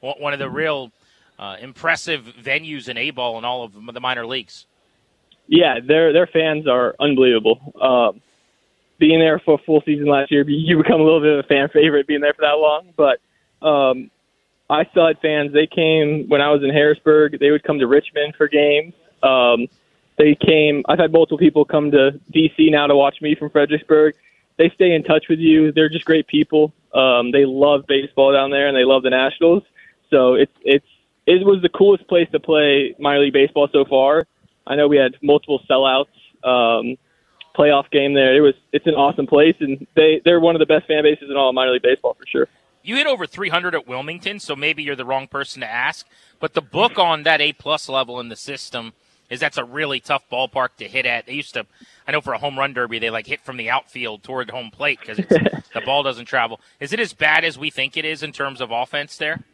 one 0.00 0.32
of 0.32 0.38
the 0.38 0.48
real 0.48 0.92
uh, 1.38 1.56
impressive 1.60 2.24
venues 2.40 2.88
in 2.88 2.96
A 2.96 3.10
ball 3.10 3.38
in 3.38 3.44
all 3.44 3.64
of 3.64 3.74
the 3.74 4.00
minor 4.00 4.26
leagues. 4.26 4.66
Yeah, 5.48 5.80
their 5.84 6.12
their 6.12 6.26
fans 6.26 6.68
are 6.68 6.94
unbelievable. 7.00 7.58
Um, 7.80 8.20
being 8.98 9.18
there 9.18 9.38
for 9.38 9.54
a 9.54 9.64
full 9.64 9.82
season 9.84 10.06
last 10.06 10.30
year, 10.30 10.44
you 10.48 10.76
become 10.76 11.00
a 11.00 11.04
little 11.04 11.20
bit 11.20 11.38
of 11.38 11.44
a 11.44 11.48
fan 11.48 11.68
favorite 11.72 12.06
being 12.06 12.20
there 12.20 12.34
for 12.34 12.42
that 12.42 12.58
long. 12.58 12.92
But 12.96 13.20
um, 13.66 14.10
I 14.68 14.84
still 14.90 15.06
had 15.06 15.18
fans. 15.20 15.52
They 15.52 15.66
came 15.66 16.28
when 16.28 16.40
I 16.40 16.50
was 16.50 16.62
in 16.62 16.70
Harrisburg. 16.70 17.38
They 17.40 17.50
would 17.50 17.64
come 17.64 17.78
to 17.78 17.86
Richmond 17.86 18.34
for 18.36 18.48
games. 18.48 18.92
Um, 19.22 19.66
they 20.18 20.34
came. 20.34 20.84
I've 20.88 20.98
had 20.98 21.12
multiple 21.12 21.38
people 21.38 21.64
come 21.64 21.90
to 21.92 22.20
DC 22.34 22.70
now 22.70 22.86
to 22.86 22.96
watch 22.96 23.22
me 23.22 23.34
from 23.34 23.50
Fredericksburg. 23.50 24.14
They 24.58 24.70
stay 24.74 24.92
in 24.92 25.04
touch 25.04 25.26
with 25.30 25.38
you. 25.38 25.72
They're 25.72 25.88
just 25.88 26.04
great 26.04 26.26
people. 26.26 26.72
Um, 26.92 27.30
they 27.30 27.46
love 27.46 27.86
baseball 27.86 28.32
down 28.32 28.50
there, 28.50 28.66
and 28.66 28.76
they 28.76 28.84
love 28.84 29.02
the 29.04 29.10
Nationals. 29.10 29.62
So 30.10 30.34
it's 30.34 30.52
it's 30.62 30.86
it 31.26 31.46
was 31.46 31.62
the 31.62 31.68
coolest 31.68 32.06
place 32.08 32.28
to 32.32 32.40
play 32.40 32.94
minor 32.98 33.20
league 33.20 33.32
baseball 33.32 33.68
so 33.72 33.84
far. 33.84 34.26
I 34.68 34.76
know 34.76 34.86
we 34.86 34.96
had 34.96 35.16
multiple 35.22 35.60
sellouts, 35.68 36.06
um, 36.44 36.96
playoff 37.56 37.90
game 37.90 38.14
there. 38.14 38.36
It 38.36 38.40
was 38.40 38.54
it's 38.72 38.86
an 38.86 38.94
awesome 38.94 39.26
place, 39.26 39.56
and 39.60 39.86
they 39.96 40.20
they're 40.24 40.40
one 40.40 40.54
of 40.54 40.60
the 40.60 40.66
best 40.66 40.86
fan 40.86 41.02
bases 41.02 41.28
in 41.30 41.36
all 41.36 41.48
of 41.48 41.54
minor 41.54 41.72
league 41.72 41.82
baseball 41.82 42.14
for 42.14 42.26
sure. 42.26 42.48
You 42.82 42.96
hit 42.96 43.06
over 43.06 43.26
300 43.26 43.74
at 43.74 43.88
Wilmington, 43.88 44.38
so 44.38 44.54
maybe 44.54 44.82
you're 44.82 44.96
the 44.96 45.04
wrong 45.04 45.26
person 45.26 45.60
to 45.60 45.70
ask. 45.70 46.06
But 46.38 46.54
the 46.54 46.62
book 46.62 46.98
on 46.98 47.24
that 47.24 47.40
A 47.40 47.52
plus 47.52 47.88
level 47.88 48.20
in 48.20 48.28
the 48.28 48.36
system 48.36 48.92
is 49.28 49.40
that's 49.40 49.58
a 49.58 49.64
really 49.64 50.00
tough 50.00 50.24
ballpark 50.30 50.76
to 50.78 50.88
hit 50.88 51.04
at. 51.04 51.26
They 51.26 51.34
used 51.34 51.54
to, 51.54 51.66
I 52.06 52.12
know 52.12 52.20
for 52.20 52.32
a 52.32 52.38
home 52.38 52.58
run 52.58 52.72
derby, 52.72 52.98
they 52.98 53.10
like 53.10 53.26
hit 53.26 53.40
from 53.40 53.56
the 53.56 53.68
outfield 53.68 54.22
toward 54.22 54.50
home 54.50 54.70
plate 54.70 55.00
because 55.00 55.16
the 55.74 55.82
ball 55.84 56.02
doesn't 56.02 56.26
travel. 56.26 56.60
Is 56.80 56.92
it 56.92 57.00
as 57.00 57.12
bad 57.12 57.44
as 57.44 57.58
we 57.58 57.70
think 57.70 57.96
it 57.96 58.04
is 58.04 58.22
in 58.22 58.32
terms 58.32 58.60
of 58.60 58.70
offense 58.70 59.16
there? 59.16 59.44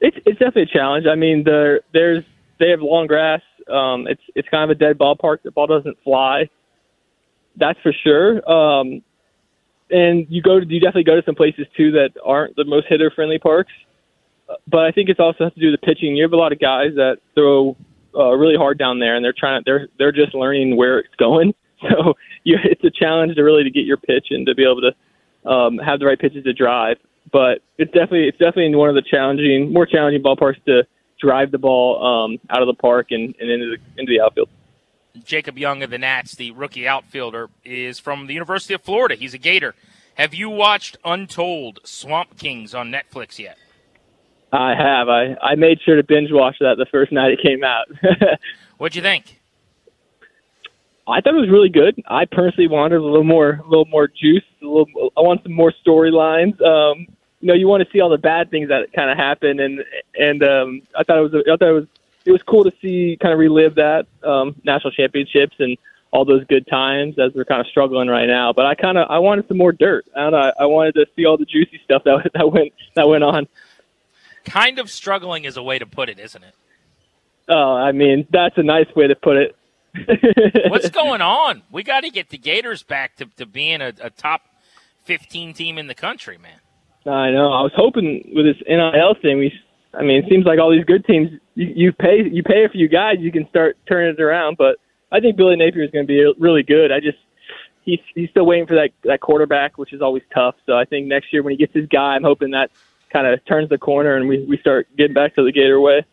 It's 0.00 0.16
it's 0.26 0.38
definitely 0.38 0.62
a 0.62 0.66
challenge. 0.66 1.06
I 1.06 1.14
mean, 1.14 1.44
there 1.44 1.82
there's 1.92 2.24
they 2.58 2.70
have 2.70 2.82
long 2.82 3.06
grass. 3.06 3.40
Um, 3.68 4.06
it's 4.06 4.22
it's 4.34 4.48
kind 4.48 4.70
of 4.70 4.76
a 4.76 4.78
dead 4.78 4.98
ballpark. 4.98 5.42
The 5.42 5.50
ball 5.50 5.66
doesn't 5.66 5.96
fly. 6.04 6.48
That's 7.56 7.78
for 7.80 7.92
sure. 7.92 8.48
Um, 8.50 9.02
and 9.90 10.26
you 10.28 10.42
go 10.42 10.60
to 10.60 10.66
you 10.66 10.80
definitely 10.80 11.04
go 11.04 11.16
to 11.16 11.22
some 11.24 11.34
places 11.34 11.66
too 11.76 11.92
that 11.92 12.10
aren't 12.24 12.56
the 12.56 12.64
most 12.64 12.86
hitter 12.88 13.10
friendly 13.14 13.38
parks. 13.38 13.72
But 14.68 14.80
I 14.80 14.92
think 14.92 15.08
it's 15.08 15.20
also 15.20 15.44
has 15.44 15.54
to 15.54 15.60
do 15.60 15.70
with 15.70 15.80
the 15.80 15.86
pitching. 15.86 16.16
You 16.16 16.24
have 16.24 16.32
a 16.32 16.36
lot 16.36 16.52
of 16.52 16.60
guys 16.60 16.94
that 16.96 17.18
throw 17.34 17.76
uh, 18.14 18.32
really 18.32 18.56
hard 18.56 18.78
down 18.78 18.98
there, 18.98 19.16
and 19.16 19.24
they're 19.24 19.34
trying 19.36 19.62
they're 19.64 19.88
they're 19.98 20.12
just 20.12 20.34
learning 20.34 20.76
where 20.76 20.98
it's 20.98 21.14
going. 21.18 21.54
So 21.90 22.14
you, 22.44 22.56
it's 22.64 22.82
a 22.82 22.90
challenge 22.90 23.34
to 23.34 23.42
really 23.42 23.62
to 23.62 23.68
get 23.68 23.84
your 23.84 23.98
pitch 23.98 24.28
and 24.30 24.46
to 24.46 24.54
be 24.54 24.62
able 24.62 24.80
to 24.80 25.50
um, 25.50 25.76
have 25.76 25.98
the 25.98 26.06
right 26.06 26.18
pitches 26.18 26.42
to 26.44 26.54
drive 26.54 26.96
but 27.32 27.62
it's 27.78 27.92
definitely 27.92 28.28
it's 28.28 28.38
definitely 28.38 28.74
one 28.74 28.88
of 28.88 28.94
the 28.94 29.02
challenging, 29.02 29.72
more 29.72 29.86
challenging 29.86 30.22
ballparks 30.22 30.62
to 30.64 30.84
drive 31.24 31.50
the 31.50 31.58
ball 31.58 32.04
um, 32.04 32.38
out 32.50 32.60
of 32.60 32.66
the 32.66 32.74
park 32.74 33.08
and, 33.10 33.34
and 33.40 33.50
into 33.50 33.76
the 33.76 34.00
into 34.00 34.10
the 34.10 34.20
outfield. 34.20 34.48
Jacob 35.24 35.58
Young 35.58 35.82
of 35.82 35.90
the 35.90 35.98
Nats, 35.98 36.34
the 36.34 36.50
rookie 36.50 36.86
outfielder, 36.88 37.48
is 37.64 37.98
from 37.98 38.26
the 38.26 38.34
University 38.34 38.74
of 38.74 38.82
Florida. 38.82 39.14
He's 39.14 39.32
a 39.32 39.38
Gator. 39.38 39.74
Have 40.16 40.34
you 40.34 40.50
watched 40.50 40.96
Untold 41.04 41.80
Swamp 41.84 42.36
Kings 42.36 42.74
on 42.74 42.90
Netflix 42.90 43.38
yet? 43.38 43.56
I 44.52 44.74
have. 44.74 45.08
I, 45.08 45.36
I 45.42 45.54
made 45.56 45.78
sure 45.84 45.96
to 45.96 46.04
binge 46.04 46.30
watch 46.30 46.56
that 46.60 46.76
the 46.78 46.86
first 46.90 47.12
night 47.18 47.32
it 47.32 47.40
came 47.42 47.64
out. 47.64 47.86
What'd 48.78 48.96
you 48.96 49.02
think? 49.02 49.40
I 51.06 51.20
thought 51.20 51.34
it 51.34 51.40
was 51.40 51.50
really 51.50 51.68
good. 51.68 52.02
I 52.08 52.24
personally 52.24 52.68
wanted 52.68 52.96
a 52.96 53.04
little 53.04 53.24
more, 53.24 53.62
a 53.64 53.68
little 53.68 53.86
more 53.86 54.08
juice. 54.08 54.44
A 54.62 54.66
little, 54.66 54.86
I 55.16 55.20
want 55.20 55.42
some 55.42 55.52
more 55.52 55.72
storylines. 55.86 56.60
Um, 56.62 57.06
you 57.44 57.48
know, 57.48 57.54
you 57.54 57.68
want 57.68 57.84
to 57.84 57.92
see 57.92 58.00
all 58.00 58.08
the 58.08 58.16
bad 58.16 58.50
things 58.50 58.70
that 58.70 58.90
kind 58.94 59.10
of 59.10 59.18
happen, 59.18 59.60
and 59.60 59.84
and 60.18 60.42
um, 60.42 60.80
I 60.96 61.02
thought 61.04 61.18
it 61.18 61.30
was, 61.30 61.34
I 61.34 61.56
thought 61.58 61.68
it 61.68 61.72
was, 61.72 61.86
it 62.24 62.32
was 62.32 62.40
cool 62.42 62.64
to 62.64 62.72
see 62.80 63.18
kind 63.20 63.34
of 63.34 63.38
relive 63.38 63.74
that 63.74 64.06
um, 64.22 64.56
national 64.64 64.92
championships 64.92 65.54
and 65.58 65.76
all 66.10 66.24
those 66.24 66.42
good 66.46 66.66
times 66.66 67.18
as 67.18 67.34
we're 67.34 67.44
kind 67.44 67.60
of 67.60 67.66
struggling 67.66 68.08
right 68.08 68.24
now. 68.24 68.54
But 68.54 68.64
I 68.64 68.74
kind 68.74 68.96
of, 68.96 69.10
I 69.10 69.18
wanted 69.18 69.46
some 69.46 69.58
more 69.58 69.72
dirt. 69.72 70.06
I 70.16 70.20
don't 70.22 70.32
know. 70.32 70.52
I 70.58 70.64
wanted 70.64 70.94
to 70.94 71.06
see 71.14 71.26
all 71.26 71.36
the 71.36 71.44
juicy 71.44 71.82
stuff 71.84 72.04
that 72.04 72.30
that 72.34 72.50
went 72.50 72.72
that 72.94 73.06
went 73.06 73.24
on. 73.24 73.46
Kind 74.46 74.78
of 74.78 74.90
struggling 74.90 75.44
is 75.44 75.58
a 75.58 75.62
way 75.62 75.78
to 75.78 75.84
put 75.84 76.08
it, 76.08 76.18
isn't 76.18 76.42
it? 76.42 76.54
Oh, 77.50 77.74
I 77.74 77.92
mean, 77.92 78.26
that's 78.30 78.56
a 78.56 78.62
nice 78.62 78.88
way 78.96 79.06
to 79.06 79.16
put 79.16 79.36
it. 79.36 79.56
What's 80.70 80.88
going 80.88 81.20
on? 81.20 81.60
We 81.70 81.82
got 81.82 82.04
to 82.04 82.10
get 82.10 82.30
the 82.30 82.38
Gators 82.38 82.82
back 82.82 83.16
to, 83.16 83.26
to 83.36 83.44
being 83.44 83.82
a, 83.82 83.92
a, 84.00 84.08
top 84.08 84.40
15 85.04 85.52
team 85.52 85.76
in 85.76 85.88
the 85.88 85.94
country, 85.94 86.38
man. 86.38 86.58
I 87.06 87.30
know. 87.30 87.52
I 87.52 87.62
was 87.62 87.72
hoping 87.76 88.30
with 88.34 88.46
this 88.46 88.62
NIL 88.66 89.14
thing, 89.20 89.38
we, 89.38 89.52
I 89.92 90.02
mean, 90.02 90.24
it 90.24 90.28
seems 90.28 90.46
like 90.46 90.58
all 90.58 90.70
these 90.70 90.84
good 90.84 91.04
teams, 91.04 91.30
you, 91.54 91.72
you 91.76 91.92
pay 91.92 92.22
you 92.30 92.42
pay 92.42 92.64
a 92.64 92.68
few 92.68 92.88
guys, 92.88 93.16
you 93.20 93.30
can 93.30 93.48
start 93.48 93.76
turning 93.86 94.14
it 94.14 94.20
around. 94.20 94.56
But 94.56 94.76
I 95.12 95.20
think 95.20 95.36
Billy 95.36 95.56
Napier 95.56 95.84
is 95.84 95.90
going 95.90 96.06
to 96.06 96.08
be 96.08 96.24
really 96.38 96.62
good. 96.62 96.90
I 96.90 97.00
just 97.00 97.18
he's 97.84 98.00
he's 98.14 98.30
still 98.30 98.46
waiting 98.46 98.66
for 98.66 98.74
that 98.74 98.90
that 99.04 99.20
quarterback, 99.20 99.78
which 99.78 99.92
is 99.92 100.02
always 100.02 100.22
tough. 100.32 100.56
So 100.66 100.76
I 100.76 100.84
think 100.84 101.06
next 101.06 101.32
year 101.32 101.42
when 101.42 101.52
he 101.52 101.56
gets 101.56 101.74
his 101.74 101.86
guy, 101.88 102.14
I'm 102.14 102.24
hoping 102.24 102.50
that 102.52 102.70
kind 103.12 103.26
of 103.26 103.44
turns 103.44 103.68
the 103.68 103.78
corner 103.78 104.16
and 104.16 104.28
we 104.28 104.44
we 104.44 104.58
start 104.58 104.88
getting 104.96 105.14
back 105.14 105.34
to 105.36 105.44
the 105.44 105.52
Gator 105.52 105.80
way. 105.80 106.04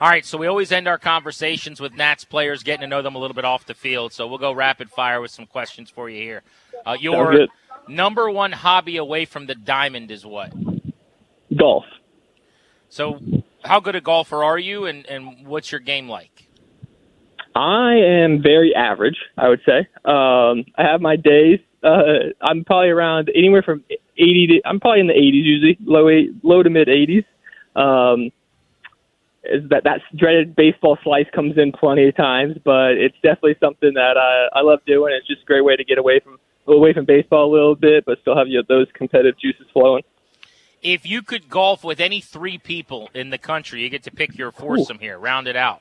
All 0.00 0.08
right, 0.08 0.24
so 0.24 0.36
we 0.36 0.48
always 0.48 0.72
end 0.72 0.88
our 0.88 0.98
conversations 0.98 1.80
with 1.80 1.94
Nats 1.94 2.24
players, 2.24 2.62
getting 2.64 2.80
to 2.80 2.86
know 2.86 3.00
them 3.00 3.14
a 3.14 3.18
little 3.18 3.34
bit 3.34 3.44
off 3.44 3.64
the 3.64 3.74
field. 3.74 4.12
So 4.12 4.26
we'll 4.26 4.38
go 4.38 4.52
rapid 4.52 4.90
fire 4.90 5.20
with 5.20 5.30
some 5.30 5.46
questions 5.46 5.88
for 5.88 6.10
you 6.10 6.20
here. 6.20 6.42
Uh, 6.84 6.96
your 6.98 7.46
number 7.88 8.30
one 8.30 8.52
hobby 8.52 8.96
away 8.96 9.24
from 9.24 9.46
the 9.46 9.54
diamond 9.54 10.10
is 10.10 10.24
what? 10.24 10.52
Golf. 11.56 11.84
So, 12.88 13.20
how 13.64 13.80
good 13.80 13.96
a 13.96 14.00
golfer 14.00 14.44
are 14.44 14.58
you, 14.58 14.86
and, 14.86 15.06
and 15.06 15.46
what's 15.46 15.72
your 15.72 15.80
game 15.80 16.08
like? 16.08 16.48
I 17.54 17.94
am 17.94 18.42
very 18.42 18.74
average, 18.74 19.16
I 19.36 19.48
would 19.48 19.60
say. 19.66 19.80
Um, 20.04 20.64
I 20.76 20.82
have 20.82 21.00
my 21.00 21.16
days. 21.16 21.60
Uh, 21.82 22.30
I'm 22.40 22.64
probably 22.64 22.88
around 22.88 23.30
anywhere 23.34 23.62
from 23.62 23.84
80 24.16 24.46
to, 24.46 24.68
I'm 24.68 24.80
probably 24.80 25.00
in 25.00 25.06
the 25.06 25.12
80s 25.12 25.44
usually, 25.44 25.78
low, 25.84 26.08
eight, 26.08 26.30
low 26.42 26.62
to 26.62 26.70
mid 26.70 26.88
80s. 26.88 27.24
Um, 27.76 28.30
is 29.44 29.68
that 29.68 29.84
that 29.84 30.00
dreaded 30.16 30.56
baseball 30.56 30.98
slice 31.04 31.26
comes 31.34 31.58
in 31.58 31.70
plenty 31.72 32.08
of 32.08 32.16
times, 32.16 32.56
but 32.64 32.92
it's 32.92 33.16
definitely 33.16 33.56
something 33.60 33.92
that 33.94 34.16
I, 34.16 34.58
I 34.58 34.62
love 34.62 34.80
doing. 34.86 35.14
It's 35.14 35.26
just 35.26 35.42
a 35.42 35.44
great 35.44 35.64
way 35.64 35.76
to 35.76 35.84
get 35.84 35.98
away 35.98 36.20
from 36.20 36.38
away 36.66 36.92
from 36.92 37.04
baseball 37.04 37.50
a 37.50 37.52
little 37.52 37.74
bit, 37.74 38.04
but 38.04 38.18
still 38.20 38.36
have 38.36 38.48
you 38.48 38.58
know, 38.58 38.64
those 38.68 38.86
competitive 38.94 39.38
juices 39.38 39.66
flowing. 39.72 40.02
If 40.82 41.06
you 41.06 41.22
could 41.22 41.48
golf 41.48 41.82
with 41.82 42.00
any 42.00 42.20
three 42.20 42.58
people 42.58 43.08
in 43.14 43.30
the 43.30 43.38
country, 43.38 43.82
you 43.82 43.88
get 43.88 44.02
to 44.04 44.10
pick 44.10 44.36
your 44.36 44.52
foursome 44.52 44.98
Ooh. 44.98 45.00
here, 45.00 45.18
round 45.18 45.48
it 45.48 45.56
out. 45.56 45.80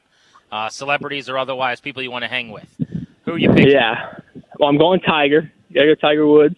Uh, 0.52 0.70
celebrities 0.70 1.30
or 1.30 1.38
otherwise, 1.38 1.82
people 1.82 2.02
you 2.02 2.12
want 2.12 2.24
to 2.24 2.30
hang 2.30 2.52
with. 2.52 2.70
Who 3.26 3.34
are 3.34 3.38
you 3.38 3.50
picking? 3.50 3.72
Yeah, 3.72 4.20
well, 4.60 4.70
I'm 4.70 4.78
going 4.78 5.00
Tiger. 5.02 5.52
Gotta 5.74 5.88
go 5.88 5.96
Tiger 5.96 6.28
Woods. 6.28 6.56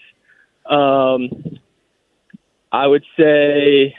Um, 0.65 1.59
I 2.71 2.87
would 2.87 3.03
say 3.17 3.95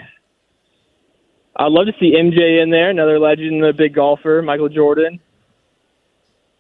I'd 1.58 1.72
love 1.72 1.86
to 1.86 1.92
see 1.98 2.14
MJ 2.14 2.62
in 2.62 2.70
there, 2.70 2.90
another 2.90 3.18
legend, 3.18 3.64
a 3.64 3.72
big 3.72 3.94
golfer, 3.94 4.42
Michael 4.42 4.68
Jordan. 4.68 5.18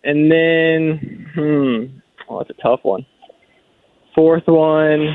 And 0.02 0.30
then, 0.30 1.30
hmm, 1.34 1.98
oh, 2.28 2.38
that's 2.38 2.50
a 2.50 2.62
tough 2.62 2.80
one. 2.82 3.04
Fourth 4.16 4.44
one, 4.48 5.14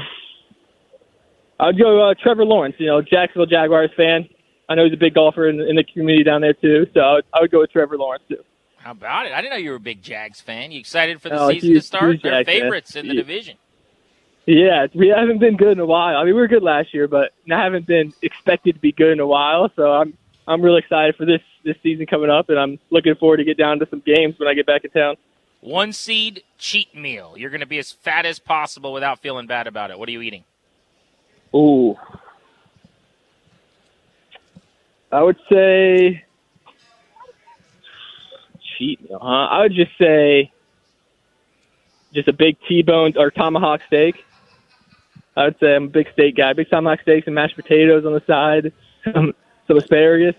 I'd 1.59 1.77
go 1.77 2.09
uh, 2.09 2.13
Trevor 2.21 2.45
Lawrence. 2.45 2.75
You 2.77 2.85
know, 2.87 3.01
Jacksonville 3.01 3.47
Jaguars 3.47 3.89
fan. 3.97 4.29
I 4.69 4.75
know 4.75 4.85
he's 4.85 4.93
a 4.93 4.97
big 4.97 5.15
golfer 5.15 5.49
in, 5.49 5.59
in 5.59 5.75
the 5.75 5.83
community 5.83 6.23
down 6.23 6.41
there 6.41 6.53
too, 6.53 6.85
so 6.93 7.01
I 7.01 7.13
would, 7.15 7.25
I 7.33 7.41
would 7.41 7.51
go 7.51 7.59
with 7.59 7.71
Trevor 7.71 7.97
Lawrence 7.97 8.23
too. 8.29 8.43
How 8.77 8.91
about 8.91 9.25
it? 9.25 9.33
I 9.33 9.41
didn't 9.41 9.51
know 9.53 9.57
you 9.57 9.71
were 9.71 9.75
a 9.75 9.79
big 9.79 10.01
Jags 10.01 10.39
fan. 10.39 10.71
You 10.71 10.79
excited 10.79 11.21
for 11.21 11.29
the 11.29 11.39
Oh, 11.39 11.49
season 11.49 11.69
huge- 11.71 11.81
to 11.81 11.85
start? 11.87 12.19
They're 12.23 12.31
Jags 12.31 12.47
fan. 12.47 12.61
favorites 12.61 12.95
in 12.95 13.07
the 13.07 13.15
Yeah. 13.15 13.21
division. 13.21 13.57
Yeah, 14.47 14.87
we 14.95 15.09
haven't 15.09 15.37
been 15.39 15.55
good 15.57 15.73
in 15.73 15.79
a 15.79 15.85
while. 15.85 16.15
I 16.17 16.23
mean, 16.23 16.33
we 16.33 16.41
were 16.41 16.47
good 16.47 16.63
last 16.63 16.93
year, 16.93 17.07
but 17.07 17.31
I 17.51 17.61
haven't 17.61 17.85
been 17.85 18.11
expected 18.23 18.73
to 18.75 18.81
be 18.81 18.91
good 18.91 19.11
in 19.11 19.19
a 19.19 19.27
while. 19.27 19.69
So 19.75 19.91
I'm 19.91 20.13
I'm 20.47 20.61
really 20.61 20.79
excited 20.79 21.15
for 21.15 21.25
this 21.25 21.41
this 21.63 21.75
season 21.83 22.05
coming 22.07 22.29
up, 22.31 22.49
and 22.49 22.57
I'm 22.59 22.79
looking 22.89 23.13
forward 23.15 23.37
to 23.37 23.43
get 23.43 23.57
down 23.57 23.77
to 23.79 23.87
some 23.89 24.01
games 24.05 24.35
when 24.39 24.47
I 24.47 24.53
get 24.55 24.65
back 24.65 24.83
in 24.83 24.89
town. 24.91 25.15
One 25.61 25.93
seed 25.93 26.43
cheat 26.57 26.95
meal. 26.95 27.35
You're 27.37 27.51
going 27.51 27.61
to 27.61 27.67
be 27.67 27.77
as 27.77 27.91
fat 27.91 28.25
as 28.25 28.39
possible 28.39 28.91
without 28.93 29.19
feeling 29.19 29.45
bad 29.45 29.67
about 29.67 29.91
it. 29.91 29.99
What 29.99 30.09
are 30.09 30.11
you 30.11 30.21
eating? 30.21 30.43
Ooh, 31.55 31.95
I 35.11 35.21
would 35.21 35.37
say 35.51 36.23
cheat 38.77 39.01
meal, 39.07 39.19
huh? 39.21 39.27
I 39.27 39.59
would 39.61 39.73
just 39.73 39.91
say 39.99 40.51
just 42.13 42.27
a 42.27 42.33
big 42.33 42.57
T-bone 42.67 43.13
or 43.17 43.29
tomahawk 43.29 43.81
steak. 43.87 44.25
I 45.35 45.45
would 45.45 45.59
say 45.59 45.75
I'm 45.75 45.85
a 45.85 45.87
big 45.87 46.07
steak 46.13 46.37
guy. 46.37 46.53
Big 46.53 46.69
tomahawk 46.69 47.01
steaks 47.01 47.27
and 47.27 47.35
mashed 47.35 47.55
potatoes 47.55 48.05
on 48.05 48.13
the 48.13 48.23
side, 48.25 48.73
some 49.03 49.33
some 49.67 49.77
asparagus. 49.77 50.35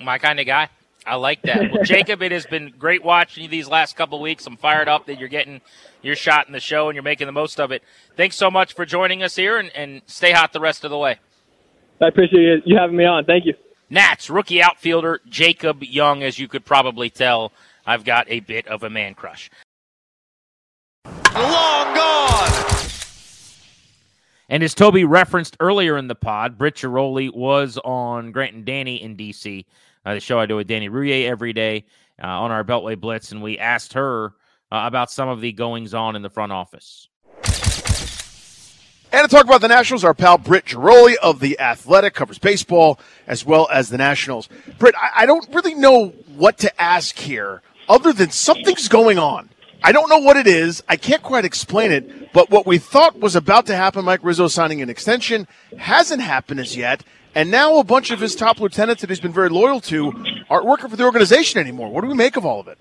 My 0.00 0.18
kind 0.18 0.40
of 0.40 0.46
guy. 0.46 0.68
I 1.08 1.14
like 1.14 1.42
that. 1.42 1.72
Well, 1.72 1.84
Jacob, 1.84 2.22
it 2.22 2.32
has 2.32 2.46
been 2.46 2.72
great 2.78 3.02
watching 3.02 3.42
you 3.44 3.48
these 3.48 3.68
last 3.68 3.96
couple 3.96 4.20
weeks. 4.20 4.46
I'm 4.46 4.56
fired 4.56 4.88
up 4.88 5.06
that 5.06 5.18
you're 5.18 5.28
getting 5.28 5.60
your 6.02 6.16
shot 6.16 6.46
in 6.46 6.52
the 6.52 6.60
show 6.60 6.88
and 6.88 6.94
you're 6.94 7.02
making 7.02 7.26
the 7.26 7.32
most 7.32 7.58
of 7.58 7.72
it. 7.72 7.82
Thanks 8.16 8.36
so 8.36 8.50
much 8.50 8.74
for 8.74 8.84
joining 8.84 9.22
us 9.22 9.34
here 9.34 9.58
and, 9.58 9.70
and 9.74 10.02
stay 10.06 10.32
hot 10.32 10.52
the 10.52 10.60
rest 10.60 10.84
of 10.84 10.90
the 10.90 10.98
way. 10.98 11.16
I 12.00 12.08
appreciate 12.08 12.62
you 12.66 12.76
having 12.76 12.96
me 12.96 13.04
on. 13.04 13.24
Thank 13.24 13.46
you. 13.46 13.54
Nats 13.90 14.28
rookie 14.28 14.62
outfielder 14.62 15.20
Jacob 15.28 15.82
Young, 15.82 16.22
as 16.22 16.38
you 16.38 16.46
could 16.46 16.64
probably 16.64 17.08
tell, 17.08 17.52
I've 17.86 18.04
got 18.04 18.26
a 18.28 18.40
bit 18.40 18.66
of 18.68 18.82
a 18.82 18.90
man 18.90 19.14
crush. 19.14 19.50
Long 21.34 21.94
gone. 21.94 22.78
And 24.50 24.62
as 24.62 24.74
Tobi 24.74 25.08
referenced 25.08 25.56
earlier 25.60 25.96
in 25.96 26.08
the 26.08 26.14
pod, 26.14 26.56
Britt 26.56 26.76
Ghiroli 26.76 27.34
was 27.34 27.78
on 27.84 28.32
Grant 28.32 28.54
and 28.54 28.64
Danny 28.64 29.02
in 29.02 29.16
DC, 29.16 29.64
uh, 30.04 30.14
the 30.14 30.20
show 30.20 30.38
I 30.38 30.46
do 30.46 30.56
with 30.56 30.66
Danny 30.66 30.88
Rouhier 30.88 31.28
every 31.28 31.52
day 31.52 31.84
uh, 32.22 32.26
on 32.26 32.50
our 32.50 32.64
Beltway 32.64 32.98
Blitz, 32.98 33.32
and 33.32 33.42
we 33.42 33.58
asked 33.58 33.92
her 33.94 34.34
uh, 34.70 34.82
about 34.84 35.10
some 35.10 35.28
of 35.28 35.40
the 35.40 35.52
goings 35.52 35.94
on 35.94 36.16
in 36.16 36.22
the 36.22 36.30
front 36.30 36.52
office. 36.52 37.08
And 39.10 39.28
to 39.28 39.34
talk 39.34 39.46
about 39.46 39.62
the 39.62 39.68
Nationals, 39.68 40.04
our 40.04 40.12
pal 40.12 40.36
Britt 40.36 40.66
Ghiroli 40.66 41.14
of 41.16 41.40
The 41.40 41.58
Athletic 41.58 42.12
covers 42.12 42.38
baseball 42.38 43.00
as 43.26 43.44
well 43.44 43.66
as 43.72 43.88
the 43.88 43.96
Nationals. 43.96 44.50
Britt, 44.78 44.94
I, 44.96 45.22
I 45.22 45.26
don't 45.26 45.48
really 45.54 45.74
know 45.74 46.08
what 46.36 46.58
to 46.58 46.80
ask 46.80 47.16
here 47.18 47.62
other 47.88 48.12
than 48.12 48.30
something's 48.30 48.88
going 48.88 49.18
on. 49.18 49.48
I 49.82 49.92
don't 49.92 50.10
know 50.10 50.18
what 50.18 50.36
it 50.36 50.46
is. 50.46 50.82
I 50.88 50.96
can't 50.96 51.22
quite 51.22 51.44
explain 51.44 51.90
it, 51.90 52.32
but 52.32 52.50
what 52.50 52.66
we 52.66 52.78
thought 52.78 53.18
was 53.18 53.34
about 53.34 53.66
to 53.66 53.76
happen, 53.76 54.04
Mike 54.04 54.20
Rizzo 54.22 54.48
signing 54.48 54.82
an 54.82 54.90
extension, 54.90 55.46
hasn't 55.78 56.20
happened 56.20 56.60
as 56.60 56.76
yet. 56.76 57.02
And 57.34 57.50
now 57.50 57.78
a 57.78 57.84
bunch 57.84 58.10
of 58.10 58.20
his 58.20 58.34
top 58.34 58.60
lieutenants 58.60 59.02
that 59.02 59.10
he's 59.10 59.20
been 59.20 59.32
very 59.32 59.48
loyal 59.48 59.80
to 59.82 60.12
aren't 60.50 60.66
working 60.66 60.88
for 60.88 60.96
the 60.96 61.04
organization 61.04 61.60
anymore. 61.60 61.90
What 61.90 62.02
do 62.02 62.08
we 62.08 62.14
make 62.14 62.36
of 62.36 62.44
all 62.44 62.60
of 62.60 62.68
it? 62.68 62.78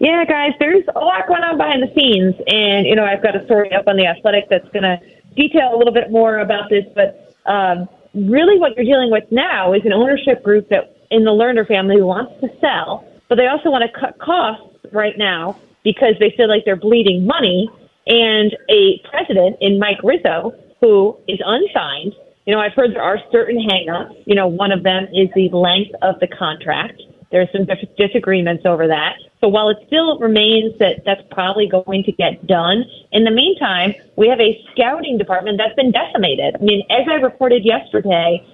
Yeah, 0.00 0.24
guys, 0.24 0.52
there's 0.58 0.84
a 0.96 0.98
lot 0.98 1.28
going 1.28 1.42
on 1.42 1.56
behind 1.56 1.82
the 1.82 1.92
scenes, 1.94 2.34
and 2.48 2.86
you 2.86 2.96
know 2.96 3.04
I've 3.04 3.22
got 3.22 3.36
a 3.36 3.44
story 3.44 3.72
up 3.72 3.86
on 3.86 3.96
the 3.96 4.06
Athletic 4.06 4.48
that's 4.50 4.68
going 4.70 4.82
to 4.82 4.98
detail 5.36 5.74
a 5.74 5.78
little 5.78 5.92
bit 5.92 6.10
more 6.10 6.38
about 6.38 6.70
this. 6.70 6.84
But 6.94 7.36
um, 7.46 7.88
really, 8.12 8.58
what 8.58 8.74
you're 8.74 8.84
dealing 8.84 9.12
with 9.12 9.24
now 9.30 9.72
is 9.74 9.82
an 9.84 9.92
ownership 9.92 10.42
group 10.42 10.68
that 10.70 10.96
in 11.12 11.24
the 11.24 11.30
Lerner 11.30 11.66
family 11.66 12.02
wants 12.02 12.32
to 12.40 12.48
sell, 12.60 13.06
but 13.28 13.36
they 13.36 13.46
also 13.46 13.70
want 13.70 13.84
to 13.84 14.00
cut 14.00 14.18
costs 14.18 14.74
right 14.92 15.16
now 15.16 15.56
because 15.84 16.14
they 16.18 16.34
feel 16.36 16.48
like 16.48 16.64
they're 16.64 16.74
bleeding 16.74 17.24
money. 17.24 17.70
And 18.04 18.56
a 18.68 19.00
president 19.08 19.58
in 19.60 19.78
Mike 19.78 20.02
Rizzo 20.02 20.52
who 20.82 21.16
is 21.28 21.38
unsigned. 21.44 22.12
You 22.44 22.54
know, 22.54 22.60
I've 22.60 22.72
heard 22.74 22.94
there 22.94 23.02
are 23.02 23.18
certain 23.30 23.58
hangups. 23.58 24.22
You 24.26 24.34
know, 24.34 24.48
one 24.48 24.72
of 24.72 24.82
them 24.82 25.04
is 25.14 25.28
the 25.34 25.48
length 25.50 25.92
of 26.02 26.18
the 26.20 26.26
contract. 26.26 27.00
There's 27.30 27.48
some 27.52 27.64
dis- 27.64 27.88
disagreements 27.96 28.64
over 28.66 28.88
that. 28.88 29.16
So 29.40 29.48
while 29.48 29.68
it 29.70 29.78
still 29.86 30.18
remains 30.18 30.78
that 30.78 31.02
that's 31.04 31.22
probably 31.30 31.66
going 31.66 32.04
to 32.04 32.12
get 32.12 32.46
done, 32.46 32.84
in 33.10 33.24
the 33.24 33.30
meantime, 33.30 33.94
we 34.16 34.28
have 34.28 34.40
a 34.40 34.60
scouting 34.72 35.18
department 35.18 35.58
that's 35.58 35.74
been 35.74 35.92
decimated. 35.92 36.56
I 36.56 36.62
mean, 36.62 36.84
as 36.90 37.06
I 37.08 37.14
reported 37.14 37.64
yesterday, 37.64 38.44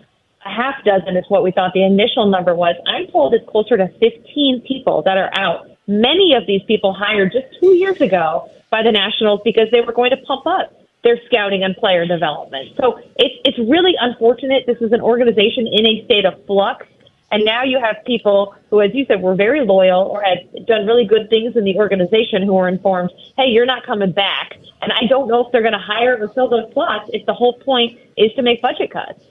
a 0.45 0.51
half 0.51 0.85
dozen 0.85 1.17
is 1.17 1.25
what 1.29 1.43
we 1.43 1.51
thought 1.51 1.73
the 1.75 1.83
initial 1.83 2.27
number 2.27 2.55
was. 2.55 2.77
I'm 2.87 3.07
told 3.09 3.35
it's 3.35 3.49
closer 3.49 3.77
to 3.77 3.89
15 3.99 4.63
people 4.67 5.03
that 5.03 5.19
are 5.19 5.31
out. 5.35 5.67
Many 5.87 6.35
of 6.35 6.47
these 6.47 6.63
people 6.63 6.93
hired 6.93 7.33
just 7.33 7.47
two 7.61 7.75
years 7.75 8.01
ago 8.01 8.51
by 8.71 8.83
the 8.83 8.93
Nationals 8.93 9.41
because 9.45 9.69
they 9.73 9.81
were 9.81 9.93
going 9.93 10.11
to 10.11 10.19
pump 10.19 10.47
up 10.47 10.78
their 11.05 11.19
scouting 11.27 11.63
and 11.63 11.77
player 11.77 12.07
development. 12.07 12.77
So 12.81 13.01
it's 13.17 13.35
it's 13.45 13.59
really 13.59 13.95
unfortunate. 14.01 14.65
This 14.67 14.79
is 14.81 14.93
an 14.93 15.01
organization 15.01 15.67
in 15.67 15.87
a 15.87 16.05
state 16.05 16.25
of 16.25 16.45
flux. 16.47 16.87
And 17.31 17.45
now 17.45 17.63
you 17.63 17.79
have 17.79 17.97
people 18.07 18.55
who, 18.71 18.81
as 18.81 18.95
you 18.95 19.05
said, 19.05 19.21
were 19.21 19.35
very 19.35 19.65
loyal 19.65 20.01
or 20.01 20.23
had 20.23 20.67
done 20.67 20.87
really 20.87 21.05
good 21.05 21.29
things 21.29 21.57
in 21.57 21.65
the 21.65 21.77
organization 21.77 22.43
who 22.43 22.57
are 22.57 22.69
informed, 22.69 23.11
hey, 23.37 23.49
you're 23.49 23.67
not 23.67 23.85
coming 23.85 24.13
back. 24.13 24.57
And 24.81 24.93
I 24.93 25.07
don't 25.09 25.29
know 25.29 25.45
if 25.45 25.53
they're 25.53 25.61
going 25.61 25.75
to 25.75 25.79
hire 25.79 26.17
or 26.23 26.29
fill 26.29 26.49
those 26.49 26.73
slots 26.73 27.11
if 27.13 27.27
the 27.27 27.35
whole 27.35 27.53
point 27.59 27.99
is 28.17 28.33
to 28.35 28.43
make 28.43 28.63
budget 28.63 28.91
cuts. 28.91 29.23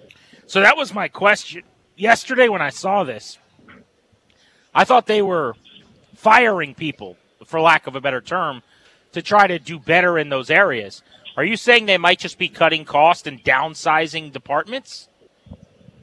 So 0.46 0.62
that 0.62 0.78
was 0.78 0.94
my 0.94 1.08
question. 1.08 1.64
Yesterday, 1.96 2.50
when 2.50 2.62
I 2.62 2.70
saw 2.70 3.04
this, 3.04 3.40
I 4.76 4.84
thought 4.84 5.08
they 5.08 5.24
were 5.24 5.56
firing 6.16 6.76
people, 6.76 7.18
for 7.46 7.60
lack 7.60 7.88
of 7.88 7.96
a 7.96 8.02
better 8.02 8.22
term, 8.22 8.62
to 9.14 9.24
try 9.24 9.48
to 9.48 9.58
do 9.58 9.80
better 9.80 10.20
in 10.20 10.30
those 10.30 10.52
areas. 10.52 11.02
Are 11.38 11.46
you 11.46 11.56
saying 11.56 11.86
they 11.86 12.00
might 12.00 12.18
just 12.18 12.40
be 12.40 12.50
cutting 12.50 12.84
cost 12.84 13.28
and 13.28 13.42
downsizing 13.44 14.32
departments? 14.32 15.08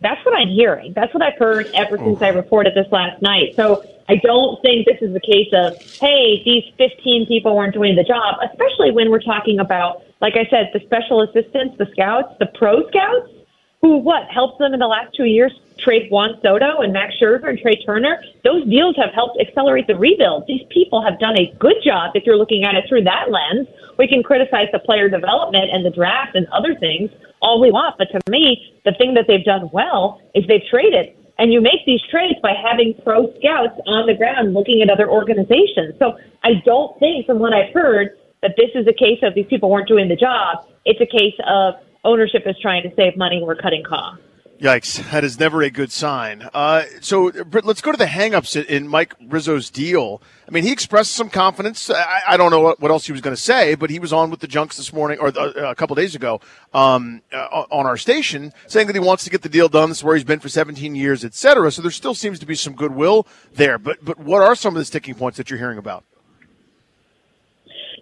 That's 0.00 0.24
what 0.24 0.36
I'm 0.36 0.48
hearing. 0.48 0.92
That's 0.94 1.12
what 1.12 1.24
I've 1.24 1.36
heard 1.38 1.66
ever 1.74 1.98
since 1.98 2.22
I 2.22 2.28
reported 2.28 2.74
this 2.74 2.86
last 2.92 3.20
night. 3.20 3.56
So 3.56 3.84
I 4.08 4.14
don't 4.16 4.62
think 4.62 4.86
this 4.86 5.02
is 5.02 5.12
the 5.12 5.20
case 5.20 5.48
of, 5.52 5.76
hey, 5.98 6.40
these 6.44 6.62
15 6.78 7.26
people 7.26 7.56
weren't 7.56 7.74
doing 7.74 7.96
the 7.96 8.04
job, 8.04 8.36
especially 8.48 8.92
when 8.92 9.10
we're 9.10 9.22
talking 9.22 9.58
about, 9.58 10.02
like 10.20 10.34
I 10.36 10.48
said, 10.50 10.70
the 10.72 10.80
special 10.86 11.22
assistants, 11.22 11.78
the 11.78 11.86
scouts, 11.90 12.36
the 12.38 12.46
pro 12.46 12.86
scouts, 12.88 13.30
who 13.80 13.98
what 13.98 14.28
helped 14.28 14.60
them 14.60 14.72
in 14.72 14.78
the 14.78 14.86
last 14.86 15.14
two 15.16 15.24
years 15.24 15.52
trade 15.78 16.10
Juan 16.10 16.38
Soto 16.42 16.80
and 16.80 16.92
Max 16.92 17.14
Scherzer 17.20 17.48
and 17.48 17.58
Trea 17.58 17.76
Turner. 17.84 18.22
Those 18.44 18.64
deals 18.66 18.96
have 18.96 19.12
helped 19.12 19.40
accelerate 19.40 19.86
the 19.86 19.96
rebuild. 19.96 20.46
These 20.46 20.62
people 20.70 21.02
have 21.02 21.18
done 21.18 21.38
a 21.38 21.52
good 21.58 21.76
job 21.84 22.12
if 22.14 22.24
you're 22.24 22.36
looking 22.36 22.64
at 22.64 22.74
it 22.74 22.84
through 22.88 23.04
that 23.04 23.30
lens. 23.30 23.66
We 23.98 24.08
can 24.08 24.22
criticize 24.22 24.68
the 24.72 24.78
player 24.78 25.08
development 25.08 25.70
and 25.72 25.84
the 25.84 25.90
draft 25.90 26.34
and 26.34 26.46
other 26.48 26.74
things 26.74 27.10
all 27.44 27.60
we 27.60 27.70
want, 27.70 27.96
but 27.98 28.08
to 28.10 28.20
me, 28.30 28.72
the 28.84 28.92
thing 28.96 29.14
that 29.14 29.26
they've 29.28 29.44
done 29.44 29.68
well 29.72 30.20
is 30.34 30.46
they've 30.48 30.64
traded. 30.70 31.14
And 31.38 31.52
you 31.52 31.60
make 31.60 31.84
these 31.84 32.00
trades 32.10 32.38
by 32.42 32.54
having 32.54 32.94
pro 33.04 33.28
scouts 33.36 33.78
on 33.86 34.06
the 34.06 34.14
ground 34.14 34.54
looking 34.54 34.80
at 34.80 34.88
other 34.88 35.10
organizations. 35.10 35.94
So 35.98 36.16
I 36.42 36.62
don't 36.64 36.98
think, 36.98 37.26
from 37.26 37.40
what 37.40 37.52
I've 37.52 37.74
heard, 37.74 38.16
that 38.40 38.54
this 38.56 38.70
is 38.74 38.86
a 38.86 38.92
case 38.92 39.18
of 39.22 39.34
these 39.34 39.46
people 39.46 39.68
weren't 39.68 39.88
doing 39.88 40.08
the 40.08 40.16
job. 40.16 40.66
It's 40.84 41.00
a 41.00 41.06
case 41.06 41.34
of 41.46 41.74
ownership 42.04 42.44
is 42.46 42.56
trying 42.62 42.82
to 42.88 42.94
save 42.94 43.16
money. 43.16 43.42
We're 43.42 43.56
cutting 43.56 43.82
costs. 43.82 44.22
Yikes, 44.64 45.10
that 45.10 45.24
is 45.24 45.38
never 45.38 45.60
a 45.60 45.68
good 45.68 45.92
sign. 45.92 46.48
Uh, 46.54 46.84
so, 47.02 47.30
let's 47.64 47.82
go 47.82 47.92
to 47.92 47.98
the 47.98 48.06
hangups 48.06 48.56
in, 48.56 48.64
in 48.64 48.88
Mike 48.88 49.12
Rizzo's 49.28 49.68
deal. 49.68 50.22
I 50.48 50.52
mean, 50.52 50.64
he 50.64 50.72
expressed 50.72 51.12
some 51.12 51.28
confidence. 51.28 51.90
I, 51.90 52.22
I 52.28 52.36
don't 52.38 52.50
know 52.50 52.60
what, 52.60 52.80
what 52.80 52.90
else 52.90 53.04
he 53.04 53.12
was 53.12 53.20
going 53.20 53.36
to 53.36 53.40
say, 53.40 53.74
but 53.74 53.90
he 53.90 53.98
was 53.98 54.10
on 54.10 54.30
with 54.30 54.40
the 54.40 54.46
Junks 54.46 54.78
this 54.78 54.90
morning 54.90 55.18
or 55.18 55.28
uh, 55.38 55.70
a 55.70 55.74
couple 55.74 55.94
days 55.96 56.14
ago 56.14 56.40
um, 56.72 57.20
uh, 57.30 57.66
on 57.70 57.84
our 57.84 57.98
station 57.98 58.54
saying 58.66 58.86
that 58.86 58.96
he 58.96 59.00
wants 59.00 59.24
to 59.24 59.30
get 59.30 59.42
the 59.42 59.50
deal 59.50 59.68
done. 59.68 59.90
This 59.90 59.98
is 59.98 60.04
where 60.04 60.16
he's 60.16 60.24
been 60.24 60.40
for 60.40 60.48
17 60.48 60.94
years, 60.94 61.26
etc. 61.26 61.70
So 61.70 61.82
there 61.82 61.90
still 61.90 62.14
seems 62.14 62.38
to 62.38 62.46
be 62.46 62.54
some 62.54 62.74
goodwill 62.74 63.26
there. 63.52 63.76
But 63.78 64.02
but 64.02 64.18
what 64.18 64.40
are 64.40 64.54
some 64.54 64.74
of 64.74 64.78
the 64.78 64.86
sticking 64.86 65.14
points 65.14 65.36
that 65.36 65.50
you're 65.50 65.58
hearing 65.58 65.76
about? 65.76 66.04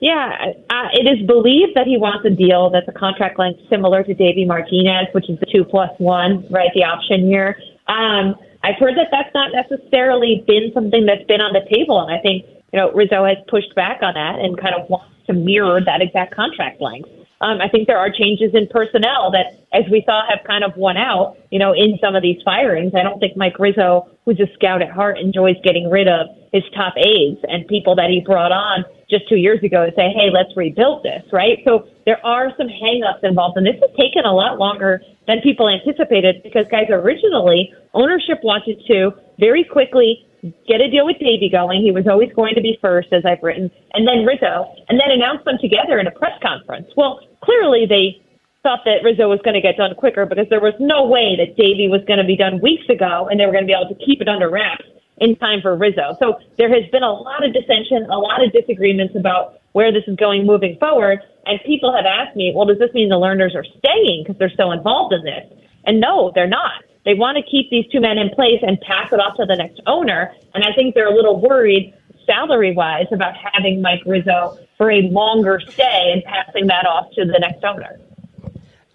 Yeah, 0.03 0.51
uh, 0.69 0.89
it 0.99 1.07
is 1.07 1.25
believed 1.29 1.79
that 1.79 1.87
he 1.87 1.97
wants 1.97 2.27
a 2.27 2.35
deal 2.35 2.71
that's 2.71 2.89
a 2.89 2.99
contract 2.99 3.39
length 3.39 3.61
similar 3.71 4.03
to 4.03 4.13
Davey 4.13 4.45
Martinez, 4.45 5.07
which 5.13 5.31
is 5.31 5.39
the 5.39 5.47
two 5.47 5.63
plus 5.63 5.91
one, 5.99 6.45
right? 6.51 6.71
The 6.75 6.83
option 6.83 7.31
here. 7.31 7.55
Um, 7.87 8.35
I've 8.67 8.83
heard 8.83 8.99
that 8.99 9.15
that's 9.15 9.31
not 9.33 9.55
necessarily 9.55 10.43
been 10.45 10.73
something 10.75 11.07
that's 11.07 11.23
been 11.31 11.41
on 11.41 11.55
the 11.55 11.63
table, 11.71 12.03
and 12.03 12.11
I 12.11 12.19
think 12.19 12.43
you 12.75 12.83
know 12.83 12.91
Rizzo 12.91 13.25
has 13.25 13.39
pushed 13.47 13.73
back 13.77 14.03
on 14.03 14.15
that 14.15 14.43
and 14.43 14.59
kind 14.59 14.75
of 14.75 14.91
wants 14.91 15.15
to 15.29 15.35
mirror 15.35 15.79
that 15.79 16.03
exact 16.03 16.35
contract 16.35 16.83
length. 16.83 17.09
Um, 17.43 17.61
I 17.61 17.69
think 17.69 17.89
there 17.89 17.99
are 17.99 18.09
changes 18.09 18.55
in 18.55 18.69
personnel 18.71 19.33
that, 19.33 19.59
as 19.75 19.83
we 19.91 20.03
saw, 20.07 20.23
have 20.31 20.47
kind 20.47 20.63
of 20.63 20.77
won 20.77 20.97
out, 20.97 21.37
you 21.51 21.59
know, 21.59 21.73
in 21.73 21.99
some 22.01 22.15
of 22.15 22.23
these 22.23 22.41
firings. 22.45 22.95
I 22.95 23.03
don't 23.03 23.19
think 23.19 23.37
Mike 23.37 23.59
Rizzo, 23.59 24.09
who's 24.25 24.39
a 24.39 24.47
scout 24.55 24.81
at 24.81 24.91
heart, 24.91 25.19
enjoys 25.19 25.57
getting 25.65 25.91
rid 25.91 26.07
of 26.07 26.29
his 26.53 26.63
top 26.77 26.95
aides 26.97 27.41
and 27.49 27.67
people 27.67 27.97
that 27.97 28.11
he 28.11 28.23
brought 28.25 28.53
on 28.53 28.85
just 29.11 29.29
two 29.29 29.37
years 29.37 29.59
ago 29.65 29.85
to 29.85 29.93
say, 29.97 30.15
hey, 30.15 30.31
let's 30.33 30.57
rebuild 30.57 31.03
this, 31.03 31.23
right? 31.33 31.59
So 31.65 31.89
there 32.07 32.25
are 32.25 32.53
some 32.57 32.69
hangups 32.69 33.25
involved, 33.25 33.57
and 33.57 33.67
this 33.67 33.77
has 33.83 33.91
taken 33.99 34.25
a 34.25 34.33
lot 34.33 34.59
longer 34.59 35.03
than 35.27 35.41
people 35.43 35.69
anticipated 35.69 36.43
because, 36.45 36.67
guys, 36.71 36.87
originally 36.91 37.75
ownership 37.93 38.39
wanted 38.45 38.81
to 38.87 39.13
very 39.39 39.65
quickly 39.65 40.27
get 40.43 40.81
a 40.81 40.91
deal 40.91 41.07
with 41.07 41.19
Davey 41.19 41.49
going. 41.51 41.83
He 41.83 41.93
was 41.93 42.07
always 42.11 42.33
going 42.35 42.55
to 42.55 42.61
be 42.61 42.79
first, 42.81 43.13
as 43.13 43.23
I've 43.25 43.43
written, 43.43 43.71
and 43.95 44.07
then 44.07 44.27
Rizzo, 44.27 44.67
and 44.89 44.99
then 44.99 45.11
announce 45.11 45.45
them 45.45 45.57
together 45.61 45.99
in 45.99 46.07
a 46.07 46.11
press 46.11 46.35
conference. 46.43 46.91
Well, 46.97 47.21
clearly 47.43 47.87
they 47.87 48.19
thought 48.63 48.83
that 48.85 49.03
Rizzo 49.03 49.29
was 49.29 49.39
going 49.43 49.55
to 49.55 49.61
get 49.61 49.77
done 49.77 49.95
quicker 49.95 50.27
because 50.27 50.47
there 50.51 50.63
was 50.63 50.75
no 50.79 51.07
way 51.07 51.35
that 51.39 51.59
Davey 51.59 51.91
was 51.91 52.03
going 52.07 52.19
to 52.19 52.27
be 52.27 52.37
done 52.37 52.61
weeks 52.63 52.87
ago 52.89 53.27
and 53.31 53.39
they 53.39 53.47
were 53.47 53.53
going 53.53 53.67
to 53.67 53.71
be 53.71 53.75
able 53.75 53.91
to 53.91 53.99
keep 54.07 54.23
it 54.23 54.29
under 54.29 54.51
wraps 54.51 54.87
in 55.19 55.35
time 55.37 55.61
for 55.63 55.77
Rizzo. 55.77 56.15
So 56.19 56.39
there 56.59 56.71
has 56.71 56.89
been 56.91 57.03
a 57.03 57.13
lot 57.13 57.45
of 57.45 57.53
dissension, 57.53 58.07
a 58.11 58.19
lot 58.19 58.43
of 58.43 58.55
disagreements 58.55 59.15
about 59.19 59.59
where 59.73 59.93
this 59.93 60.07
is 60.07 60.17
going 60.17 60.47
moving 60.47 60.79
forward. 60.79 61.21
And 61.47 61.59
people 61.67 61.95
have 61.95 62.07
asked 62.07 62.37
me, 62.37 62.53
well, 62.55 62.67
does 62.67 62.79
this 62.79 62.95
mean 62.95 63.11
the 63.11 63.19
Lerners 63.19 63.55
are 63.55 63.67
staying 63.67 64.23
because 64.23 64.39
they're 64.39 64.55
so 64.57 64.71
involved 64.71 65.13
in 65.15 65.23
this? 65.23 65.47
And 65.85 66.01
no, 66.01 66.31
they're 66.35 66.51
not. 66.51 66.87
They 67.05 67.15
want 67.15 67.37
to 67.37 67.43
keep 67.43 67.69
these 67.71 67.87
two 67.91 68.01
men 68.01 68.19
in 68.19 68.31
place 68.31 68.61
and 68.63 68.81
pass 68.81 69.13
it 69.13 69.19
off 69.19 69.37
to 69.37 69.47
the 69.47 69.57
next 69.57 69.81
owner. 69.87 70.33
And 70.55 70.65
I 70.65 70.73
think 70.75 70.95
they're 70.95 71.13
a 71.13 71.15
little 71.15 71.41
worried 71.41 71.95
salary 72.27 72.75
wise 72.75 73.07
about 73.11 73.35
having 73.37 73.83
Mike 73.83 74.03
Rizzo 74.07 74.59
for 74.79 74.91
a 74.91 75.03
longer 75.03 75.61
stay 75.69 76.13
and 76.13 76.23
passing 76.25 76.69
that 76.69 76.87
off 76.87 77.13
to 77.15 77.25
the 77.25 77.39
next 77.41 77.65
owner. 77.65 77.99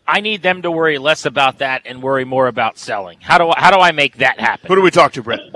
I 0.08 0.22
need 0.22 0.42
them 0.42 0.62
to 0.62 0.72
worry 0.72 0.98
less 1.00 1.26
about 1.26 1.58
that 1.58 1.82
and 1.86 2.02
worry 2.02 2.24
more 2.24 2.48
about 2.48 2.78
selling. 2.78 3.20
How 3.20 3.38
do 3.38 3.50
I, 3.50 3.60
how 3.60 3.72
do 3.72 3.80
I 3.80 3.92
make 3.92 4.18
that 4.18 4.40
happen? 4.40 4.68
Who 4.70 4.76
do 4.76 4.82
we 4.82 4.92
talk 4.92 5.12
to, 5.14 5.22
Britt? 5.22 5.42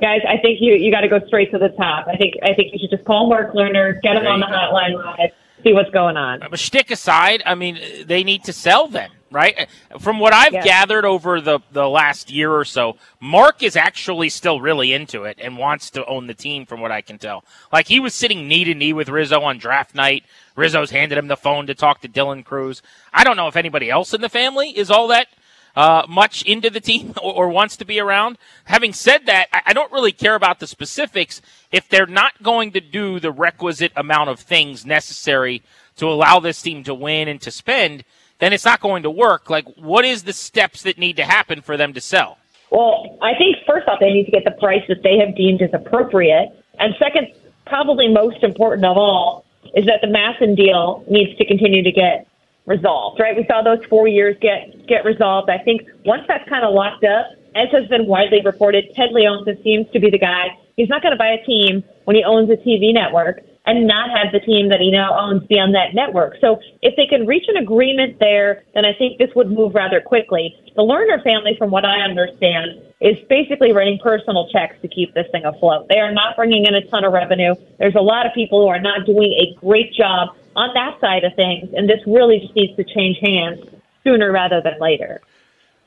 Guys, 0.00 0.20
I 0.28 0.36
think 0.40 0.58
you 0.60 0.74
you 0.74 0.90
got 0.90 1.00
to 1.02 1.08
go 1.08 1.20
straight 1.26 1.50
to 1.52 1.58
the 1.58 1.68
top. 1.70 2.06
I 2.08 2.16
think 2.16 2.34
I 2.42 2.54
think 2.54 2.72
you 2.72 2.78
should 2.78 2.90
just 2.90 3.04
call 3.04 3.28
Mark 3.28 3.52
Lerner, 3.52 4.00
get 4.02 4.16
him 4.16 4.26
on 4.26 4.40
the 4.40 4.46
hotline 4.46 4.94
live, 4.94 5.30
see 5.62 5.74
what's 5.74 5.90
going 5.90 6.16
on. 6.16 6.40
But 6.48 6.58
stick 6.58 6.90
aside, 6.90 7.42
I 7.44 7.54
mean, 7.54 7.78
they 8.06 8.24
need 8.24 8.44
to 8.44 8.52
sell 8.54 8.86
them 8.86 9.10
right? 9.30 9.68
From 10.00 10.18
what 10.18 10.32
I've 10.32 10.52
gathered 10.52 11.04
over 11.04 11.40
the, 11.40 11.60
the 11.72 11.88
last 11.88 12.30
year 12.30 12.52
or 12.52 12.64
so, 12.64 12.96
Mark 13.20 13.62
is 13.62 13.76
actually 13.76 14.28
still 14.28 14.60
really 14.60 14.92
into 14.92 15.24
it 15.24 15.38
and 15.40 15.56
wants 15.56 15.90
to 15.90 16.04
own 16.06 16.26
the 16.26 16.34
team, 16.34 16.66
from 16.66 16.80
what 16.80 16.90
I 16.90 17.00
can 17.00 17.18
tell. 17.18 17.44
Like 17.72 17.88
he 17.88 18.00
was 18.00 18.14
sitting 18.14 18.48
knee 18.48 18.64
to 18.64 18.74
knee 18.74 18.92
with 18.92 19.08
Rizzo 19.08 19.40
on 19.42 19.58
draft 19.58 19.94
night. 19.94 20.24
Rizzo's 20.56 20.90
handed 20.90 21.18
him 21.18 21.28
the 21.28 21.36
phone 21.36 21.66
to 21.68 21.74
talk 21.74 22.00
to 22.00 22.08
Dylan 22.08 22.44
Crews. 22.44 22.82
I 23.12 23.24
don't 23.24 23.36
know 23.36 23.48
if 23.48 23.56
anybody 23.56 23.90
else 23.90 24.12
in 24.12 24.20
the 24.20 24.28
family 24.28 24.70
is 24.70 24.90
all 24.90 25.08
that 25.08 25.28
uh, 25.76 26.04
much 26.08 26.42
into 26.42 26.70
the 26.70 26.80
team 26.80 27.14
or, 27.22 27.34
or, 27.34 27.48
wants 27.48 27.76
to 27.76 27.84
be 27.84 28.00
around. 28.00 28.38
Having 28.64 28.92
said 28.94 29.26
that, 29.26 29.48
I, 29.52 29.62
I 29.66 29.72
don't 29.72 29.92
really 29.92 30.12
care 30.12 30.34
about 30.34 30.60
the 30.60 30.66
specifics 30.66 31.40
if 31.70 31.88
they're 31.88 32.06
not 32.06 32.42
going 32.42 32.72
to 32.72 32.80
do 32.80 33.20
the 33.20 33.32
requisite 33.32 33.92
amount 33.96 34.30
of 34.30 34.40
things 34.40 34.84
necessary 34.84 35.62
to 35.96 36.08
allow 36.08 36.40
this 36.40 36.60
team 36.62 36.82
to 36.84 36.94
win 36.94 37.28
and 37.28 37.40
to 37.42 37.50
spend 37.50 38.04
then 38.40 38.52
it's 38.52 38.64
not 38.64 38.80
going 38.80 39.02
to 39.04 39.10
work. 39.10 39.48
Like, 39.48 39.66
what 39.76 40.04
is 40.04 40.24
the 40.24 40.32
steps 40.32 40.82
that 40.82 40.98
need 40.98 41.16
to 41.16 41.24
happen 41.24 41.60
for 41.60 41.76
them 41.76 41.92
to 41.92 42.00
sell? 42.00 42.38
Well, 42.70 43.18
I 43.22 43.34
think 43.34 43.56
first 43.66 43.86
off, 43.88 44.00
they 44.00 44.10
need 44.10 44.24
to 44.24 44.30
get 44.30 44.44
the 44.44 44.52
price 44.52 44.82
that 44.88 45.02
they 45.02 45.18
have 45.18 45.36
deemed 45.36 45.62
as 45.62 45.70
appropriate. 45.72 46.50
And 46.78 46.94
second, 46.98 47.28
probably 47.66 48.08
most 48.08 48.42
important 48.42 48.84
of 48.84 48.96
all, 48.96 49.44
is 49.74 49.86
that 49.86 50.00
the 50.00 50.06
MASN 50.06 50.56
deal 50.56 51.04
needs 51.08 51.36
to 51.38 51.44
continue 51.44 51.82
to 51.82 51.92
get 51.92 52.26
resolved, 52.66 53.20
right? 53.20 53.36
We 53.36 53.44
saw 53.46 53.62
those 53.62 53.84
four 53.86 54.08
years 54.08 54.36
get, 54.40 54.86
get 54.86 55.04
resolved. 55.04 55.50
I 55.50 55.58
think 55.58 55.82
once 56.04 56.22
that's 56.28 56.48
kind 56.48 56.64
of 56.64 56.72
locked 56.72 57.04
up, 57.04 57.26
as 57.54 57.68
has 57.72 57.88
been 57.88 58.06
widely 58.06 58.40
reported, 58.44 58.84
Ted 58.94 59.10
Leonsis 59.10 59.62
seems 59.62 59.90
to 59.92 60.00
be 60.00 60.08
the 60.08 60.18
guy. 60.18 60.56
He's 60.76 60.88
not 60.88 61.02
going 61.02 61.12
to 61.12 61.18
buy 61.18 61.32
a 61.32 61.44
team 61.44 61.82
when 62.04 62.16
he 62.16 62.24
owns 62.24 62.48
a 62.50 62.56
TV 62.56 62.94
network 62.94 63.42
and 63.66 63.86
not 63.86 64.10
have 64.10 64.32
the 64.32 64.40
team 64.40 64.68
that 64.70 64.80
he 64.80 64.90
now 64.90 65.16
owns 65.18 65.46
be 65.46 65.56
on 65.56 65.72
that 65.72 65.94
network. 65.94 66.36
So 66.40 66.60
if 66.82 66.96
they 66.96 67.06
can 67.06 67.26
reach 67.26 67.44
an 67.48 67.56
agreement 67.56 68.18
there, 68.18 68.62
then 68.74 68.84
I 68.84 68.94
think 68.94 69.18
this 69.18 69.30
would 69.36 69.50
move 69.50 69.74
rather 69.74 70.00
quickly. 70.00 70.56
The 70.76 70.82
Lerner 70.82 71.22
family, 71.22 71.56
from 71.58 71.70
what 71.70 71.84
I 71.84 72.00
understand, 72.00 72.80
is 73.00 73.16
basically 73.28 73.72
writing 73.72 73.98
personal 74.02 74.48
checks 74.48 74.76
to 74.82 74.88
keep 74.88 75.12
this 75.14 75.26
thing 75.30 75.44
afloat. 75.44 75.88
They 75.88 75.98
are 75.98 76.12
not 76.12 76.36
bringing 76.36 76.64
in 76.66 76.74
a 76.74 76.84
ton 76.86 77.04
of 77.04 77.12
revenue. 77.12 77.54
There's 77.78 77.94
a 77.94 78.02
lot 78.02 78.26
of 78.26 78.32
people 78.34 78.62
who 78.62 78.68
are 78.68 78.80
not 78.80 79.04
doing 79.04 79.32
a 79.32 79.58
great 79.60 79.92
job 79.92 80.30
on 80.56 80.70
that 80.74 80.98
side 81.00 81.24
of 81.24 81.34
things, 81.34 81.70
and 81.76 81.88
this 81.88 82.00
really 82.06 82.40
just 82.40 82.56
needs 82.56 82.76
to 82.76 82.84
change 82.84 83.18
hands 83.20 83.60
sooner 84.04 84.32
rather 84.32 84.60
than 84.60 84.80
later. 84.80 85.20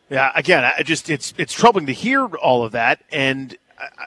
Yeah, 0.09 0.31
again, 0.35 0.63
I 0.63 0.83
just 0.83 1.09
it's 1.09 1.33
it's 1.37 1.53
troubling 1.53 1.87
to 1.87 1.93
hear 1.93 2.25
all 2.25 2.63
of 2.63 2.73
that, 2.73 3.01
and 3.11 3.57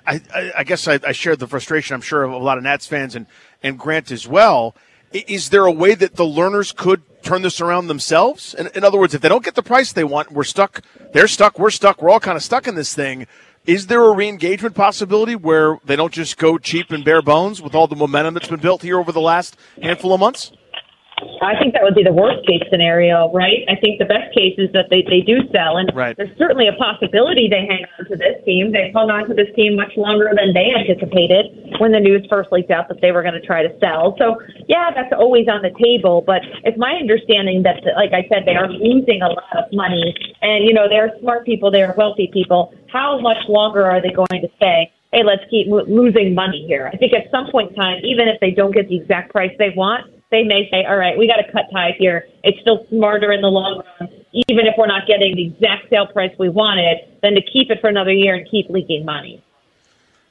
I, 0.07 0.21
I, 0.35 0.53
I 0.59 0.65
guess 0.65 0.87
I, 0.87 1.01
I 1.05 1.13
share 1.13 1.37
the 1.37 1.47
frustration. 1.47 1.95
I'm 1.95 2.01
sure 2.01 2.23
of 2.23 2.33
a 2.33 2.37
lot 2.37 2.59
of 2.59 2.65
Nats 2.65 2.87
fans 2.87 3.17
and 3.17 3.27
and 3.63 3.79
Grant 3.79 4.11
as 4.11 4.27
well. 4.27 4.75
Is 5.13 5.51
there 5.51 5.67
a 5.67 5.73
way 5.73 5.95
that 5.95 6.17
the 6.17 6.25
Lerners 6.25 6.75
could 6.75 7.03
turn 7.23 7.43
this 7.43 7.61
around 7.61 7.87
themselves? 7.87 8.55
In, 8.55 8.69
in 8.75 8.85
other 8.85 8.99
words, 8.99 9.15
if 9.15 9.21
they 9.21 9.29
don't 9.29 9.45
get 9.45 9.55
the 9.55 9.63
price 9.63 9.93
they 9.93 10.05
want, 10.05 10.33
we're 10.33 10.45
stuck. 10.45 10.83
They're 11.13 11.29
stuck. 11.29 11.59
We're 11.59 11.71
stuck. 11.71 12.03
We're 12.03 12.11
all 12.11 12.21
kind 12.21 12.37
of 12.37 12.43
stuck 12.43 12.67
in 12.67 12.75
this 12.75 12.95
thing. 12.95 13.27
Is 13.67 13.89
there 13.89 14.05
a 14.05 14.15
re-engagement 14.15 14.75
possibility 14.75 15.35
where 15.35 15.79
they 15.85 15.97
don't 15.97 16.13
just 16.13 16.39
go 16.39 16.57
cheap 16.57 16.91
and 16.91 17.05
bare 17.05 17.23
bones 17.23 17.61
with 17.61 17.75
all 17.75 17.89
the 17.89 17.97
momentum 17.97 18.35
that's 18.35 18.49
been 18.49 18.61
built 18.61 18.83
here 18.83 18.99
over 18.99 19.11
the 19.11 19.21
last 19.21 19.57
handful 19.83 20.13
of 20.13 20.21
months? 20.21 20.53
I 21.41 21.57
think 21.57 21.73
that 21.73 21.83
would 21.83 21.95
be 21.95 22.05
the 22.05 22.13
worst 22.13 22.45
case 22.47 22.61
scenario, 22.69 23.33
right? 23.33 23.65
I 23.73 23.77
think 23.81 23.99
the 23.99 24.05
best 24.05 24.29
case 24.37 24.53
is 24.61 24.69
that 24.77 24.93
they, 24.93 25.01
they 25.09 25.25
do 25.25 25.41
sell, 25.49 25.81
and 25.81 25.89
right. 25.97 26.17
there's 26.17 26.37
certainly 26.37 26.69
a 26.69 26.77
possibility 26.77 27.49
they 27.49 27.65
hang 27.65 27.89
on 27.97 28.05
to 28.13 28.17
this 28.17 28.37
team. 28.45 28.73
They've 28.73 28.93
hung 28.93 29.09
on 29.09 29.25
to 29.29 29.35
this 29.35 29.49
team 29.57 29.77
much 29.77 29.97
longer 29.97 30.29
than 30.37 30.53
they 30.53 30.77
anticipated 30.77 31.73
when 31.81 31.93
the 31.93 32.01
news 32.01 32.27
first 32.29 32.53
leaked 32.53 32.71
out 32.71 32.89
that 32.89 33.01
they 33.01 33.13
were 33.13 33.23
going 33.23 33.37
to 33.37 33.41
try 33.41 33.65
to 33.65 33.73
sell. 33.81 34.15
So, 34.21 34.37
yeah, 34.69 34.93
that's 34.93 35.13
always 35.17 35.49
on 35.49 35.65
the 35.65 35.73
table, 35.81 36.21
but 36.21 36.45
it's 36.65 36.77
my 36.77 36.93
understanding 36.93 37.65
that, 37.65 37.81
like 37.97 38.13
I 38.13 38.29
said, 38.29 38.45
they 38.45 38.57
are 38.57 38.69
losing 38.69 39.23
a 39.25 39.33
lot 39.33 39.57
of 39.57 39.73
money, 39.73 40.13
and, 40.43 40.65
you 40.69 40.75
know, 40.75 40.85
they're 40.89 41.17
smart 41.21 41.47
people, 41.47 41.71
they're 41.71 41.95
wealthy 41.97 42.29
people. 42.29 42.75
How 42.93 43.21
much 43.21 43.41
longer 43.49 43.89
are 43.89 44.03
they 44.03 44.13
going 44.13 44.41
to 44.45 44.49
stay? 44.57 44.93
Hey, 45.13 45.25
let's 45.25 45.49
keep 45.49 45.69
losing 45.69 46.35
money 46.35 46.67
here. 46.69 46.91
I 46.93 46.97
think 46.97 47.15
at 47.15 47.31
some 47.31 47.49
point 47.51 47.71
in 47.71 47.77
time, 47.77 48.05
even 48.05 48.29
if 48.29 48.41
they 48.41 48.51
don't 48.51 48.73
get 48.73 48.89
the 48.89 48.97
exact 48.97 49.33
price 49.33 49.53
they 49.59 49.73
want, 49.75 50.13
they 50.31 50.43
may 50.43 50.69
say, 50.71 50.85
all 50.85 50.97
right, 50.97 51.17
we 51.17 51.27
got 51.27 51.37
to 51.37 51.53
cut 51.53 51.67
ties 51.73 51.95
here. 51.99 52.27
It's 52.43 52.61
still 52.61 52.87
smarter 52.89 53.33
in 53.33 53.41
the 53.41 53.49
long 53.49 53.83
run, 54.01 54.11
even 54.33 54.67
if 54.67 54.75
we're 54.77 54.87
not 54.87 55.07
getting 55.07 55.37
the 55.37 55.47
exact 55.47 55.89
sale 55.91 56.07
price 56.07 56.33
we 56.39 56.49
wanted, 56.49 56.99
than 57.23 57.35
to 57.35 57.43
keep 57.43 57.71
it 57.71 57.81
for 57.81 57.89
another 57.89 58.13
year 58.13 58.35
and 58.35 58.49
keep 58.51 58.69
leaking 58.69 59.05
money. 59.05 59.43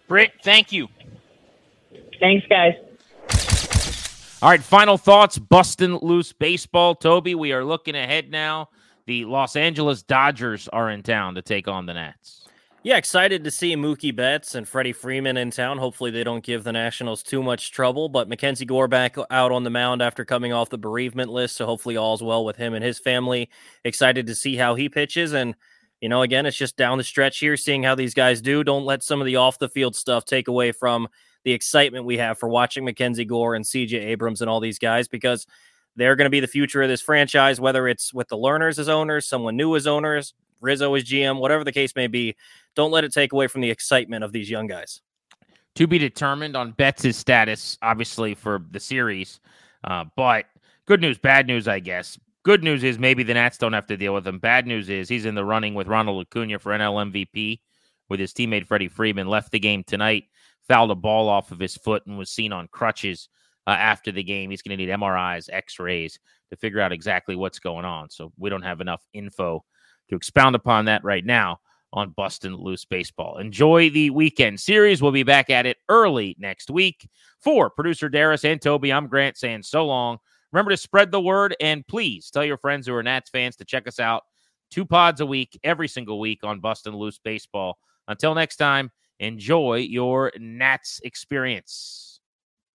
Britt, 0.07 0.33
thank 0.43 0.71
you. 0.71 0.87
Thanks, 2.19 2.45
guys. 2.47 2.73
All 4.41 4.49
right, 4.49 4.61
final 4.61 4.97
thoughts. 4.97 5.39
Bustin' 5.39 5.97
Loose 5.97 6.33
Baseball. 6.33 6.95
Tobi, 6.95 7.33
we 7.35 7.51
are 7.53 7.63
looking 7.63 7.95
ahead 7.95 8.29
now. 8.29 8.69
The 9.07 9.25
Los 9.25 9.55
Angeles 9.55 10.03
Dodgers 10.03 10.67
are 10.67 10.89
in 10.89 11.03
town 11.03 11.35
to 11.35 11.41
take 11.41 11.67
on 11.67 11.85
the 11.85 11.93
Nats. 11.93 12.44
Yeah, 12.85 12.97
excited 12.97 13.43
to 13.43 13.49
see 13.49 13.75
Mookie 13.75 14.15
Betts 14.15 14.53
and 14.53 14.69
Freddie 14.69 14.93
Freeman 14.93 15.37
in 15.37 15.49
town. 15.49 15.79
Hopefully, 15.79 16.11
they 16.11 16.23
don't 16.23 16.43
give 16.43 16.63
the 16.63 16.71
Nationals 16.71 17.23
too 17.23 17.41
much 17.41 17.71
trouble. 17.71 18.09
But 18.09 18.29
MacKenzie 18.29 18.67
Gore 18.67 18.87
back 18.87 19.15
out 19.31 19.51
on 19.51 19.63
the 19.63 19.71
mound 19.71 20.03
after 20.03 20.23
coming 20.23 20.53
off 20.53 20.69
the 20.69 20.77
bereavement 20.77 21.31
list. 21.31 21.55
So 21.55 21.65
hopefully, 21.65 21.97
all's 21.97 22.21
well 22.21 22.45
with 22.45 22.57
him 22.57 22.75
and 22.75 22.85
his 22.85 22.99
family. 22.99 23.49
Excited 23.83 24.27
to 24.27 24.35
see 24.35 24.55
how 24.55 24.75
he 24.75 24.87
pitches. 24.87 25.33
And, 25.33 25.55
you 25.99 26.09
know, 26.09 26.21
again, 26.21 26.45
it's 26.45 26.57
just 26.57 26.77
down 26.77 26.99
the 26.99 27.03
stretch 27.03 27.39
here, 27.39 27.57
seeing 27.57 27.81
how 27.81 27.95
these 27.95 28.13
guys 28.13 28.39
do. 28.39 28.63
Don't 28.63 28.85
let 28.85 29.01
some 29.01 29.19
of 29.19 29.25
the 29.25 29.37
off 29.37 29.57
the 29.57 29.67
field 29.67 29.95
stuff 29.95 30.23
take 30.23 30.47
away 30.47 30.71
from 30.71 31.07
the 31.43 31.53
excitement 31.53 32.05
we 32.05 32.19
have 32.19 32.37
for 32.37 32.49
watching 32.49 32.85
MacKenzie 32.85 33.27
Gore 33.27 33.55
and 33.55 33.65
CJ 33.65 33.93
Abrams 33.93 34.41
and 34.41 34.49
all 34.49 34.59
these 34.59 34.77
guys 34.77 35.07
because 35.07 35.47
they're 35.95 36.15
going 36.15 36.27
to 36.27 36.29
be 36.29 36.39
the 36.39 36.45
future 36.45 36.83
of 36.83 36.89
this 36.89 37.01
franchise, 37.01 37.59
whether 37.59 37.87
it's 37.87 38.13
with 38.13 38.27
the 38.27 38.37
Lerners 38.37 38.77
as 38.77 38.89
owners, 38.89 39.27
someone 39.27 39.55
new 39.55 39.75
as 39.75 39.87
owners, 39.87 40.35
Rizzo 40.61 40.95
is 40.95 41.03
GM, 41.03 41.39
whatever 41.39 41.63
the 41.63 41.71
case 41.71 41.95
may 41.95 42.07
be. 42.07 42.35
Don't 42.75 42.91
let 42.91 43.03
it 43.03 43.13
take 43.13 43.33
away 43.33 43.47
from 43.47 43.61
the 43.61 43.69
excitement 43.69 44.23
of 44.23 44.31
these 44.31 44.49
young 44.49 44.67
guys. 44.67 45.01
To 45.75 45.87
be 45.87 45.97
determined 45.97 46.55
on 46.55 46.71
Betts' 46.71 47.17
status, 47.17 47.77
obviously, 47.81 48.33
for 48.33 48.63
the 48.71 48.79
series. 48.79 49.39
Uh, 49.83 50.05
but 50.15 50.45
good 50.85 51.01
news, 51.01 51.17
bad 51.17 51.47
news, 51.47 51.67
I 51.67 51.79
guess. 51.79 52.17
Good 52.43 52.63
news 52.63 52.83
is 52.83 52.99
maybe 52.99 53.23
the 53.23 53.33
Nats 53.33 53.57
don't 53.57 53.73
have 53.73 53.87
to 53.87 53.97
deal 53.97 54.13
with 54.13 54.25
him. 54.27 54.39
Bad 54.39 54.67
news 54.67 54.89
is 54.89 55.09
he's 55.09 55.25
in 55.25 55.35
the 55.35 55.43
running 55.43 55.73
with 55.73 55.87
Ronald 55.87 56.25
Acuna 56.25 56.59
for 56.59 56.71
NL 56.71 57.11
MVP 57.11 57.59
with 58.07 58.19
his 58.19 58.33
teammate 58.33 58.67
Freddie 58.67 58.87
Freeman. 58.87 59.27
Left 59.27 59.51
the 59.51 59.59
game 59.59 59.83
tonight, 59.83 60.25
fouled 60.67 60.91
a 60.91 60.95
ball 60.95 61.27
off 61.27 61.51
of 61.51 61.59
his 61.59 61.75
foot, 61.75 62.05
and 62.05 62.17
was 62.17 62.29
seen 62.29 62.53
on 62.53 62.67
crutches 62.67 63.29
uh, 63.67 63.71
after 63.71 64.11
the 64.11 64.23
game. 64.23 64.51
He's 64.51 64.61
going 64.61 64.77
to 64.77 64.85
need 64.85 64.91
MRIs, 64.91 65.49
X 65.51 65.79
rays 65.79 66.19
to 66.51 66.55
figure 66.55 66.79
out 66.79 66.91
exactly 66.91 67.35
what's 67.35 67.59
going 67.59 67.85
on. 67.85 68.09
So 68.09 68.31
we 68.37 68.49
don't 68.49 68.61
have 68.61 68.81
enough 68.81 69.03
info 69.13 69.65
to 70.09 70.15
expound 70.15 70.55
upon 70.55 70.85
that 70.85 71.03
right 71.03 71.25
now 71.25 71.59
on 71.93 72.11
Bustin' 72.11 72.55
Loose 72.55 72.85
Baseball. 72.85 73.37
Enjoy 73.37 73.89
the 73.89 74.09
weekend 74.09 74.59
series. 74.59 75.01
We'll 75.01 75.11
be 75.11 75.23
back 75.23 75.49
at 75.49 75.65
it 75.65 75.77
early 75.87 76.35
next 76.39 76.69
week. 76.69 77.07
For 77.39 77.69
producer 77.69 78.09
Darius 78.09 78.43
and 78.43 78.59
Tobi, 78.59 78.93
I'm 78.93 79.07
Grant 79.07 79.37
saying 79.37 79.63
so 79.63 79.85
long 79.85 80.17
Remember 80.55 80.71
to 80.71 80.77
spread 80.77 81.11
the 81.11 81.19
word 81.19 81.53
and 81.59 81.85
please 81.85 82.29
tell 82.29 82.45
your 82.45 82.55
friends 82.55 82.87
who 82.87 82.95
are 82.95 83.03
Nats 83.03 83.29
fans 83.29 83.57
to 83.57 83.65
check 83.65 83.89
us 83.89 83.99
out. 83.99 84.23
Two 84.71 84.85
pods 84.85 85.19
a 85.19 85.25
week, 85.25 85.59
every 85.65 85.89
single 85.89 86.17
week 86.17 86.45
on 86.45 86.61
Bustin' 86.61 86.95
Loose 86.95 87.19
Baseball. 87.19 87.77
Until 88.07 88.33
next 88.33 88.55
time, 88.55 88.89
enjoy 89.19 89.79
your 89.79 90.31
Nats 90.39 91.01
experience. 91.03 92.14